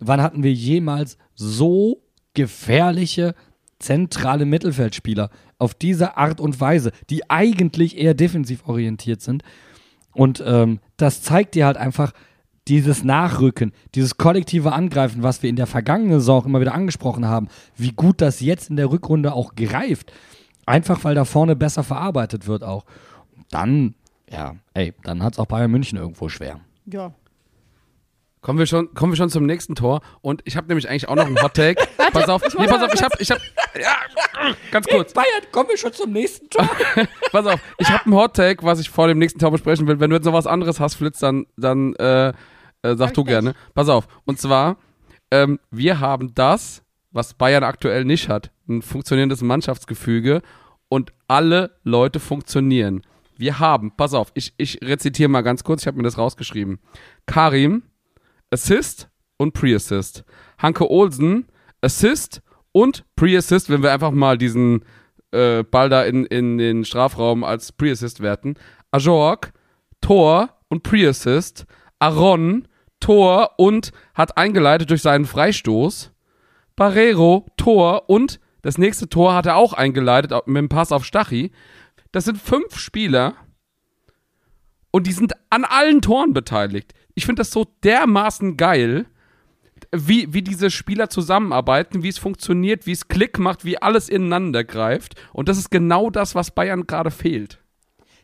[0.00, 2.02] wann hatten wir jemals so
[2.34, 3.34] gefährliche
[3.84, 9.42] zentrale Mittelfeldspieler auf diese Art und Weise, die eigentlich eher defensiv orientiert sind.
[10.12, 12.12] Und ähm, das zeigt dir halt einfach
[12.66, 17.26] dieses Nachrücken, dieses kollektive Angreifen, was wir in der vergangenen Saison auch immer wieder angesprochen
[17.26, 20.12] haben, wie gut das jetzt in der Rückrunde auch greift.
[20.64, 22.86] Einfach weil da vorne besser verarbeitet wird auch.
[23.50, 23.94] Dann,
[24.30, 26.60] ja, ey, dann hat es auch Bayern München irgendwo schwer.
[26.86, 27.12] Ja.
[28.44, 30.02] Kommen wir schon, kommen wir schon zum nächsten Tor.
[30.20, 31.82] Und ich habe nämlich eigentlich auch noch einen Hot Take.
[32.12, 33.40] pass auf, nee, pass auf, ich habe, ich habe,
[33.80, 33.96] ja,
[34.70, 35.14] ganz kurz.
[35.14, 36.68] Bayern, kommen wir schon zum nächsten Tor.
[37.32, 39.98] Pass auf, ich habe einen Hot Take, was ich vor dem nächsten Tor besprechen will.
[39.98, 42.34] Wenn du jetzt noch was anderes hast, Flitz, dann, dann äh, äh,
[42.82, 43.54] sag ich du gerne.
[43.72, 44.06] Pass auf.
[44.26, 44.76] Und zwar,
[45.30, 46.82] ähm, wir haben das,
[47.12, 48.50] was Bayern aktuell nicht hat.
[48.68, 50.42] Ein funktionierendes Mannschaftsgefüge
[50.90, 53.06] und alle Leute funktionieren.
[53.38, 56.78] Wir haben, pass auf, ich, ich rezitiere mal ganz kurz, ich habe mir das rausgeschrieben.
[57.24, 57.84] Karim,
[58.54, 60.24] Assist, und Pre-Assist.
[60.58, 61.46] Hanke Olsen,
[61.80, 62.42] Assist
[62.72, 64.84] und Pre-Assist, wenn wir einfach mal diesen
[65.32, 68.54] äh, Ball da in, in den Strafraum als Pre-Assist werten.
[68.90, 69.52] Ajork,
[70.00, 71.66] Tor und Pre-Assist.
[71.98, 72.68] Aron,
[73.00, 76.12] Tor und hat eingeleitet durch seinen Freistoß.
[76.76, 81.52] Barrero, Tor und das nächste Tor hat er auch eingeleitet mit dem Pass auf Stachy.
[82.12, 83.34] Das sind fünf Spieler
[84.90, 86.94] und die sind an allen Toren beteiligt.
[87.14, 89.06] Ich finde das so dermaßen geil,
[89.92, 94.64] wie, wie diese Spieler zusammenarbeiten, wie es funktioniert, wie es Klick macht, wie alles ineinander
[94.64, 95.14] greift.
[95.32, 97.58] Und das ist genau das, was Bayern gerade fehlt.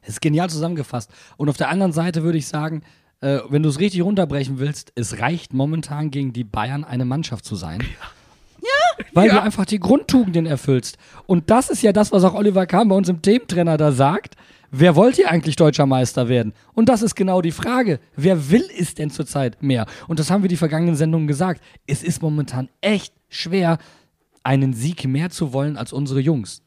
[0.00, 1.10] Das ist genial zusammengefasst.
[1.36, 2.82] Und auf der anderen Seite würde ich sagen,
[3.20, 7.44] äh, wenn du es richtig runterbrechen willst, es reicht momentan gegen die Bayern eine Mannschaft
[7.44, 7.82] zu sein.
[8.62, 9.04] Ja.
[9.14, 9.34] Weil Ja.
[9.36, 10.98] du einfach die Grundtugenden erfüllst.
[11.26, 14.36] Und das ist ja das, was auch Oliver Kahn bei uns im Thementrainer da sagt.
[14.70, 16.52] Wer wollt ihr eigentlich deutscher Meister werden?
[16.74, 17.98] Und das ist genau die Frage.
[18.14, 19.86] Wer will es denn zurzeit mehr?
[20.06, 21.60] Und das haben wir die vergangenen Sendungen gesagt.
[21.86, 23.78] Es ist momentan echt schwer,
[24.44, 26.62] einen Sieg mehr zu wollen als unsere Jungs.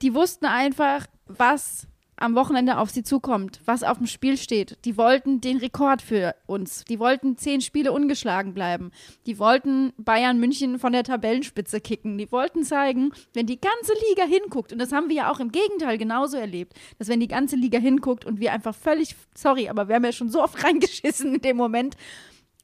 [0.00, 1.88] Die wussten einfach, was
[2.20, 4.78] am Wochenende auf sie zukommt, was auf dem Spiel steht.
[4.84, 6.84] Die wollten den Rekord für uns.
[6.84, 8.90] Die wollten zehn Spiele ungeschlagen bleiben.
[9.26, 12.18] Die wollten Bayern München von der Tabellenspitze kicken.
[12.18, 15.52] Die wollten zeigen, wenn die ganze Liga hinguckt, und das haben wir ja auch im
[15.52, 19.88] Gegenteil genauso erlebt, dass wenn die ganze Liga hinguckt und wir einfach völlig, sorry, aber
[19.88, 21.96] wir haben ja schon so oft reingeschissen in dem Moment.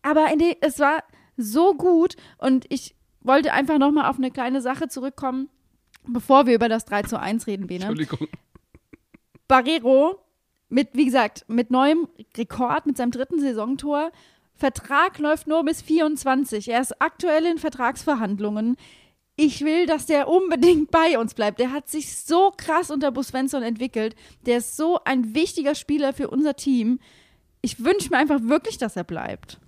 [0.02, 1.02] Aber de, es war
[1.36, 5.48] so gut und ich wollte einfach nochmal auf eine kleine Sache zurückkommen,
[6.06, 7.86] bevor wir über das 3 zu 1 reden, Bene.
[7.86, 8.28] Entschuldigung.
[9.48, 10.18] Barrero
[10.68, 14.10] mit, wie gesagt, mit neuem Rekord, mit seinem dritten Saisontor.
[14.54, 16.68] Vertrag läuft nur bis 24.
[16.68, 18.76] Er ist aktuell in Vertragsverhandlungen.
[19.36, 21.58] Ich will, dass der unbedingt bei uns bleibt.
[21.58, 24.14] Der hat sich so krass unter Bus Svensson entwickelt.
[24.46, 27.00] Der ist so ein wichtiger Spieler für unser Team.
[27.60, 29.58] Ich wünsche mir einfach wirklich, dass er bleibt.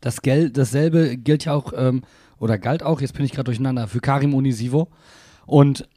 [0.00, 2.02] Das Gel dasselbe gilt ja auch, ähm,
[2.38, 4.88] oder galt auch, jetzt bin ich gerade durcheinander, für Karim Unisivo.
[5.46, 5.88] Und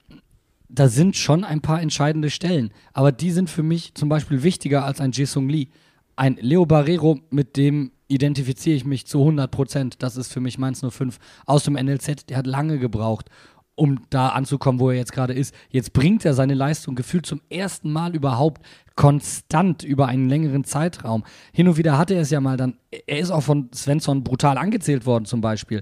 [0.69, 2.71] da sind schon ein paar entscheidende Stellen.
[2.93, 5.67] Aber die sind für mich zum Beispiel wichtiger als ein Jason Lee.
[6.15, 10.03] Ein Leo Barrero, mit dem identifiziere ich mich zu 100 Prozent.
[10.03, 12.29] Das ist für mich Mainz 05 aus dem NLZ.
[12.29, 13.29] Der hat lange gebraucht,
[13.75, 15.55] um da anzukommen, wo er jetzt gerade ist.
[15.69, 18.61] Jetzt bringt er seine Leistung gefühlt zum ersten Mal überhaupt
[18.95, 21.23] konstant über einen längeren Zeitraum.
[21.53, 22.77] Hin und wieder hatte er es ja mal dann.
[23.07, 25.81] Er ist auch von Svensson brutal angezählt worden, zum Beispiel.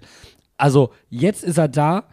[0.58, 2.08] Also jetzt ist er da,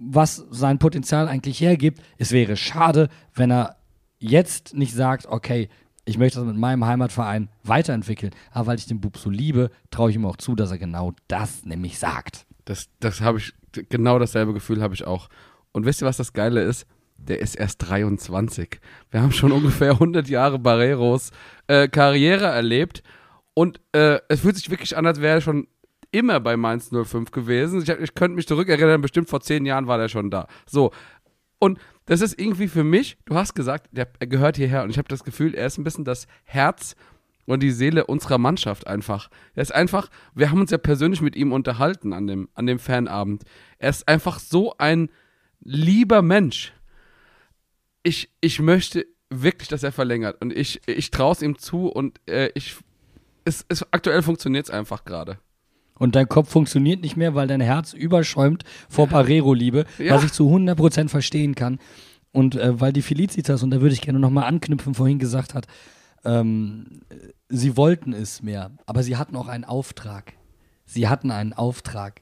[0.00, 2.00] was sein Potenzial eigentlich hergibt.
[2.16, 3.76] Es wäre schade, wenn er
[4.18, 5.68] jetzt nicht sagt, okay,
[6.06, 8.32] ich möchte das mit meinem Heimatverein weiterentwickeln.
[8.50, 11.12] Aber weil ich den Bub so liebe, traue ich ihm auch zu, dass er genau
[11.28, 12.46] das nämlich sagt.
[12.64, 13.52] Das, das habe ich,
[13.90, 15.28] genau dasselbe Gefühl habe ich auch.
[15.72, 16.86] Und wisst ihr, was das Geile ist?
[17.18, 18.80] Der ist erst 23.
[19.10, 21.30] Wir haben schon ungefähr 100 Jahre Barreros
[21.66, 23.02] äh, Karriere erlebt.
[23.52, 25.68] Und äh, es fühlt sich wirklich an, als wäre er schon
[26.12, 27.82] immer bei Mainz 05 gewesen.
[27.82, 30.46] Ich, ich könnte mich zurückerinnern, bestimmt vor zehn Jahren war der schon da.
[30.66, 30.92] So.
[31.58, 34.82] Und das ist irgendwie für mich, du hast gesagt, der, er gehört hierher.
[34.82, 36.96] Und ich habe das Gefühl, er ist ein bisschen das Herz
[37.46, 39.28] und die Seele unserer Mannschaft einfach.
[39.54, 42.78] Er ist einfach, wir haben uns ja persönlich mit ihm unterhalten an dem, an dem
[42.78, 43.44] Fanabend.
[43.78, 45.10] Er ist einfach so ein
[45.60, 46.72] lieber Mensch.
[48.02, 50.40] Ich, ich möchte wirklich, dass er verlängert.
[50.40, 52.76] Und ich, ich traue es ihm zu und äh, ich,
[53.44, 55.38] es, es, aktuell funktioniert es einfach gerade.
[56.00, 60.14] Und dein Kopf funktioniert nicht mehr, weil dein Herz überschäumt vor Barrero-Liebe, Ja.
[60.16, 61.78] was ich zu 100% verstehen kann.
[62.32, 65.66] Und äh, weil die Felicitas, und da würde ich gerne nochmal anknüpfen, vorhin gesagt hat,
[66.24, 67.02] ähm,
[67.48, 70.32] sie wollten es mehr, aber sie hatten auch einen Auftrag.
[70.86, 72.20] Sie hatten einen Auftrag.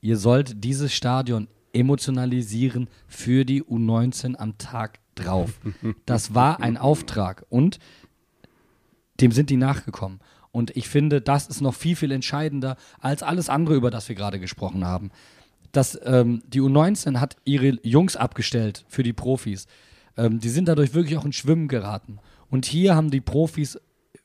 [0.00, 5.60] Ihr sollt dieses Stadion emotionalisieren für die U19 am Tag drauf.
[6.06, 7.78] Das war ein Auftrag und
[9.20, 10.18] dem sind die nachgekommen.
[10.54, 14.14] Und ich finde, das ist noch viel, viel entscheidender als alles andere, über das wir
[14.14, 15.10] gerade gesprochen haben.
[15.72, 19.66] Dass ähm, die U19 hat ihre Jungs abgestellt für die Profis.
[20.16, 22.20] Ähm, die sind dadurch wirklich auch ins Schwimmen geraten.
[22.50, 23.80] Und hier haben die Profis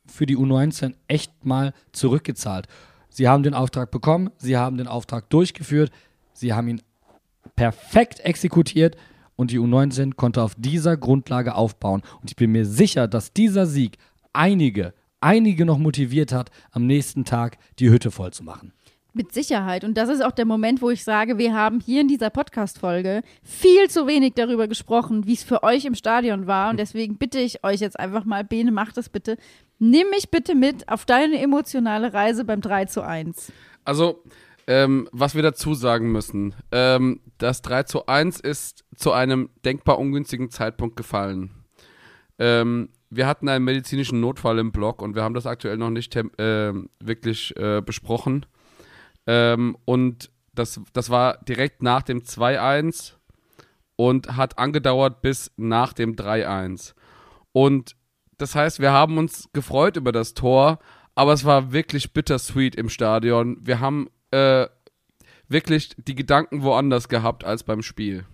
[0.05, 2.67] für die U19 echt mal zurückgezahlt.
[3.09, 5.91] Sie haben den Auftrag bekommen, sie haben den Auftrag durchgeführt,
[6.33, 6.83] sie haben ihn
[7.55, 8.97] perfekt exekutiert
[9.35, 12.03] und die U19 konnte auf dieser Grundlage aufbauen.
[12.21, 13.97] Und ich bin mir sicher, dass dieser Sieg
[14.31, 18.73] einige, einige noch motiviert hat, am nächsten Tag die Hütte voll zu machen.
[19.11, 19.83] Mit Sicherheit.
[19.83, 23.23] Und das ist auch der Moment, wo ich sage, wir haben hier in dieser Podcast-Folge
[23.43, 26.69] viel zu wenig darüber gesprochen, wie es für euch im Stadion war.
[26.69, 29.37] Und deswegen bitte ich euch jetzt einfach mal, Bene, mach das bitte.
[29.79, 33.51] Nimm mich bitte mit auf deine emotionale Reise beim 3 zu 1.
[33.83, 34.23] Also,
[34.67, 39.97] ähm, was wir dazu sagen müssen, ähm, das 3 zu 1 ist zu einem denkbar
[39.97, 41.49] ungünstigen Zeitpunkt gefallen.
[42.37, 46.17] Ähm, wir hatten einen medizinischen Notfall im Blog und wir haben das aktuell noch nicht
[46.37, 48.45] ähm, wirklich äh, besprochen.
[49.25, 53.13] Ähm, und das, das war direkt nach dem 2-1
[53.95, 56.93] und hat angedauert bis nach dem 3-1.
[57.51, 57.95] Und
[58.37, 60.79] das heißt, wir haben uns gefreut über das Tor,
[61.15, 63.57] aber es war wirklich bittersweet im Stadion.
[63.61, 64.67] Wir haben äh,
[65.47, 68.25] wirklich die Gedanken woanders gehabt als beim Spiel.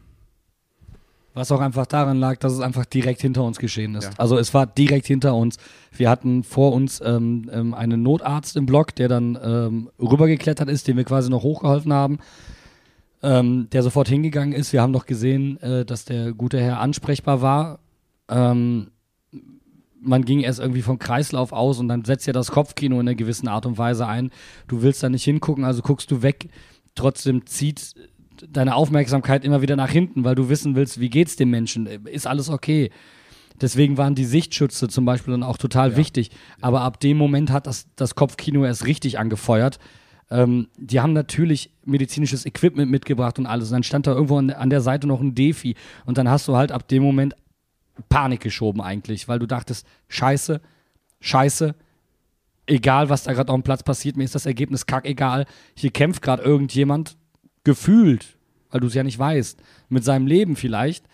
[1.35, 4.05] Was auch einfach daran lag, dass es einfach direkt hinter uns geschehen ist.
[4.05, 4.11] Ja.
[4.17, 5.57] Also es war direkt hinter uns.
[5.91, 10.87] Wir hatten vor uns ähm, ähm, einen Notarzt im Block, der dann ähm, rübergeklettert ist,
[10.87, 12.19] den wir quasi noch hochgeholfen haben,
[13.21, 14.71] ähm, der sofort hingegangen ist.
[14.71, 17.79] Wir haben noch gesehen, äh, dass der gute Herr ansprechbar war.
[18.29, 18.91] Ähm,
[19.99, 23.15] man ging erst irgendwie vom Kreislauf aus und dann setzt ja das Kopfkino in einer
[23.15, 24.31] gewissen Art und Weise ein.
[24.69, 26.49] Du willst da nicht hingucken, also guckst du weg.
[26.93, 27.93] Trotzdem zieht
[28.49, 31.85] deine Aufmerksamkeit immer wieder nach hinten, weil du wissen willst, wie geht's dem Menschen?
[32.05, 32.91] Ist alles okay?
[33.61, 36.31] Deswegen waren die Sichtschütze zum Beispiel dann auch total wichtig.
[36.61, 39.79] Aber ab dem Moment hat das, das Kopfkino erst richtig angefeuert.
[40.29, 43.69] Ähm, die haben natürlich medizinisches Equipment mitgebracht und alles.
[43.69, 45.75] Und dann stand da irgendwo an, an der Seite noch ein Defi.
[46.05, 47.35] Und dann hast du halt ab dem Moment
[48.09, 50.59] Panik geschoben eigentlich, weil du dachtest, scheiße,
[51.21, 51.75] scheiße,
[52.67, 55.45] egal was da gerade auf dem Platz passiert, mir ist das Ergebnis kackegal.
[55.75, 57.17] Hier kämpft gerade irgendjemand,
[57.65, 58.37] gefühlt,
[58.71, 59.59] weil du es ja nicht weißt,
[59.89, 61.05] mit seinem Leben vielleicht.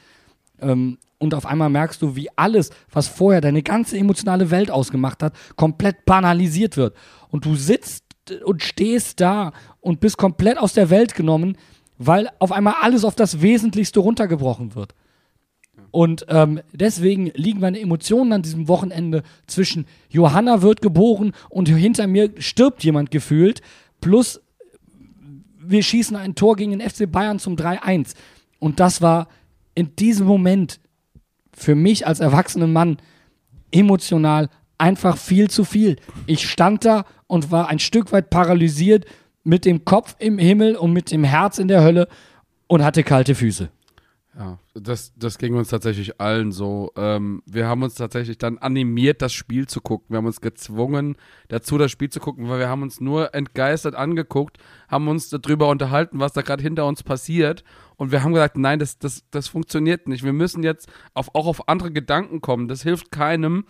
[0.61, 5.21] Ähm, und auf einmal merkst du, wie alles, was vorher deine ganze emotionale Welt ausgemacht
[5.23, 6.95] hat, komplett banalisiert wird.
[7.29, 8.03] Und du sitzt
[8.43, 11.57] und stehst da und bist komplett aus der Welt genommen,
[11.97, 14.95] weil auf einmal alles auf das Wesentlichste runtergebrochen wird.
[15.91, 22.07] Und ähm, deswegen liegen meine Emotionen an diesem Wochenende zwischen Johanna wird geboren und hinter
[22.07, 23.61] mir stirbt jemand gefühlt,
[23.99, 24.40] plus
[25.71, 28.13] wir schießen ein Tor gegen den FC Bayern zum 3-1.
[28.59, 29.27] Und das war
[29.75, 30.79] in diesem Moment
[31.53, 32.97] für mich als erwachsenen Mann
[33.71, 35.97] emotional einfach viel zu viel.
[36.25, 39.05] Ich stand da und war ein Stück weit paralysiert
[39.43, 42.07] mit dem Kopf im Himmel und mit dem Herz in der Hölle
[42.67, 43.69] und hatte kalte Füße.
[44.33, 46.93] Ja, das, das ging uns tatsächlich allen so.
[46.95, 50.07] Ähm, wir haben uns tatsächlich dann animiert, das Spiel zu gucken.
[50.09, 51.17] Wir haben uns gezwungen,
[51.49, 54.57] dazu das Spiel zu gucken, weil wir haben uns nur entgeistert angeguckt,
[54.87, 57.65] haben uns darüber unterhalten, was da gerade hinter uns passiert.
[57.97, 60.23] Und wir haben gesagt, nein, das, das, das funktioniert nicht.
[60.23, 62.69] Wir müssen jetzt auf, auch auf andere Gedanken kommen.
[62.69, 63.65] Das hilft keinem,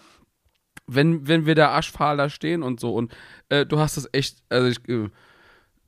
[0.86, 2.94] wenn, wenn wir da aschfahl da stehen und so.
[2.94, 3.12] Und
[3.50, 5.10] äh, du hast das echt, also ich, äh,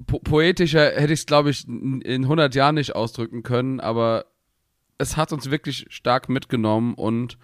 [0.07, 4.25] po poetischer hätte ich es, glaube ich, in in 100 Jahren nicht ausdrücken können, aber
[5.03, 7.37] es hat uns wirklich stark mitgenommen und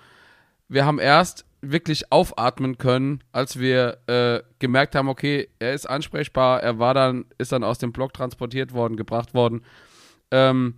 [0.70, 6.64] wir haben erst wirklich aufatmen können, als wir äh, gemerkt haben, okay, er ist ansprechbar,
[6.64, 9.64] er war dann, ist dann aus dem Block transportiert worden, gebracht worden.
[10.32, 10.76] Ähm,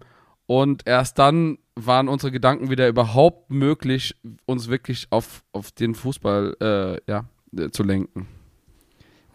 [0.47, 4.15] und erst dann waren unsere Gedanken wieder überhaupt möglich,
[4.45, 7.25] uns wirklich auf, auf den Fußball äh, ja,
[7.55, 8.27] äh, zu lenken.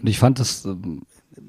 [0.01, 1.07] Und ich fand, das, ähm,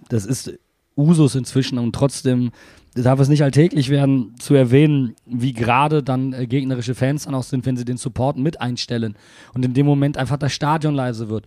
[0.10, 0.60] das ist
[0.98, 2.52] Usus inzwischen und trotzdem
[2.96, 7.44] darf es nicht alltäglich werden, zu erwähnen, wie gerade dann äh, gegnerische Fans dann auch
[7.44, 9.16] sind, wenn sie den Support mit einstellen
[9.54, 11.46] und in dem Moment einfach das Stadion leise wird.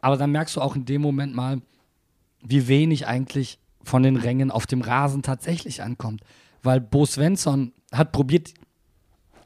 [0.00, 1.60] Aber dann merkst du auch in dem Moment mal,
[2.42, 6.22] wie wenig eigentlich von den Rängen auf dem Rasen tatsächlich ankommt.
[6.62, 8.54] Weil Bo Svensson hat probiert,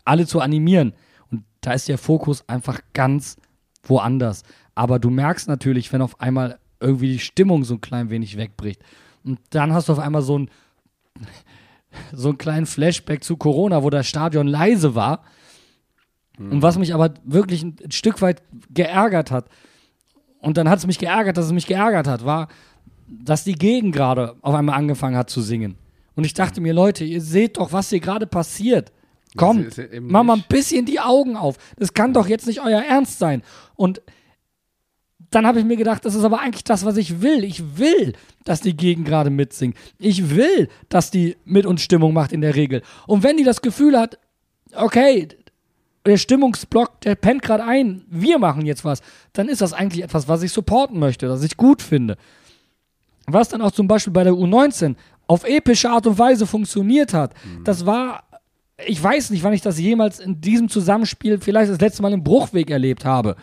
[0.05, 0.93] alle zu animieren.
[1.31, 3.37] Und da ist der Fokus einfach ganz
[3.83, 4.43] woanders.
[4.75, 8.83] Aber du merkst natürlich, wenn auf einmal irgendwie die Stimmung so ein klein wenig wegbricht.
[9.25, 10.51] Und dann hast du auf einmal so ein
[12.13, 15.25] so einen kleinen Flashback zu Corona, wo das Stadion leise war.
[16.37, 19.49] Und was mich aber wirklich ein Stück weit geärgert hat,
[20.41, 22.49] und dann hat es mich geärgert, dass es mich geärgert hat, war,
[23.07, 25.77] dass die Gegend gerade auf einmal angefangen hat zu singen.
[26.17, 28.93] Und ich dachte mir, Leute, ihr seht doch, was hier gerade passiert.
[29.37, 31.57] Komm, ist ja eben mach mal ein bisschen die Augen auf.
[31.77, 33.43] Das kann doch jetzt nicht euer Ernst sein.
[33.75, 34.03] Und
[35.35, 37.45] dann habe ich mir gedacht, das ist aber eigentlich das, was ich will.
[37.45, 38.13] Ich will,
[38.45, 39.77] dass die Gegend gerade mitsingt.
[39.99, 42.83] Ich will, dass die mit uns Stimmung macht in der Regel.
[43.07, 44.19] Und wenn die das Gefühl hat,
[44.75, 45.29] okay,
[46.07, 49.01] der Stimmungsblock, der pennt gerade ein, wir machen jetzt was,
[49.33, 52.17] dann ist das eigentlich etwas, was ich supporten möchte, das ich gut finde.
[53.27, 57.33] Was dann auch zum Beispiel bei der U19 auf epische Art und Weise funktioniert hat,
[57.65, 58.25] das war,
[58.87, 62.23] ich weiß nicht, wann ich das jemals in diesem Zusammenspiel vielleicht das letzte Mal im
[62.23, 63.37] Bruchweg erlebt habe.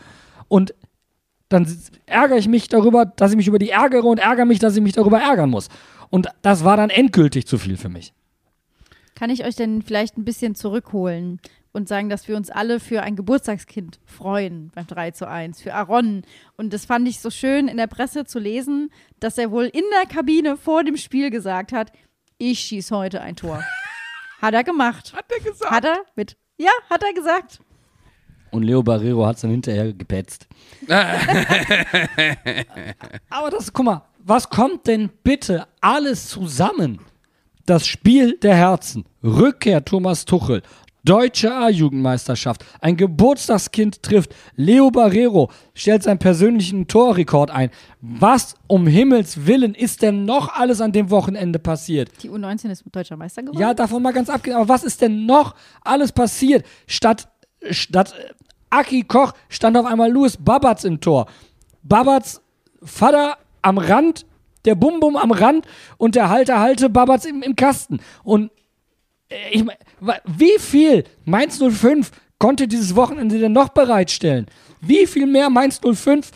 [0.47, 0.75] Und
[1.51, 1.67] dann
[2.05, 4.81] ärgere ich mich darüber, dass ich mich über die ärgere und ärgere mich, dass ich
[4.81, 5.69] mich darüber ärgern muss.
[6.09, 8.13] Und das war dann endgültig zu viel für mich.
[9.15, 11.39] Kann ich euch denn vielleicht ein bisschen zurückholen
[11.73, 15.73] und sagen, dass wir uns alle für ein Geburtstagskind freuen beim 3 zu 1, für
[15.73, 16.23] Aaron.
[16.57, 19.83] Und das fand ich so schön in der Presse zu lesen, dass er wohl in
[19.97, 21.91] der Kabine vor dem Spiel gesagt hat,
[22.37, 23.63] ich schieße heute ein Tor.
[24.41, 25.13] hat er gemacht.
[25.15, 25.71] Hat er gesagt?
[25.71, 26.35] Hat er mit.
[26.57, 27.59] Ja, hat er gesagt.
[28.51, 30.47] Und Leo Barrero hat es dann hinterher gepetzt.
[33.29, 36.99] Aber das, guck mal, was kommt denn bitte alles zusammen?
[37.65, 40.61] Das Spiel der Herzen, Rückkehr Thomas Tuchel,
[41.03, 47.71] Deutsche A-Jugendmeisterschaft, ein Geburtstagskind trifft, Leo Barrero stellt seinen persönlichen Torrekord ein.
[48.01, 52.11] Was um Himmels Willen ist denn noch alles an dem Wochenende passiert?
[52.21, 53.59] Die U19 ist deutscher Meister geworden.
[53.59, 54.55] Ja, davon mal ganz abgehen.
[54.55, 56.65] Aber was ist denn noch alles passiert?
[56.85, 57.27] Statt,
[57.69, 58.33] statt äh,
[58.69, 61.27] Aki Koch stand auf einmal Louis Babatz im Tor.
[61.83, 62.41] Babatz
[62.83, 64.25] Vater am Rand,
[64.65, 65.65] der Bum-Bum am Rand
[65.97, 67.99] und der Halter Halte Babatz im, im Kasten.
[68.23, 68.51] Und
[69.29, 69.77] äh, ich mein,
[70.25, 74.47] wie viel Mainz 05 konnte dieses Wochenende denn noch bereitstellen?
[74.79, 76.31] Wie viel mehr Mainz 05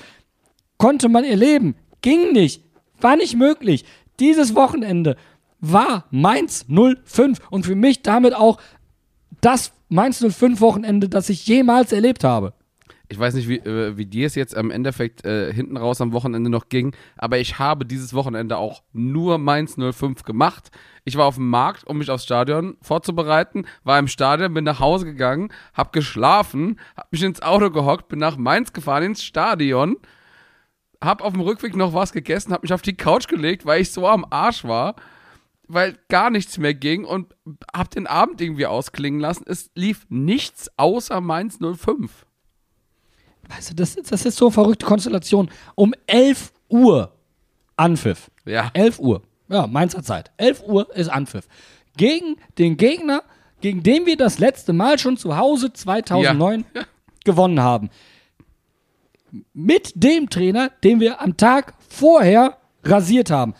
[0.77, 1.75] konnte man erleben?
[2.01, 2.63] Ging nicht.
[3.01, 3.85] War nicht möglich.
[4.19, 5.17] Dieses Wochenende
[5.59, 8.59] war Mainz 05 und für mich damit auch
[9.41, 12.53] das Mainz 05 Wochenende, das ich jemals erlebt habe.
[13.07, 16.11] Ich weiß nicht, wie, äh, wie dir es jetzt am Endeffekt äh, hinten raus am
[16.11, 20.71] Wochenende noch ging, aber ich habe dieses Wochenende auch nur Mainz 05 gemacht.
[21.03, 24.79] Ich war auf dem Markt, um mich aufs Stadion vorzubereiten, war im Stadion, bin nach
[24.79, 29.97] Hause gegangen, hab geschlafen, hab mich ins Auto gehockt, bin nach Mainz gefahren, ins Stadion,
[30.99, 33.91] hab auf dem Rückweg noch was gegessen, hab mich auf die Couch gelegt, weil ich
[33.91, 34.95] so am Arsch war,
[35.67, 37.33] weil gar nichts mehr ging und
[37.73, 39.45] hab den Abend irgendwie ausklingen lassen.
[39.47, 42.25] Es lief nichts außer Mainz 05.
[43.49, 45.49] Weißt du, das, ist- das ist so eine verrückte Konstellation.
[45.75, 47.11] Um 11 Uhr
[47.77, 48.31] Anpfiff.
[48.45, 48.71] Ja.
[48.73, 49.21] 11 Uhr.
[49.49, 50.31] Ja, Mainzer Zeit.
[50.37, 51.47] 11 Uhr ist Anpfiff.
[51.97, 53.23] Gegen den Gegner,
[53.61, 56.65] gegen den wir das letzte Mal schon zu Hause 2009
[57.25, 57.89] gewonnen haben.
[59.53, 63.53] Mit dem Trainer, den wir am Tag vorher rasiert haben.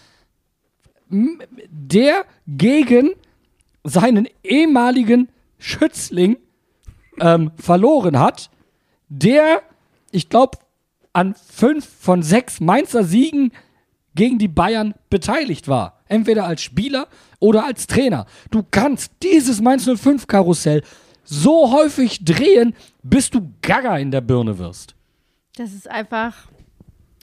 [1.09, 3.11] Der gegen
[3.83, 5.29] seinen ehemaligen
[5.59, 6.37] Schützling
[7.19, 8.49] ähm, verloren hat,
[9.09, 9.61] der,
[10.11, 10.57] ich glaube,
[11.13, 13.51] an fünf von sechs Mainzer Siegen
[14.15, 16.01] gegen die Bayern beteiligt war.
[16.07, 17.07] Entweder als Spieler
[17.39, 18.25] oder als Trainer.
[18.51, 20.83] Du kannst dieses Mainz 05 Karussell
[21.23, 24.95] so häufig drehen, bis du gaga in der Birne wirst.
[25.55, 26.47] Das ist einfach.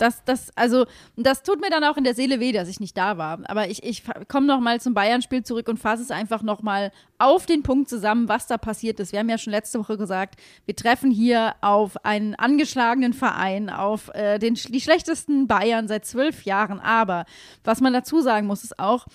[0.02, 0.86] Das, das, also,
[1.16, 3.38] das tut mir dann auch in der Seele weh, dass ich nicht da war.
[3.44, 6.90] Aber ich, ich komme noch mal zum Bayern-Spiel zurück und fasse es einfach noch mal
[7.18, 9.12] auf den Punkt zusammen, was da passiert ist.
[9.12, 14.12] Wir haben ja schon letzte Woche gesagt, wir treffen hier auf einen angeschlagenen Verein, auf
[14.12, 16.80] äh, den, die schlechtesten Bayern seit zwölf Jahren.
[16.80, 17.24] Aber
[17.62, 19.06] was man dazu sagen muss, ist auch,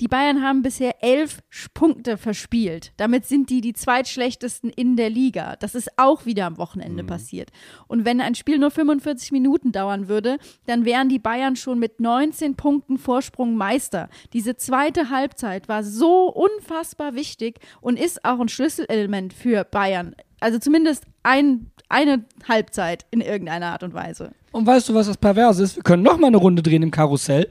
[0.00, 1.40] die Bayern haben bisher elf
[1.72, 2.92] Punkte verspielt.
[2.98, 5.56] Damit sind die die zweitschlechtesten in der Liga.
[5.56, 7.50] Das ist auch wieder am Wochenende passiert.
[7.86, 10.36] Und wenn ein Spiel nur 45 Minuten dauern würde,
[10.66, 14.10] dann wären die Bayern schon mit 19 Punkten Vorsprung Meister.
[14.34, 20.14] Diese zweite Halbzeit war so unfassbar wichtig und ist auch ein Schlüsselelement für Bayern.
[20.40, 24.32] Also zumindest ein, eine Halbzeit in irgendeiner Art und Weise.
[24.52, 25.76] Und weißt du, was das Perverse ist?
[25.76, 27.48] Wir können noch mal eine Runde drehen im Karussell.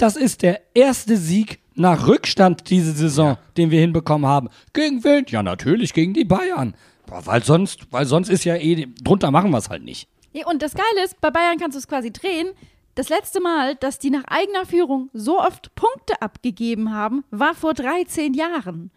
[0.00, 4.48] Das ist der erste Sieg nach Rückstand diese Saison, den wir hinbekommen haben.
[4.72, 5.26] Gegen wen?
[5.28, 6.74] Ja, natürlich gegen die Bayern.
[7.04, 10.08] Boah, weil sonst, weil sonst ist ja eh, drunter machen wir es halt nicht.
[10.32, 12.48] Ja, und das Geile ist, bei Bayern kannst du es quasi drehen.
[12.94, 17.74] Das letzte Mal, dass die nach eigener Führung so oft Punkte abgegeben haben, war vor
[17.74, 18.90] 13 Jahren.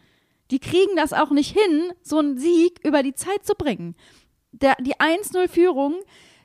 [0.52, 3.98] Die kriegen das auch nicht hin, so einen Sieg über die Zeit zu bringen.
[4.54, 5.96] Der, die 1-0-Führung,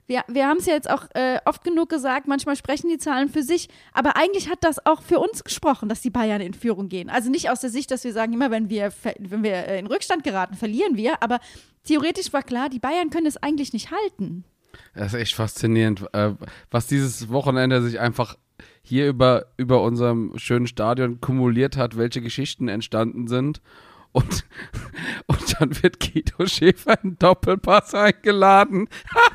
[0.08, 3.28] wir, wir haben es ja jetzt auch äh, oft genug gesagt, manchmal sprechen die Zahlen
[3.28, 6.88] für sich, aber eigentlich hat das auch für uns gesprochen, dass die Bayern in Führung
[6.88, 7.10] gehen.
[7.10, 9.86] Also nicht aus der Sicht, dass wir sagen, immer wenn wir, wenn wir äh, in
[9.86, 11.38] Rückstand geraten, verlieren wir, aber
[11.84, 14.44] theoretisch war klar, die Bayern können es eigentlich nicht halten.
[14.94, 16.32] Das ist echt faszinierend, äh,
[16.70, 18.36] was dieses Wochenende sich einfach
[18.82, 23.60] hier über, über unserem schönen Stadion kumuliert hat, welche Geschichten entstanden sind.
[24.18, 24.44] Und,
[25.26, 28.88] und dann wird Guido Schäfer in Doppelpass eingeladen.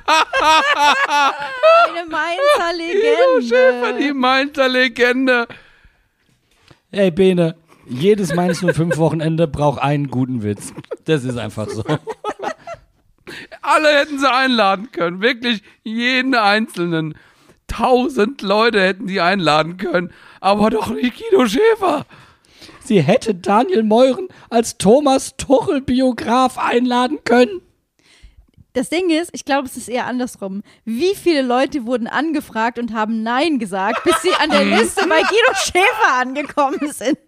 [1.88, 4.14] Eine Mainzer Guido Schäfer, die Legende.
[4.20, 5.48] Mainzer Legende.
[6.92, 7.56] Ey, Bene,
[7.88, 10.74] jedes Mainz 05 Wochenende braucht einen guten Witz.
[11.06, 11.84] Das ist einfach so.
[13.62, 15.22] Alle hätten sie einladen können.
[15.22, 17.16] Wirklich jeden einzelnen.
[17.68, 20.12] Tausend Leute hätten sie einladen können.
[20.42, 22.06] Aber doch nicht Guido Schäfer.
[22.84, 27.62] Sie hätte Daniel Meuren als Thomas Tuchel Biograf einladen können.
[28.74, 30.64] Das Ding ist, ich glaube, es ist eher andersrum.
[30.84, 35.22] Wie viele Leute wurden angefragt und haben Nein gesagt, bis sie an der Liste bei
[35.22, 37.20] Guido Schäfer angekommen sind?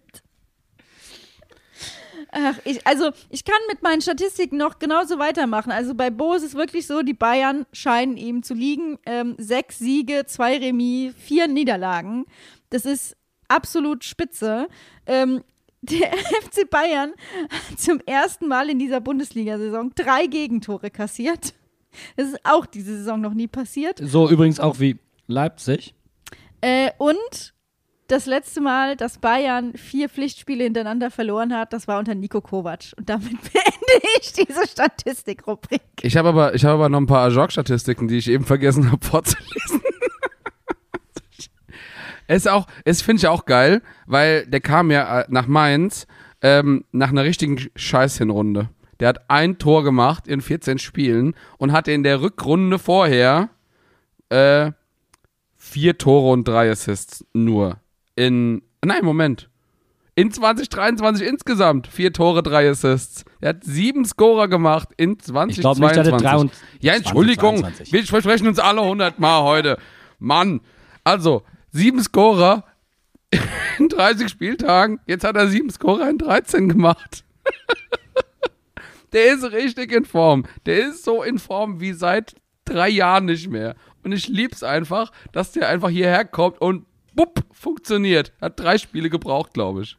[2.31, 5.71] Ach, ich, also ich kann mit meinen Statistiken noch genauso weitermachen.
[5.71, 8.97] Also bei Bo ist es wirklich so, die Bayern scheinen ihm zu liegen.
[9.05, 12.25] Ähm, sechs Siege, zwei Remis, vier Niederlagen.
[12.71, 13.15] Das ist
[13.47, 14.67] absolut spitze.
[15.05, 15.43] Ähm,
[15.81, 16.11] der
[16.43, 17.13] FC Bayern
[17.49, 21.53] hat zum ersten Mal in dieser Bundesliga-Saison drei Gegentore kassiert.
[22.17, 23.99] Das ist auch diese Saison noch nie passiert.
[24.01, 25.95] So übrigens auch wie Leipzig.
[26.61, 27.53] Äh, und
[28.07, 32.93] das letzte Mal, dass Bayern vier Pflichtspiele hintereinander verloren hat, das war unter Nico Kovac.
[32.97, 35.81] Und damit beende ich diese Statistikrubrik.
[36.01, 39.05] Ich habe aber, ich habe aber noch ein paar Ajok-Statistiken, die ich eben vergessen habe
[39.05, 39.81] vorzulesen.
[42.27, 46.07] Es ist auch, es finde ich auch geil, weil der kam ja äh, nach Mainz
[46.41, 48.69] ähm, nach einer richtigen Scheiß-Hinrunde.
[48.99, 53.49] Der hat ein Tor gemacht in 14 Spielen und hatte in der Rückrunde vorher
[54.29, 54.71] äh,
[55.57, 57.77] vier Tore und drei Assists nur.
[58.15, 59.49] In, nein, Moment.
[60.17, 63.25] In 2023 insgesamt vier Tore, drei Assists.
[63.41, 65.57] Er hat sieben Scorer gemacht in 2022.
[65.57, 67.57] Ich glaube nicht, dass er 23, Ja, Entschuldigung.
[67.57, 67.91] 22.
[67.91, 69.77] Wir versprechen uns alle 100 Mal heute.
[70.19, 70.61] Mann.
[71.03, 71.43] Also,
[71.75, 72.63] sieben Scorer
[73.79, 74.99] in 30 Spieltagen.
[75.05, 77.25] Jetzt hat er sieben Scorer in 13 gemacht.
[79.13, 80.45] Der ist richtig in Form.
[80.65, 83.75] Der ist so in Form wie seit drei Jahren nicht mehr.
[84.03, 88.33] Und ich lieb's einfach, dass der einfach hierher kommt und bupp, funktioniert.
[88.41, 89.97] Hat drei Spiele gebraucht, glaube ich.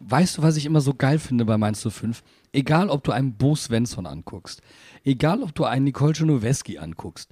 [0.00, 2.22] Weißt du, was ich immer so geil finde bei Mainz 05?
[2.52, 4.62] Egal, ob du einen Bo Svensson anguckst,
[5.04, 7.30] egal, ob du einen Nicole Czernoweski anguckst,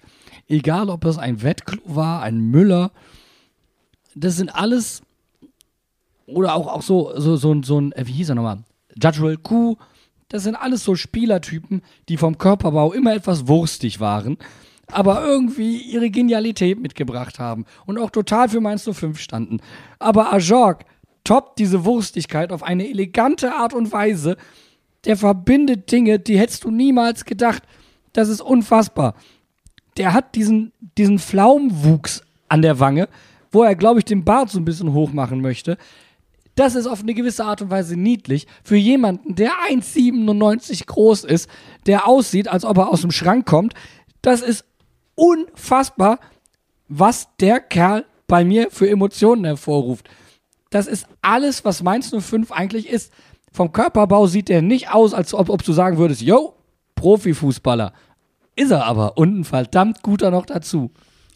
[0.49, 2.91] egal, ob das ein Wettklo war, ein Müller,
[4.17, 5.03] das sind alles,
[6.27, 8.65] oder auch, auch so, so, so, so ein, äh, wie hieß er nochmal?
[9.01, 9.77] Judgewell Q,
[10.29, 14.39] das sind alles so Spielertypen, die vom Körperbau immer etwas wurstig waren,
[14.89, 19.61] aber irgendwie ihre Genialität mitgebracht haben und auch total für Mainz 05 standen.
[19.99, 20.85] Aber Ajorg
[21.23, 24.37] toppt diese Wurstigkeit auf eine elegante Art und Weise.
[25.05, 27.63] Der verbindet Dinge, die hättest du niemals gedacht.
[28.13, 29.15] Das ist unfassbar.
[29.97, 33.09] Der hat diesen, diesen Pflaumenwuchs an der Wange,
[33.53, 35.77] wo er, glaube ich, den Bart so ein bisschen hoch machen möchte.
[36.55, 41.51] Das ist auf eine gewisse Art und Weise niedlich für jemanden, der 1,97 groß ist,
[41.87, 43.75] der aussieht, als ob er aus dem Schrank kommt.
[44.23, 44.65] Das ist
[45.15, 46.19] unfassbar,
[46.89, 50.09] was der Kerl bei mir für Emotionen hervorruft.
[50.71, 53.13] Das ist alles, was Mainz 05 eigentlich ist.
[53.53, 56.55] Vom Körperbau sieht er nicht aus, als ob, ob du sagen würdest, yo,
[56.95, 57.93] Profifußballer.
[58.57, 60.91] Ist er aber und ein verdammt guter noch dazu.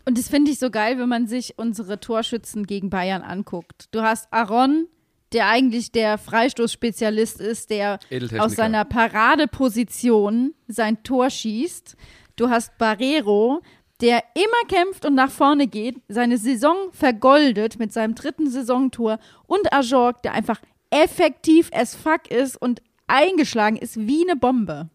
[0.04, 3.86] Und das finde ich so geil, wenn man sich unsere Torschützen gegen Bayern anguckt.
[3.92, 4.86] Du hast Aaron,
[5.32, 7.98] der eigentlich der Freistoßspezialist ist, der
[8.38, 11.96] aus seiner Paradeposition sein Tor schießt.
[12.36, 13.62] Du hast Barrero,
[14.00, 19.18] der immer kämpft und nach vorne geht, seine Saison vergoldet mit seinem dritten Saisontor.
[19.46, 24.88] Und Ajorg, der einfach effektiv as fuck ist und eingeschlagen ist wie eine Bombe.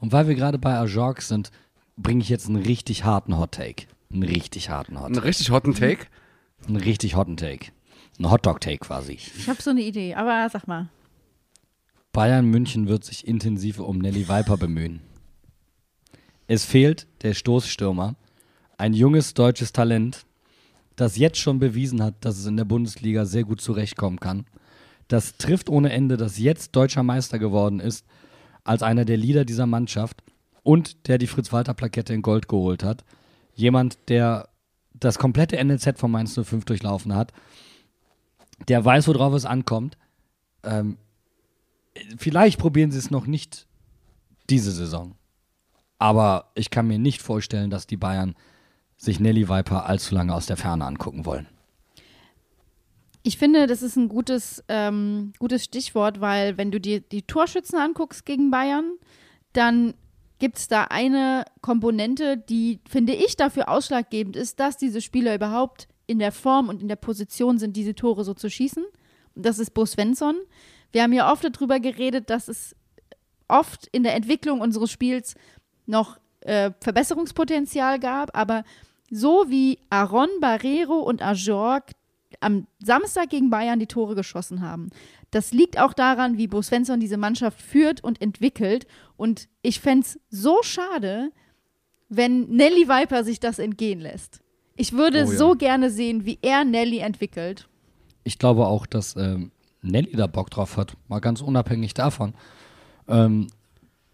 [0.00, 1.50] Und weil wir gerade bei Ajorg sind,
[1.96, 3.86] bringe ich jetzt einen richtig harten Hot Take.
[4.12, 5.26] Einen richtig harten Hot Ein Take.
[5.26, 6.06] richtig hotten Take.
[6.66, 7.72] Einen richtig hotten Take.
[8.18, 9.12] Ein Hotdog Take quasi.
[9.12, 10.88] Ich habe so eine Idee, aber sag mal.
[12.12, 15.00] Bayern München wird sich intensiv um Nelly Viper bemühen.
[16.48, 18.16] Es fehlt der Stoßstürmer,
[18.76, 20.26] ein junges deutsches Talent,
[20.96, 24.44] das jetzt schon bewiesen hat, dass es in der Bundesliga sehr gut zurechtkommen kann.
[25.06, 28.04] Das trifft ohne Ende, das jetzt deutscher Meister geworden ist,
[28.64, 30.22] als einer der Leader dieser Mannschaft
[30.62, 33.04] und der die Fritz-Walter-Plakette in Gold geholt hat.
[33.54, 34.48] Jemand, der
[34.94, 37.32] das komplette NLZ von Mainz 05 durchlaufen hat,
[38.68, 39.96] der weiß, worauf es ankommt.
[40.62, 40.98] Ähm,
[42.18, 43.66] vielleicht probieren sie es noch nicht
[44.50, 45.14] diese Saison.
[45.98, 48.34] Aber ich kann mir nicht vorstellen, dass die Bayern
[48.96, 51.46] sich Nelly Viper allzu lange aus der Ferne angucken wollen.
[53.22, 57.78] Ich finde, das ist ein gutes, ähm, gutes Stichwort, weil wenn du dir die Torschützen
[57.78, 58.92] anguckst gegen Bayern,
[59.52, 59.94] dann
[60.40, 65.86] gibt es da eine Komponente, die, finde ich, dafür ausschlaggebend ist, dass diese Spieler überhaupt
[66.06, 68.84] in der Form und in der Position sind, diese Tore so zu schießen.
[69.34, 70.36] Und das ist Bo Svensson.
[70.90, 72.74] Wir haben ja oft darüber geredet, dass es
[73.46, 75.34] oft in der Entwicklung unseres Spiels
[75.86, 78.64] noch äh, Verbesserungspotenzial gab, aber
[79.10, 81.92] so wie Aaron Barrero und Ajorg
[82.40, 84.90] am Samstag gegen Bayern die Tore geschossen haben.
[85.30, 88.86] Das liegt auch daran, wie Bo Svensson diese Mannschaft führt und entwickelt.
[89.16, 91.30] Und ich fände es so schade,
[92.08, 94.40] wenn Nelly Viper sich das entgehen lässt.
[94.76, 95.36] Ich würde Oh ja.
[95.38, 97.68] so gerne sehen, wie er Nelly entwickelt.
[98.24, 99.52] Ich glaube auch, dass ähm,
[99.82, 102.34] Nelly da Bock drauf hat, mal ganz unabhängig davon.
[103.06, 103.46] Ähm,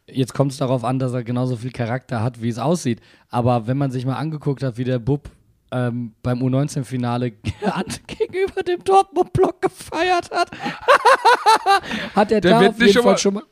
[0.07, 3.01] jetzt kommt es darauf an, dass er genauso viel Charakter hat, wie es aussieht.
[3.31, 5.31] Aber wenn man sich mal angeguckt hat, wie der Bub
[5.73, 7.31] ähm, beim U19-Finale
[8.07, 10.51] gegenüber dem Dortmund-Block gefeiert hat,
[12.15, 13.43] hat er Der da wird auf nicht jeden schon mal- Fall schon mal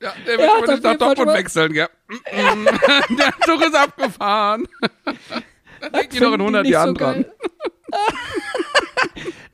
[0.00, 1.88] Ja, der Er wird aber auf nicht nach schon Dortmund mal- wechseln, gell?
[2.10, 3.16] Mm.
[3.16, 4.68] der Zug ist abgefahren.
[5.80, 7.24] Da die noch in finden die 100 nicht Jahren so dran.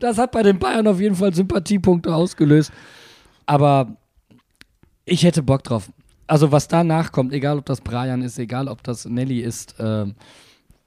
[0.01, 2.73] Das hat bei den Bayern auf jeden Fall Sympathiepunkte ausgelöst.
[3.47, 3.97] Aber
[5.05, 5.91] ich hätte Bock drauf.
[6.27, 10.15] Also was danach kommt, egal ob das Brian ist, egal ob das Nelly ist, ähm,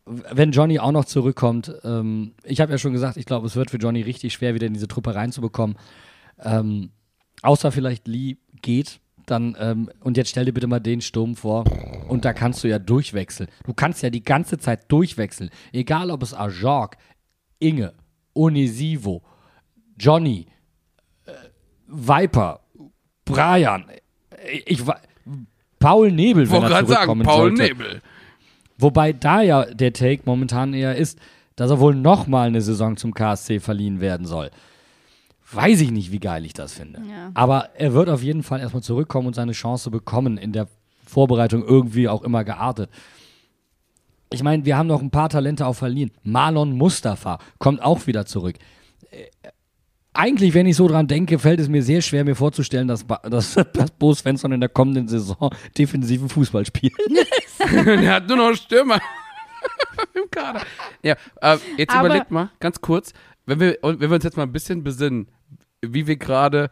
[0.05, 3.69] wenn Johnny auch noch zurückkommt, ähm, ich habe ja schon gesagt, ich glaube, es wird
[3.71, 5.77] für Johnny richtig schwer, wieder in diese Truppe reinzubekommen.
[6.39, 6.89] Ähm,
[7.43, 11.63] außer vielleicht Lee geht, dann, ähm, und jetzt stell dir bitte mal den Sturm vor,
[12.07, 13.49] und da kannst du ja durchwechseln.
[13.65, 15.49] Du kannst ja die ganze Zeit durchwechseln.
[15.71, 16.97] Egal, ob es Ajorg,
[17.59, 17.93] Inge,
[18.33, 19.21] Onisivo,
[19.97, 20.47] Johnny,
[21.25, 21.31] äh,
[21.87, 22.61] Viper,
[23.23, 23.85] Brian,
[24.31, 24.99] äh, ich, wa-
[25.79, 27.61] Paul Nebel, Ich wenn wollte er gerade sagen, zurückkommen Paul sollte.
[27.63, 28.01] Nebel.
[28.81, 31.19] Wobei da ja der Take momentan eher ist,
[31.55, 34.49] dass er wohl nochmal eine Saison zum KSC verliehen werden soll.
[35.51, 37.01] Weiß ich nicht, wie geil ich das finde.
[37.09, 37.31] Ja.
[37.33, 40.67] Aber er wird auf jeden Fall erstmal zurückkommen und seine Chance bekommen, in der
[41.05, 42.89] Vorbereitung irgendwie auch immer geartet.
[44.31, 46.11] Ich meine, wir haben noch ein paar Talente auch verliehen.
[46.23, 48.55] Marlon Mustafa kommt auch wieder zurück.
[50.13, 53.21] Eigentlich, wenn ich so dran denke, fällt es mir sehr schwer, mir vorzustellen, dass, Ba-
[53.29, 56.93] dass, dass Bo Svensson in der kommenden Saison defensiven Fußball spielt.
[57.85, 58.99] Der hat nur noch Stürmer
[60.13, 60.61] im Kader.
[61.03, 63.13] Ja, äh, jetzt Aber- überlegt mal, ganz kurz,
[63.45, 65.27] wenn wir, wenn wir uns jetzt mal ein bisschen besinnen,
[65.81, 66.71] wie wir gerade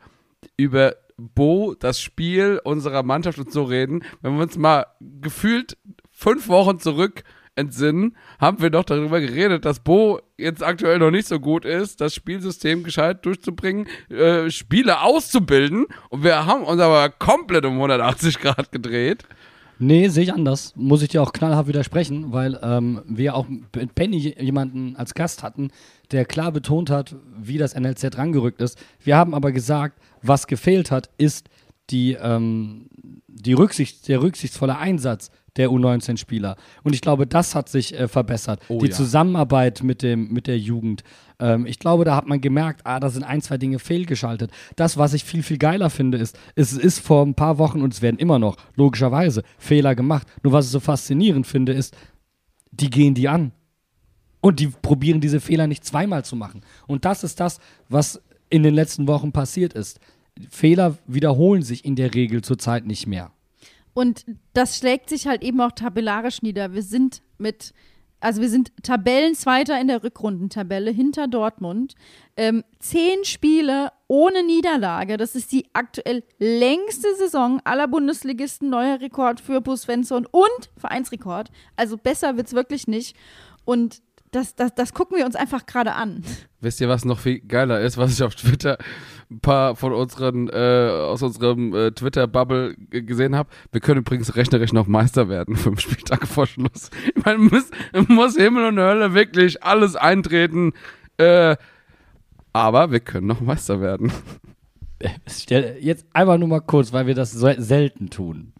[0.57, 4.85] über Bo, das Spiel unserer Mannschaft und so reden, wenn wir uns mal
[5.21, 5.77] gefühlt
[6.11, 7.23] fünf Wochen zurück
[7.59, 12.01] entsinnen, haben wir doch darüber geredet, dass Bo jetzt aktuell noch nicht so gut ist,
[12.01, 18.39] das Spielsystem gescheit durchzubringen, äh, Spiele auszubilden und wir haben uns aber komplett um 180
[18.39, 19.25] Grad gedreht.
[19.81, 20.73] Nee, sehe ich anders.
[20.75, 25.41] Muss ich dir auch knallhart widersprechen, weil ähm, wir auch mit Benny jemanden als Gast
[25.41, 25.71] hatten,
[26.11, 28.77] der klar betont hat, wie das NLZ rangerückt ist.
[29.01, 31.49] Wir haben aber gesagt, was gefehlt hat, ist
[31.91, 32.89] die, ähm,
[33.27, 36.55] die Rücksicht, der rücksichtsvolle Einsatz der U19-Spieler.
[36.83, 38.61] Und ich glaube, das hat sich äh, verbessert.
[38.69, 38.95] Oh die ja.
[38.95, 41.03] Zusammenarbeit mit, dem, mit der Jugend.
[41.39, 44.51] Ähm, ich glaube, da hat man gemerkt, ah, da sind ein, zwei Dinge fehlgeschaltet.
[44.75, 47.93] Das, was ich viel, viel geiler finde, ist, es ist vor ein paar Wochen und
[47.93, 50.27] es werden immer noch, logischerweise, Fehler gemacht.
[50.43, 51.95] Nur was ich so faszinierend finde, ist,
[52.71, 53.51] die gehen die an.
[54.41, 56.61] Und die probieren diese Fehler nicht zweimal zu machen.
[56.87, 59.99] Und das ist das, was in den letzten Wochen passiert ist.
[60.49, 63.31] Fehler wiederholen sich in der Regel zurzeit nicht mehr.
[63.99, 64.23] Und
[64.53, 66.73] das schlägt sich halt eben auch tabellarisch nieder.
[66.73, 67.73] Wir sind mit,
[68.21, 71.95] also wir sind Tabellenzweiter in der Rückrundentabelle hinter Dortmund.
[72.37, 75.17] Ähm, zehn Spiele ohne Niederlage.
[75.17, 78.69] Das ist die aktuell längste Saison aller Bundesligisten.
[78.69, 81.51] Neuer Rekord für Bus Svensson und Vereinsrekord.
[81.75, 83.17] Also besser wird's wirklich nicht.
[83.65, 86.23] Und das, das, das gucken wir uns einfach gerade an.
[86.61, 88.77] Wisst ihr, was noch viel geiler ist, was ich auf Twitter
[89.29, 93.49] ein paar von unseren, äh, aus unserem äh, Twitter-Bubble gesehen habe?
[93.71, 96.89] Wir können übrigens rechnerisch noch Meister werden, fünf Spieltage vor Schluss.
[97.15, 97.69] Ich meine, muss,
[98.07, 100.73] muss Himmel und Hölle wirklich alles eintreten.
[101.17, 101.57] Äh,
[102.53, 104.11] aber wir können noch Meister werden.
[105.27, 108.53] Stell, jetzt einfach nur mal kurz, weil wir das so selten tun.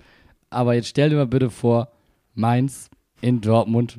[0.49, 1.91] Aber jetzt stell dir mal bitte vor,
[2.33, 2.89] Mainz
[3.21, 3.97] in Dortmund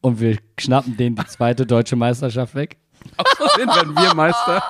[0.00, 2.78] und wir schnappen denen die zweite deutsche Meisterschaft weg.
[3.38, 4.62] Außerdem werden wir Meister.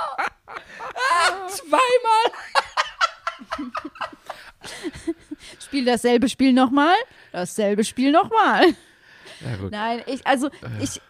[1.48, 2.32] Zweimal!
[5.60, 6.94] Spiel dasselbe Spiel nochmal,
[7.32, 8.74] dasselbe Spiel nochmal.
[9.40, 9.70] Ja, gut.
[9.70, 10.50] Nein, ich, also
[10.80, 11.00] ich,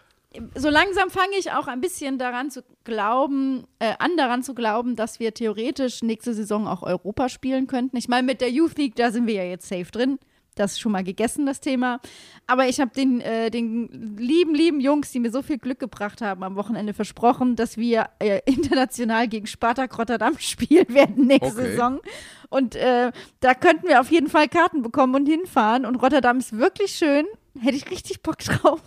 [0.55, 4.95] so langsam fange ich auch ein bisschen daran zu glauben, äh, an daran zu glauben,
[4.95, 7.97] dass wir theoretisch nächste Saison auch Europa spielen könnten.
[7.97, 10.19] Ich meine, mit der Youth League, da sind wir ja jetzt safe drin.
[10.59, 12.01] Das ist schon mal gegessen, das Thema.
[12.45, 16.19] Aber ich habe den, äh, den lieben, lieben Jungs, die mir so viel Glück gebracht
[16.21, 21.71] haben, am Wochenende versprochen, dass wir äh, international gegen Spartak Rotterdam spielen werden nächste Okay.
[21.71, 21.99] Saison.
[22.49, 25.85] Und äh, da könnten wir auf jeden Fall Karten bekommen und hinfahren.
[25.85, 27.25] Und Rotterdam ist wirklich schön.
[27.57, 28.81] Hätte ich richtig Bock drauf.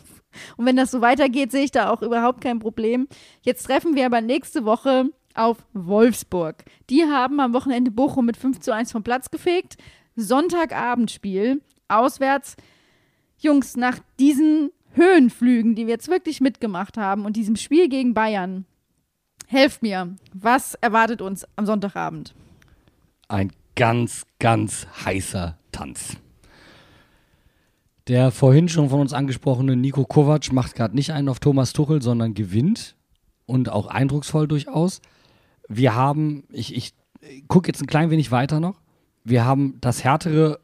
[0.59, 3.09] Und wenn das so weitergeht, sehe ich da auch überhaupt kein Problem.
[3.41, 6.65] Jetzt treffen wir aber nächste Woche auf Wolfsburg.
[6.91, 9.77] Die haben am Wochenende Bochum mit 5 zu 1 vom Platz gefegt.
[10.17, 11.63] Sonntagabendspiel,
[11.99, 12.57] auswärts.
[13.39, 18.67] Jungs, nach diesen Höhenflügen, die wir jetzt wirklich mitgemacht haben und diesem Spiel gegen Bayern,
[19.47, 20.15] helft mir.
[20.33, 22.35] Was erwartet uns am Sonntagabend?
[23.29, 26.17] Ein ganz, ganz heißer Tanz.
[28.09, 32.03] Der vorhin schon von uns angesprochene Nico Kovac macht gerade nicht einen auf Thomas Tuchel,
[32.03, 32.97] sondern gewinnt
[33.47, 35.01] und auch eindrucksvoll durchaus.
[35.69, 36.95] Wir haben, ich, ich
[37.47, 38.81] gucke jetzt ein klein wenig weiter noch.
[39.25, 40.59] Wir haben das härtere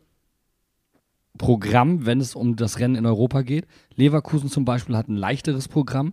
[1.39, 3.67] Programm, wenn es um das Rennen in Europa geht.
[3.95, 6.13] Leverkusen zum Beispiel hat ein leichteres Programm.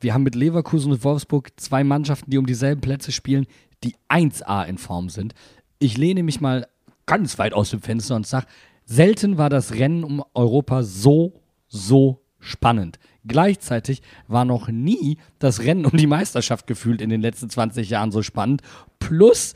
[0.00, 3.46] Wir haben mit Leverkusen und Wolfsburg zwei Mannschaften, die um dieselben Plätze spielen,
[3.84, 5.34] die 1A in Form sind.
[5.78, 6.66] Ich lehne mich mal
[7.06, 8.46] ganz weit aus dem Fenster und sage,
[8.84, 11.34] selten war das Rennen um Europa so,
[11.68, 12.98] so spannend.
[13.24, 18.10] Gleichzeitig war noch nie das Rennen um die Meisterschaft gefühlt in den letzten 20 Jahren
[18.10, 18.62] so spannend.
[18.98, 19.54] Plus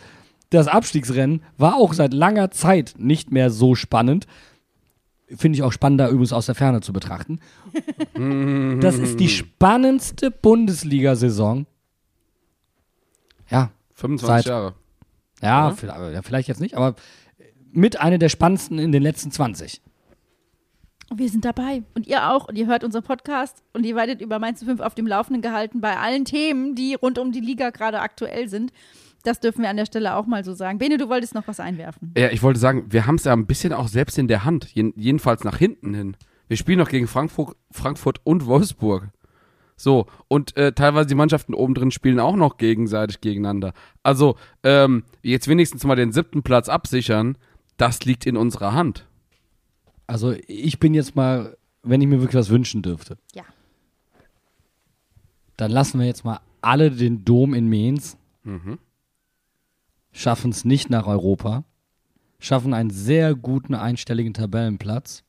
[0.51, 4.26] das Abstiegsrennen war auch seit langer Zeit nicht mehr so spannend.
[5.35, 7.40] Finde ich auch spannender übrigens aus der Ferne zu betrachten.
[8.81, 11.66] das ist die spannendste Bundesliga-Saison.
[13.48, 14.74] Ja, 25 Seit- Jahre.
[15.43, 15.74] ja,
[16.11, 16.94] ja, vielleicht jetzt nicht, aber
[17.73, 19.81] mit einer der spannendsten in den letzten 20.
[21.15, 21.82] Wir sind dabei.
[21.94, 22.48] Und ihr auch.
[22.48, 25.81] Und ihr hört unseren Podcast und ihr werdet über Mainz 5 auf dem Laufenden gehalten
[25.81, 28.73] bei allen Themen, die rund um die Liga gerade aktuell sind.
[29.27, 30.78] Das dürfen wir an der Stelle auch mal so sagen.
[30.78, 32.12] Bene, du wolltest noch was einwerfen.
[32.16, 34.73] Ja, ich wollte sagen, wir haben es ja ein bisschen auch selbst in der Hand.
[34.74, 36.16] Jedenfalls nach hinten hin.
[36.48, 39.09] Wir spielen noch gegen Frankfurt, Frankfurt und Wolfsburg.
[39.77, 43.73] So, und äh, teilweise die Mannschaften oben drin spielen auch noch gegenseitig gegeneinander.
[44.03, 47.36] Also, ähm, jetzt wenigstens mal den siebten Platz absichern,
[47.77, 49.07] das liegt in unserer Hand.
[50.07, 53.43] Also ich bin jetzt mal, wenn ich mir wirklich was wünschen dürfte, Ja.
[55.57, 58.16] dann lassen wir jetzt mal alle den Dom in Mainz,
[60.16, 61.64] schaffen es nicht nach Europa,
[62.38, 65.24] schaffen einen sehr guten einstelligen Tabellenplatz,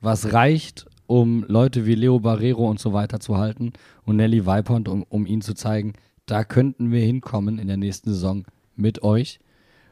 [0.00, 3.72] was reicht, um Leute wie Leo Barrero und so weiter zu halten
[4.04, 5.92] und Nelly Weipont, um, um ihnen zu zeigen,
[6.26, 8.44] da könnten wir hinkommen in der nächsten Saison
[8.74, 9.38] mit euch.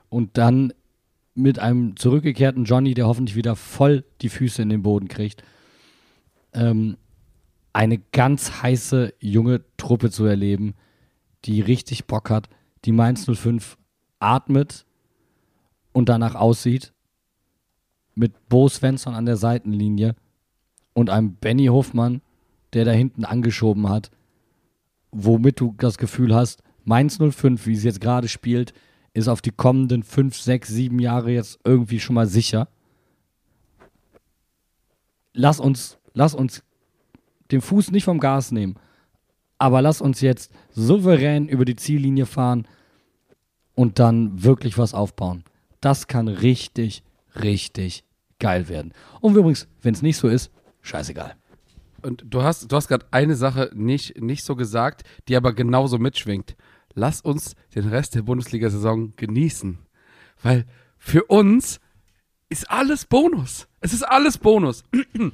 [0.08, 0.72] Und dann
[1.34, 5.44] mit einem zurückgekehrten Johnny, der hoffentlich wieder voll die Füße in den Boden kriegt,
[6.52, 6.96] ähm,
[7.72, 10.74] eine ganz heiße junge Truppe zu erleben,
[11.44, 12.48] die richtig Bock hat,
[12.84, 13.76] die Mainz 05
[14.18, 14.86] atmet
[15.92, 16.92] und danach aussieht,
[18.14, 20.14] mit Bo Svensson an der Seitenlinie
[20.92, 22.20] und einem Benny Hofmann,
[22.72, 24.10] der da hinten angeschoben hat,
[25.10, 28.72] womit du das Gefühl hast, Mainz 05, wie es jetzt gerade spielt,
[29.14, 32.68] ist auf die kommenden 5, 6, 7 Jahre jetzt irgendwie schon mal sicher.
[35.34, 36.62] Lass uns, lass uns
[37.50, 38.76] den Fuß nicht vom Gas nehmen,
[39.62, 42.66] aber lass uns jetzt souverän über die Ziellinie fahren
[43.76, 45.44] und dann wirklich was aufbauen.
[45.80, 47.04] Das kann richtig,
[47.40, 48.02] richtig
[48.40, 48.92] geil werden.
[49.20, 51.36] Und übrigens, wenn es nicht so ist, scheißegal.
[52.02, 55.96] Und du hast, du hast gerade eine Sache nicht, nicht so gesagt, die aber genauso
[55.96, 56.56] mitschwingt.
[56.94, 59.78] Lass uns den Rest der Bundesliga-Saison genießen.
[60.42, 60.66] Weil
[60.98, 61.78] für uns
[62.48, 63.68] ist alles Bonus.
[63.80, 64.82] Es ist alles Bonus.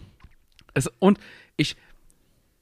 [0.75, 1.19] Es, und
[1.57, 1.77] ich,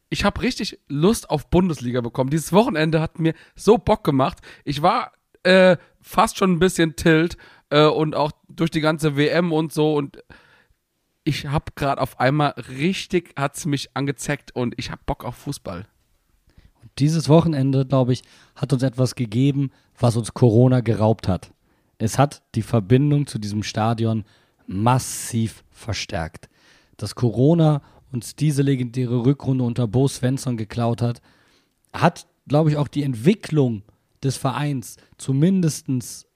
[0.09, 2.31] ich habe richtig Lust auf Bundesliga bekommen.
[2.31, 4.39] Dieses Wochenende hat mir so Bock gemacht.
[4.65, 5.13] Ich war
[5.43, 7.37] äh, fast schon ein bisschen tilt
[7.71, 10.23] äh, und auch durch die ganze WM und so und
[11.25, 15.87] ich habe gerade auf einmal richtig hat's mich angezeckt und ich habe Bock auf Fußball.
[16.99, 18.23] Dieses Wochenende, glaube ich,
[18.55, 21.53] hat uns etwas gegeben, was uns Corona geraubt hat.
[21.99, 24.25] Es hat die Verbindung zu diesem Stadion
[24.67, 26.49] massiv verstärkt.
[26.97, 31.21] Dass Corona uns diese legendäre Rückrunde unter Bo Svensson geklaut hat,
[31.93, 33.83] hat, glaube ich, auch die Entwicklung
[34.23, 36.27] des Vereins zumindestens,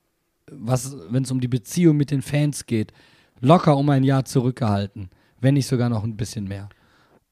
[0.47, 2.93] wenn es um die Beziehung mit den Fans geht,
[3.41, 5.11] locker um ein Jahr zurückgehalten,
[5.41, 6.69] wenn nicht sogar noch ein bisschen mehr.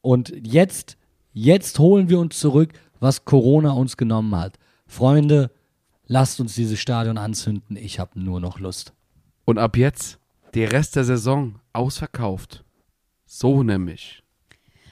[0.01, 0.97] Und jetzt,
[1.33, 4.59] jetzt holen wir uns zurück, was Corona uns genommen hat.
[4.87, 5.51] Freunde,
[6.07, 7.77] lasst uns dieses Stadion anzünden.
[7.77, 8.93] Ich habe nur noch Lust.
[9.45, 10.19] Und ab jetzt
[10.55, 12.65] der Rest der Saison ausverkauft.
[13.27, 14.23] So nämlich.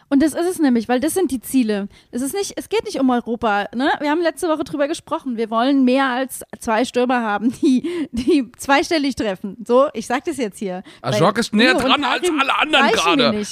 [0.09, 1.89] Und das ist es nämlich, weil das sind die Ziele.
[2.13, 3.69] Es ist nicht, es geht nicht um Europa.
[3.75, 3.91] Ne?
[4.01, 5.37] Wir haben letzte Woche drüber gesprochen.
[5.37, 9.57] Wir wollen mehr als zwei Stürmer haben, die, die zweistellig treffen.
[9.67, 10.83] So, ich sag das jetzt hier.
[11.03, 13.43] Ajok Weil ist näher dran als alle anderen gerade.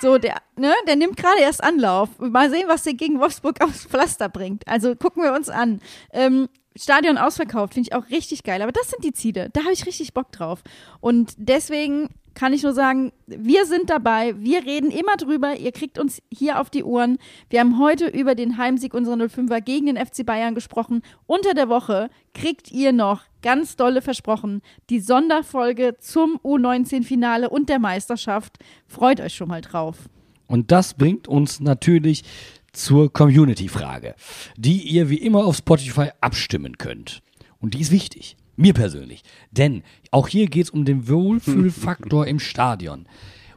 [0.00, 2.08] So, der, ne, der nimmt gerade erst Anlauf.
[2.18, 4.66] Mal sehen, was der gegen Wolfsburg aufs Pflaster bringt.
[4.66, 5.80] Also gucken wir uns an.
[6.12, 8.60] Ähm, Stadion ausverkauft, finde ich auch richtig geil.
[8.60, 9.50] Aber das sind die Ziele.
[9.52, 10.62] Da habe ich richtig Bock drauf.
[11.00, 14.34] Und deswegen kann ich nur sagen, wir sind dabei.
[14.38, 15.56] Wir reden immer drüber.
[15.56, 17.18] Ihr kriegt uns hier auf die Ohren.
[17.48, 21.02] Wir haben heute über den Heimsieg unserer 05er gegen den FC Bayern gesprochen.
[21.26, 27.78] Unter der Woche kriegt ihr noch ganz dolle versprochen die Sonderfolge zum U19-Finale und der
[27.78, 28.58] Meisterschaft.
[28.86, 30.08] Freut euch schon mal drauf.
[30.46, 32.24] Und das bringt uns natürlich
[32.72, 34.14] zur Community-Frage,
[34.56, 37.22] die ihr wie immer auf Spotify abstimmen könnt.
[37.60, 39.22] Und die ist wichtig, mir persönlich.
[39.50, 43.06] Denn auch hier geht es um den Wohlfühlfaktor im Stadion.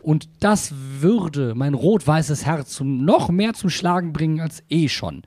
[0.01, 5.23] Und das würde mein rot-weißes Herz zum, noch mehr zum Schlagen bringen als eh schon.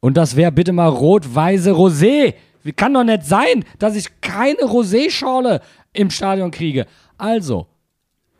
[0.00, 2.34] Und das wäre bitte mal rot-weiße Rosé.
[2.62, 5.60] Wie kann doch nicht sein, dass ich keine Rosé-Schorle
[5.92, 6.86] im Stadion kriege.
[7.18, 7.66] Also,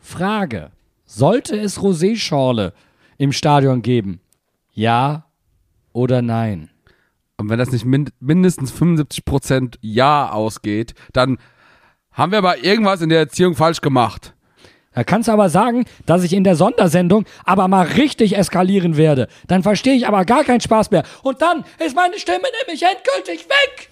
[0.01, 0.71] Frage:
[1.05, 2.73] Sollte es Rosé-Schorle
[3.19, 4.21] im Stadion geben?
[4.73, 5.27] Ja
[5.93, 6.70] oder nein?
[7.41, 11.39] Und wenn das nicht mind mindestens 75% Ja ausgeht, dann
[12.13, 14.35] haben wir aber irgendwas in der Erziehung falsch gemacht.
[14.93, 19.29] Da kannst du aber sagen, dass ich in der Sondersendung aber mal richtig eskalieren werde.
[19.47, 21.05] Dann verstehe ich aber gar keinen Spaß mehr.
[21.23, 23.89] Und dann ist meine Stimme nämlich endgültig weg.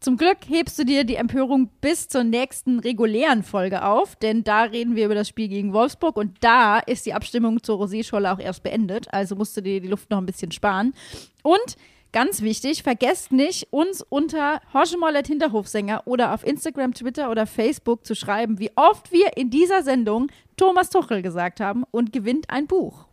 [0.00, 4.62] Zum Glück hebst du dir die Empörung bis zur nächsten regulären Folge auf, denn da
[4.62, 8.38] reden wir über das Spiel gegen Wolfsburg und da ist die Abstimmung zur Rosé-Scholle auch
[8.38, 9.12] erst beendet.
[9.12, 10.94] Also musst du dir die Luft noch ein bisschen sparen.
[11.42, 11.76] Und
[12.16, 18.14] ganz wichtig, vergesst nicht, uns unter Horschemollet Hinterhofsänger oder auf Instagram, Twitter oder Facebook zu
[18.14, 23.04] schreiben, wie oft wir in dieser Sendung Thomas Tuchel gesagt haben und gewinnt ein Buch.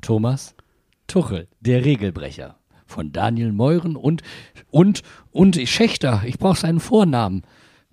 [0.00, 0.56] Thomas
[1.06, 2.56] Tuchel, der Regelbrecher.
[2.86, 4.22] Von Daniel Meuren und,
[4.68, 6.22] und, und Schächter.
[6.26, 7.42] Ich brauche seinen Vornamen.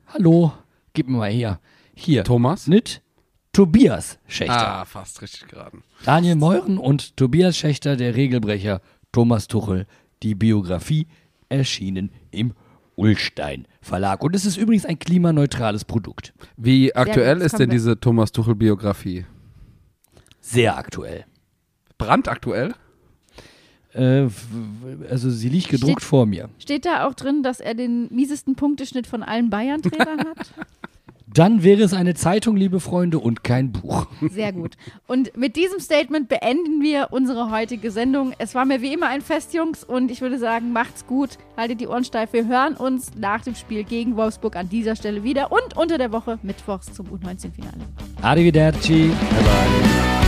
[0.07, 0.53] Hallo,
[0.93, 1.59] gib mir mal her.
[1.93, 2.23] Hier.
[2.23, 2.65] Thomas?
[2.65, 3.03] Nicht
[3.53, 4.79] Tobias Schächter.
[4.79, 5.83] Ah, fast richtig geraten.
[6.03, 8.81] Daniel Meuren und Tobias Schächter, der Regelbrecher.
[9.11, 9.85] Thomas Tuchel,
[10.23, 11.07] die Biografie,
[11.49, 12.53] erschienen im
[12.95, 14.23] Ullstein Verlag.
[14.23, 16.33] Und es ist übrigens ein klimaneutrales Produkt.
[16.57, 19.25] Wie aktuell ist denn diese Thomas Tuchel-Biografie?
[20.41, 21.25] Sehr aktuell.
[21.97, 22.73] Brandaktuell?
[23.93, 24.27] Äh,
[25.09, 26.49] also sie liegt gedruckt Steht- vor mir.
[26.59, 30.53] Steht da auch drin, dass er den miesesten Punkteschnitt von allen Bayern-Trainern hat?
[31.33, 34.07] Dann wäre es eine Zeitung, liebe Freunde, und kein Buch.
[34.31, 34.77] Sehr gut.
[35.07, 38.33] Und mit diesem Statement beenden wir unsere heutige Sendung.
[38.37, 41.81] Es war mir wie immer ein Fest, Jungs, und ich würde sagen, macht's gut, haltet
[41.81, 42.31] die Ohren steif.
[42.31, 46.11] Wir hören uns nach dem Spiel gegen Wolfsburg an dieser Stelle wieder und unter der
[46.11, 47.77] Woche mittwochs zum U19-Finale.
[48.21, 49.09] Arrivederci.
[49.29, 50.26] Bye bye.